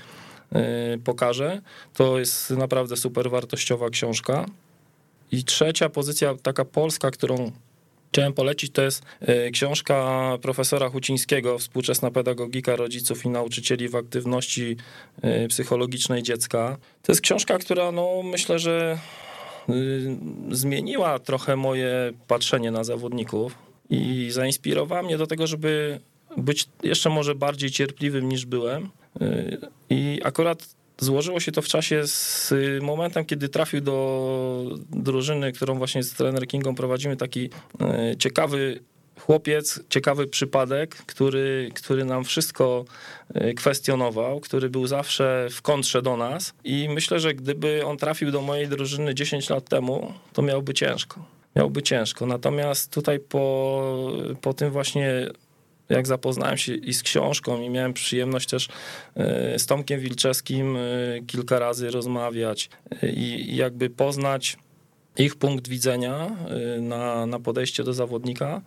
[0.95, 1.61] y, pokaże.
[1.93, 4.45] To jest naprawdę super wartościowa książka.
[5.31, 7.51] I trzecia pozycja, taka polska, którą
[8.11, 14.77] chciałem polecić, to jest e, książka profesora Hucińskiego, Współczesna pedagogika rodziców i nauczycieli w aktywności
[15.21, 16.77] e, psychologicznej dziecka.
[17.01, 18.99] To jest książka, która no, myślę, że
[19.69, 19.73] e,
[20.51, 23.55] zmieniła trochę moje patrzenie na zawodników
[23.89, 25.99] i zainspirowała mnie do tego, żeby
[26.37, 28.89] być jeszcze może bardziej cierpliwym niż byłem.
[29.89, 36.03] I akurat złożyło się to w czasie z momentem, kiedy trafił do drużyny, którą właśnie
[36.03, 37.49] z trener Kingą prowadzimy, taki
[37.82, 38.80] e, ciekawy
[39.19, 42.86] chłopiec, ciekawy przypadek, który, który nam wszystko
[43.34, 48.32] e, kwestionował, który był zawsze w kontrze do nas i myślę, że gdyby on trafił
[48.32, 51.26] do mojej drużyny 10 lat temu, to miałby ciężko.
[51.56, 52.26] Miałby ciężko.
[52.26, 55.30] Natomiast tutaj po, po tym właśnie
[55.91, 58.69] jak zapoznałem się i z książką i miałem przyjemność też
[59.15, 60.80] e, z Tomkiem Wilczewskim e,
[61.27, 62.69] kilka razy rozmawiać
[63.03, 64.57] e, i jakby poznać
[65.18, 66.35] ich punkt widzenia
[66.80, 68.61] na, na podejście do zawodnika,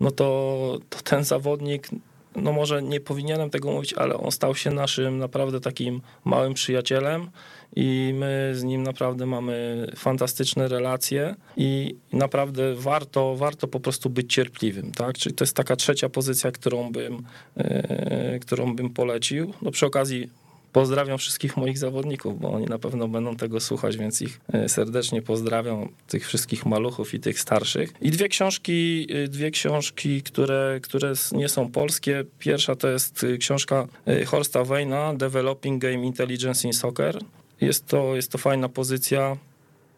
[0.00, 1.88] no to, to ten zawodnik
[2.36, 7.30] no może nie powinienem tego mówić, ale on stał się naszym naprawdę takim małym przyjacielem
[7.76, 14.34] i my z nim naprawdę mamy fantastyczne relacje i naprawdę warto, warto po prostu być
[14.34, 15.18] cierpliwym, tak?
[15.18, 17.22] Czyli to jest taka trzecia pozycja, którą bym,
[17.56, 19.52] yy, którą bym polecił.
[19.62, 20.30] No przy okazji
[20.76, 25.22] pozdrawiam wszystkich moich zawodników, bo oni na pewno będą tego słuchać, więc ich e, serdecznie
[25.22, 27.92] pozdrawiam, tych wszystkich maluchów i tych starszych.
[28.02, 32.24] I dwie książki, e, dwie książki, które, które nie są polskie.
[32.38, 33.86] Pierwsza to jest e, książka
[34.26, 37.18] Horsta Wayna, Developing Game Intelligence in Soccer.
[37.60, 39.36] Jest to, jest to fajna pozycja,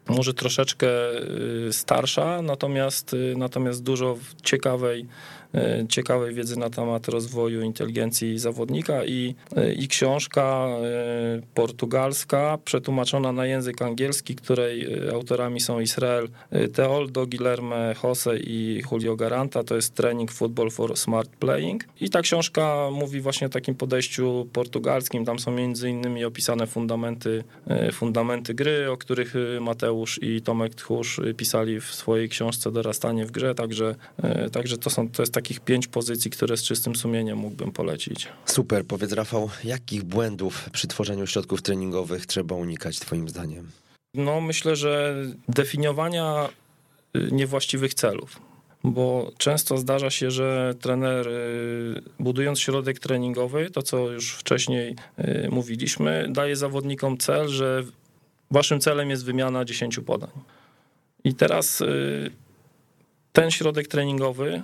[0.09, 0.87] może troszeczkę
[1.71, 5.05] starsza, natomiast, natomiast dużo ciekawej
[5.89, 13.45] ciekawej wiedzy na temat rozwoju inteligencji zawodnika i, e, i książka e, portugalska przetłumaczona na
[13.45, 16.29] język angielski, której autorami są Israel
[16.73, 21.83] Teoldo, Guilherme Jose i Julio Garanta, to jest Training Football for Smart Playing.
[22.01, 27.43] I ta książka mówi właśnie o takim podejściu portugalskim, tam są między innymi opisane fundamenty,
[27.91, 33.55] fundamenty gry, o których Mateusz i Tomek Tchórz pisali w swojej książce Dorastanie w grze,
[33.55, 33.95] także,
[34.51, 38.27] także to, są, to jest takich pięć pozycji, które z czystym sumieniem mógłbym polecić.
[38.45, 43.71] Super, powiedz Rafał, jakich błędów przy tworzeniu środków treningowych trzeba unikać twoim zdaniem?
[44.13, 45.15] No myślę, że
[45.49, 46.49] definiowania
[47.15, 48.39] y, niewłaściwych celów
[48.83, 55.47] bo często zdarza się, że trener y, budując środek treningowy, to co już wcześniej y,
[55.51, 57.83] mówiliśmy, daje zawodnikom cel, że
[58.51, 60.31] waszym celem jest wymiana 10 podań.
[61.23, 61.83] I teraz
[63.33, 64.61] ten środek treningowy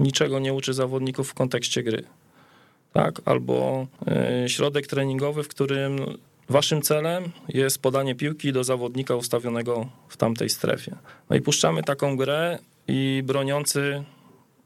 [0.00, 2.04] niczego nie uczy zawodników w kontekście gry.
[2.92, 3.20] Tak?
[3.24, 5.98] Albo e, środek treningowy, w którym
[6.48, 10.96] waszym celem jest podanie piłki do zawodnika ustawionego w tamtej strefie.
[11.30, 12.58] No i puszczamy taką grę
[12.88, 14.04] i broniący,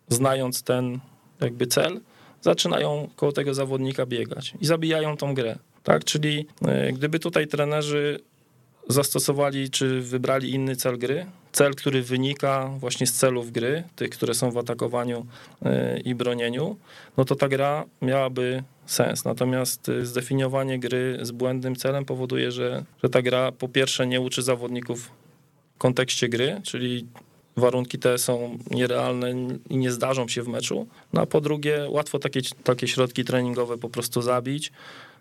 [0.09, 1.01] znając ten
[1.41, 2.01] jakby cel,
[2.41, 5.59] zaczynają koło tego zawodnika biegać i zabijają tą grę.
[5.83, 8.21] Tak, czyli e, gdyby tutaj trenerzy
[8.89, 14.35] zastosowali czy wybrali inny cel gry, cel, który wynika właśnie z celów gry, tych, które
[14.35, 15.27] są w atakowaniu
[15.65, 16.77] e, i bronieniu,
[17.17, 19.25] no to ta gra miałaby sens.
[19.25, 24.21] Natomiast e, zdefiniowanie gry z błędnym celem powoduje, że, że ta gra po pierwsze nie
[24.21, 25.11] uczy zawodników
[25.75, 27.07] w kontekście gry, czyli
[27.57, 29.31] warunki te są nierealne
[29.71, 33.79] i nie zdarzą się w meczu, no a po drugie łatwo takie, takie środki treningowe
[33.79, 34.73] po prostu zabić,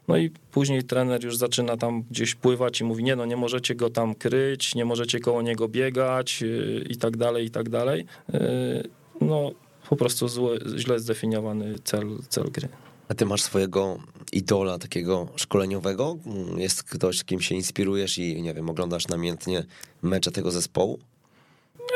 [0.08, 3.76] no i później trener już zaczyna tam gdzieś pływać i mówi, nie no, nie możecie
[3.76, 8.06] go tam kryć, nie możecie koło niego biegać yy, i tak dalej, i tak dalej.
[8.34, 8.40] Yy,
[9.22, 9.52] no
[9.90, 12.68] po prostu złe, źle zdefiniowany cel, cel gry.
[13.10, 14.00] A ty masz swojego
[14.32, 16.18] idola takiego szkoleniowego?
[16.58, 19.64] Jest ktoś, kim się inspirujesz i nie wiem, oglądasz namiętnie
[20.02, 21.00] mecze tego zespołu?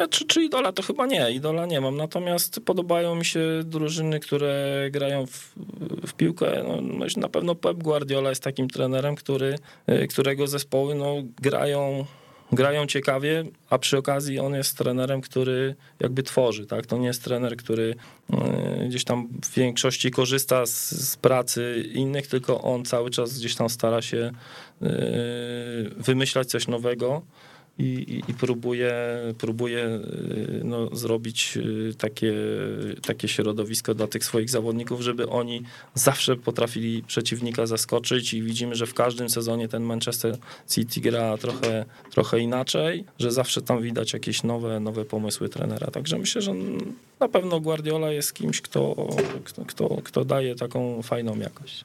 [0.09, 1.97] Czy, czy idola to chyba nie, idola nie mam.
[1.97, 5.53] Natomiast podobają mi się drużyny, które grają w,
[6.07, 6.63] w piłkę.
[6.67, 9.55] No, na pewno Pep Guardiola jest takim trenerem, który,
[9.89, 12.05] y, którego zespoły no, grają
[12.51, 16.85] grają ciekawie, a przy okazji on jest trenerem, który jakby tworzy, tak?
[16.85, 17.95] To nie jest trener, który
[18.83, 23.55] y, gdzieś tam w większości korzysta z, z pracy innych, tylko on cały czas gdzieś
[23.55, 24.31] tam stara się
[24.81, 24.87] y,
[25.97, 27.21] wymyślać coś nowego
[27.79, 28.93] i, i, próbuje,
[29.37, 32.33] próbuje y, no, zrobić y, takie,
[33.01, 35.61] takie środowisko dla tych swoich zawodników, żeby oni
[35.93, 40.37] zawsze potrafili przeciwnika zaskoczyć i widzimy, że w każdym sezonie ten Manchester
[40.69, 45.87] City gra trochę, trochę inaczej, że zawsze tam widać jakieś nowe, nowe pomysły trenera.
[45.87, 46.53] Także myślę, że
[47.19, 49.07] na pewno Guardiola jest kimś, kto,
[49.43, 51.83] kto, kto, kto daje taką fajną jakość.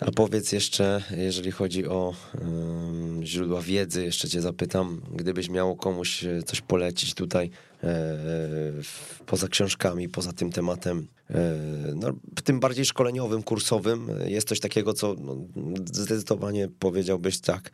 [0.00, 6.24] A powiedz jeszcze, jeżeli chodzi o um, źródła wiedzy, jeszcze cię zapytam, gdybyś miał komuś
[6.24, 7.50] e, coś polecić tutaj
[7.84, 8.18] e,
[9.26, 11.06] poza książkami, poza tym tematem,
[11.94, 12.12] no,
[12.44, 15.36] tym bardziej szkoleniowym, kursowym, jest coś takiego, co no,
[15.92, 17.70] zdecydowanie powiedziałbyś tak,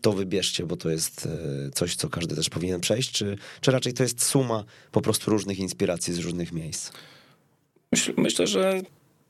[0.00, 1.28] to wybierzcie, bo to jest
[1.74, 5.58] coś, co każdy też powinien przejść, czy, czy raczej to jest suma po prostu różnych
[5.58, 6.92] inspiracji z różnych miejsc?
[7.92, 8.82] Myśl, myślę, że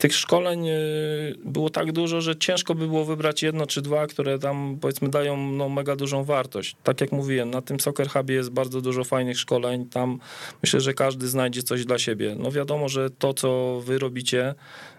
[0.02, 4.38] tych szkoleń y, było tak dużo, że ciężko by było wybrać jedno czy dwa, które
[4.38, 6.76] tam powiedzmy dają no, mega dużą wartość.
[6.82, 10.18] Tak jak mówiłem, na tym Soccer Hubie jest bardzo dużo fajnych szkoleń, tam
[10.62, 12.36] myślę, że każdy znajdzie coś dla siebie.
[12.38, 14.54] No wiadomo, że to, co wy robicie,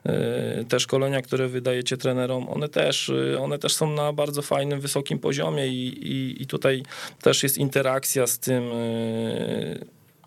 [0.05, 4.79] y, te szkolenia, które wydajecie trenerom, one też, y, one też są na bardzo fajnym,
[4.79, 6.83] wysokim poziomie i, i, i tutaj
[7.21, 8.63] też jest interakcja z tym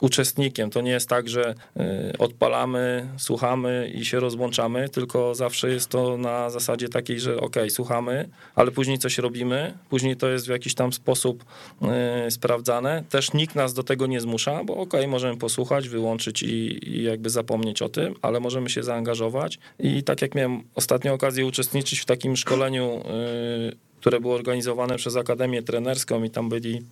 [0.00, 0.70] uczestnikiem.
[0.70, 6.16] To nie jest tak, że y, odpalamy, słuchamy i się rozłączamy, tylko zawsze jest to
[6.16, 10.74] na zasadzie takiej, że ok, słuchamy, ale później coś robimy, później to jest w jakiś
[10.74, 11.44] tam sposób
[12.26, 13.04] y, sprawdzane.
[13.10, 17.30] Też nikt nas do tego nie zmusza, bo ok, możemy posłuchać, wyłączyć i, i jakby
[17.30, 19.58] zapomnieć o tym, ale możemy się zaangażować.
[19.78, 23.02] I tak jak miałem ostatnio okazję uczestniczyć w takim szkoleniu,
[23.70, 26.82] y, które było organizowane przez Akademię Trenerską i tam byli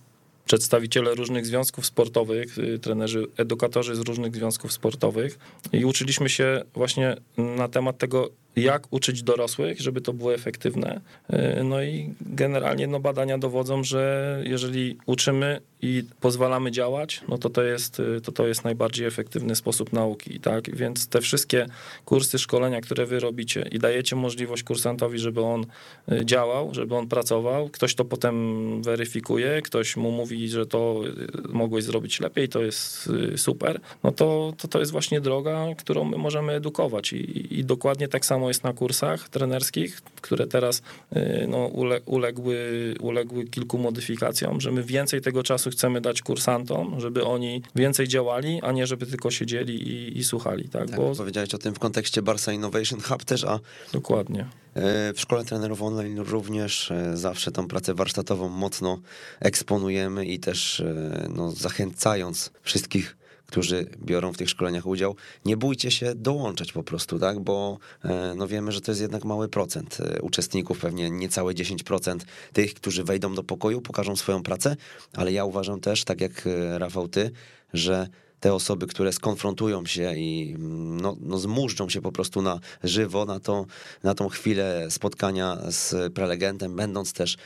[0.45, 5.39] przedstawiciele różnych związków sportowych, y, trenerzy, edukatorzy z różnych związków sportowych
[5.73, 11.01] i uczyliśmy się właśnie na temat tego, jak uczyć dorosłych, żeby to było efektywne.
[11.33, 17.49] Y, No i generalnie no, badania dowodzą, że jeżeli uczymy i pozwalamy działać, no to
[17.49, 20.75] to jest, y, to to jest najbardziej efektywny sposób nauki, tak?
[20.75, 21.65] Więc te wszystkie
[22.05, 25.65] kursy, szkolenia, które wy robicie i dajecie możliwość kursantowi, żeby on
[26.11, 28.35] y, działał, żeby on pracował, ktoś to potem
[28.83, 31.01] weryfikuje, ktoś mu mówi, że to
[31.49, 36.17] mogłeś zrobić lepiej, to jest super, no to to, to jest właśnie droga, którą my
[36.17, 40.81] możemy edukować i, i dokładnie tak samo jest na kursach trenerskich, które teraz
[41.15, 42.55] y, no, ule, uległy,
[42.99, 48.59] uległy kilku modyfikacjom, że my więcej tego czasu chcemy dać kursantom, żeby oni więcej działali,
[48.61, 50.87] a nie żeby tylko siedzieli i, i słuchali, tak?
[50.89, 53.59] Tak, Bo powiedziałeś o tym w kontekście Barca Innovation Hub też, a
[53.93, 54.45] dokładnie.
[54.73, 58.99] e, w szkole trenerów online również e, zawsze tą pracę warsztatową mocno
[59.39, 65.15] eksponujemy i też e, no, zachęcając wszystkich, którzy biorą w tych szkoleniach udział,
[65.45, 69.25] nie bójcie się dołączać po prostu, tak, bo e, no wiemy, że to jest jednak
[69.25, 72.19] mały procent e, uczestników, pewnie niecałe 10%
[72.53, 74.75] tych, którzy wejdą do pokoju, pokażą swoją pracę,
[75.13, 77.31] ale ja uważam też, tak jak e, Rafał ty,
[77.73, 78.07] że
[78.45, 83.25] te osoby, które skonfrontują się i mm, no, no zmużdżą się po prostu na żywo,
[83.25, 83.65] na, to,
[84.03, 87.37] na tą chwilę spotkania z prelegentem, będąc też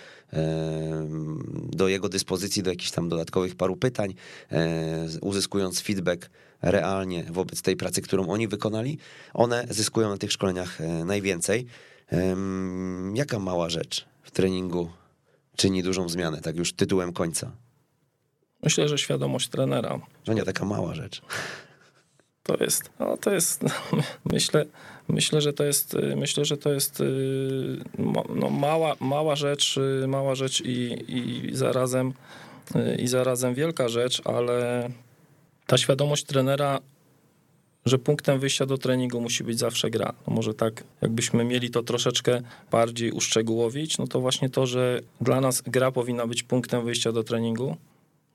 [1.54, 4.14] do jego dyspozycji do jakichś tam dodatkowych paru pytań,
[4.52, 6.30] e, uzyskując feedback
[6.62, 8.98] realnie wobec tej pracy, którą oni wykonali,
[9.34, 11.66] one zyskują na tych szkoleniach e, najwięcej.
[13.14, 14.90] Jaka mała rzecz w treningu
[15.56, 17.52] czyni dużą zmianę, tak już tytułem końca?
[18.64, 21.22] Myślę, że świadomość trenera Że nie taka mała rzecz.
[22.44, 23.64] To jest, no to jest,
[24.34, 24.66] myślę,
[25.08, 27.06] myślę, że to jest, myślę, że to jest y,
[28.36, 32.14] no, mała, mała rzecz, y, mała rzecz i, i zarazem,
[32.76, 34.90] y, i zarazem wielka rzecz, ale
[35.68, 36.80] ta świadomość trenera,
[37.86, 40.14] że punktem wyjścia do treningu musi być zawsze gra.
[40.28, 42.42] No może tak, jakbyśmy mieli to troszeczkę
[42.72, 47.24] bardziej uszczegółowić, no to właśnie to, że dla nas gra powinna być punktem wyjścia do
[47.24, 47.78] treningu,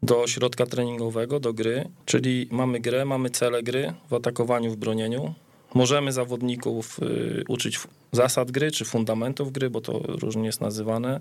[0.04, 5.34] do ośrodka treningowego, do gry, czyli mamy grę, mamy cele gry w atakowaniu, w bronieniu.
[5.74, 7.80] Możemy zawodników y, uczyć
[8.12, 11.20] zasad gry czy fundamentów gry, bo to różnie jest nazywane.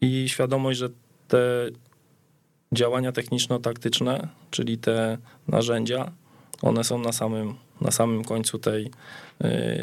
[0.00, 0.88] I świadomość, że
[1.28, 1.70] te
[2.72, 5.18] działania techniczno-taktyczne, czyli te
[5.48, 6.12] narzędzia,
[6.62, 8.90] one są na samym, na samym końcu tej,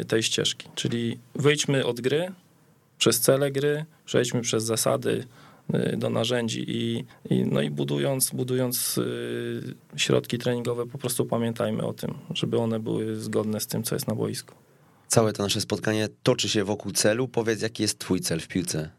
[0.00, 0.68] y, tej ścieżki.
[0.74, 2.32] Czyli wyjdźmy od gry,
[2.98, 5.26] przez cele gry, przejdźmy przez zasady
[5.96, 11.92] do narzędzi i, i, no i budując, budując y, środki treningowe, po prostu pamiętajmy o
[11.92, 14.54] tym, żeby one były zgodne z tym, co jest na boisku.
[15.08, 17.28] Całe to nasze spotkanie toczy się wokół celu.
[17.28, 18.90] Powiedz, jaki jest twój cel w piłce?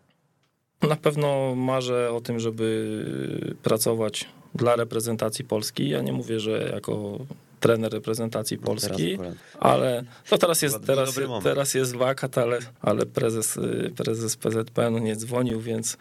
[0.81, 4.25] Na pewno marzę o tym, żeby pracować
[4.55, 5.89] dla reprezentacji Polski.
[5.89, 7.19] Ja nie mówię, że jako
[7.59, 9.17] trener reprezentacji Polski,
[9.59, 15.15] ale to teraz jest, teraz, teraz jest wakat, ale, ale prezes, y, prezes PZPN nie
[15.15, 15.97] dzwonił, więc,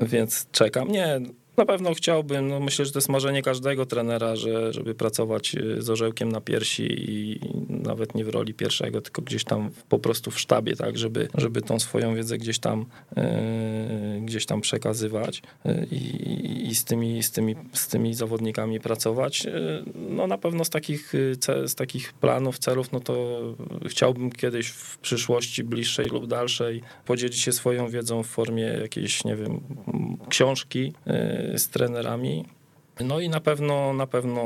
[0.00, 0.88] więc czekam.
[0.88, 1.20] Nie,
[1.56, 5.82] na pewno chciałbym, no myślę, że to jest marzenie każdego trenera, że, żeby pracować y,
[5.82, 10.30] z orzełkiem na piersi i nawet nie w roli pierwszego, tylko gdzieś tam po prostu
[10.30, 12.86] w sztabie, tak, żeby, żeby tą swoją wiedzę gdzieś tam,
[13.18, 19.46] y, gdzieś tam przekazywać y, i, i z, tymi, z, tymi, z tymi zawodnikami pracować.
[19.46, 19.52] Y,
[19.94, 21.12] No na pewno z takich,
[21.66, 23.40] z takich planów, celów, no to
[23.86, 29.36] chciałbym kiedyś w przyszłości bliższej lub dalszej podzielić się swoją wiedzą w formie jakiejś, nie
[29.36, 29.60] wiem,
[30.28, 32.44] książki y, z trenerami.
[33.00, 34.42] No i na pewno, na pewno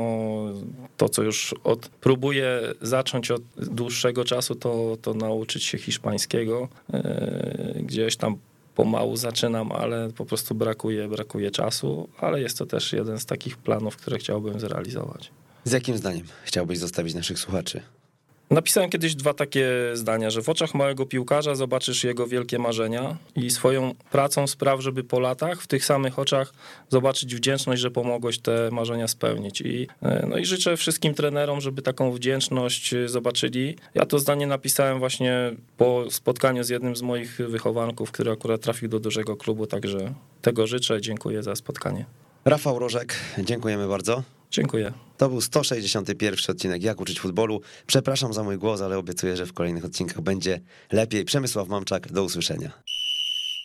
[0.97, 6.67] to, co już od, próbuję zacząć od dłuższego czasu, to, to nauczyć się hiszpańskiego.
[6.93, 8.37] Y, Gdzieś tam
[8.75, 13.57] pomału zaczynam, ale po prostu brakuje, brakuje czasu, ale jest to też jeden z takich
[13.57, 15.31] planów, które chciałbym zrealizować.
[15.63, 17.81] Z jakim zdaniem chciałbyś zostawić naszych słuchaczy?
[18.49, 23.49] Napisałem kiedyś dwa takie zdania, że w oczach małego piłkarza zobaczysz jego wielkie marzenia i
[23.49, 26.53] swoją pracą spraw, żeby po latach w tych samych oczach
[26.89, 29.61] zobaczyć wdzięczność, że pomogłeś te marzenia spełnić.
[29.61, 33.75] I, e, no i życzę wszystkim trenerom, żeby taką wdzięczność e, zobaczyli.
[33.95, 38.89] Ja to zdanie napisałem właśnie po spotkaniu z jednym z moich wychowanków, który akurat trafił
[38.89, 41.01] do dużego klubu, także tego życzę.
[41.01, 42.05] Dziękuję za spotkanie.
[42.45, 44.36] Rafał Rożek, dziękujemy bardzo.
[44.51, 44.93] Dziękuję.
[45.17, 47.61] To był 161 odcinek Jak uczyć futbolu.
[47.87, 50.61] Przepraszam za mój głos, ale obiecuję, że w kolejnych odcinkach będzie
[50.91, 51.25] lepiej.
[51.25, 52.71] Przemysław Mamczak, do usłyszenia.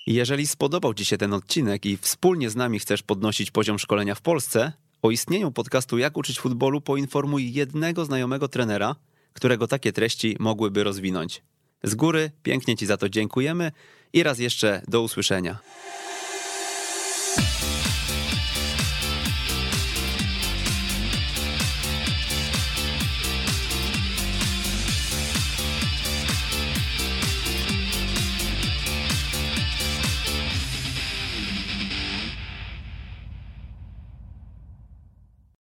[0.07, 4.21] Jeżeli spodobał Ci się ten odcinek i wspólnie z nami chcesz podnosić poziom szkolenia w
[4.21, 4.73] Polsce,
[5.03, 8.97] o istnieniu podcastu Jak uczyć futbolu poinformuj jednego znajomego trenera,
[9.33, 11.43] którego takie treści mogłyby rozwinąć.
[11.85, 13.73] Z góry pięknie Ci za to dziękujemy
[14.13, 15.59] i raz jeszcze do usłyszenia.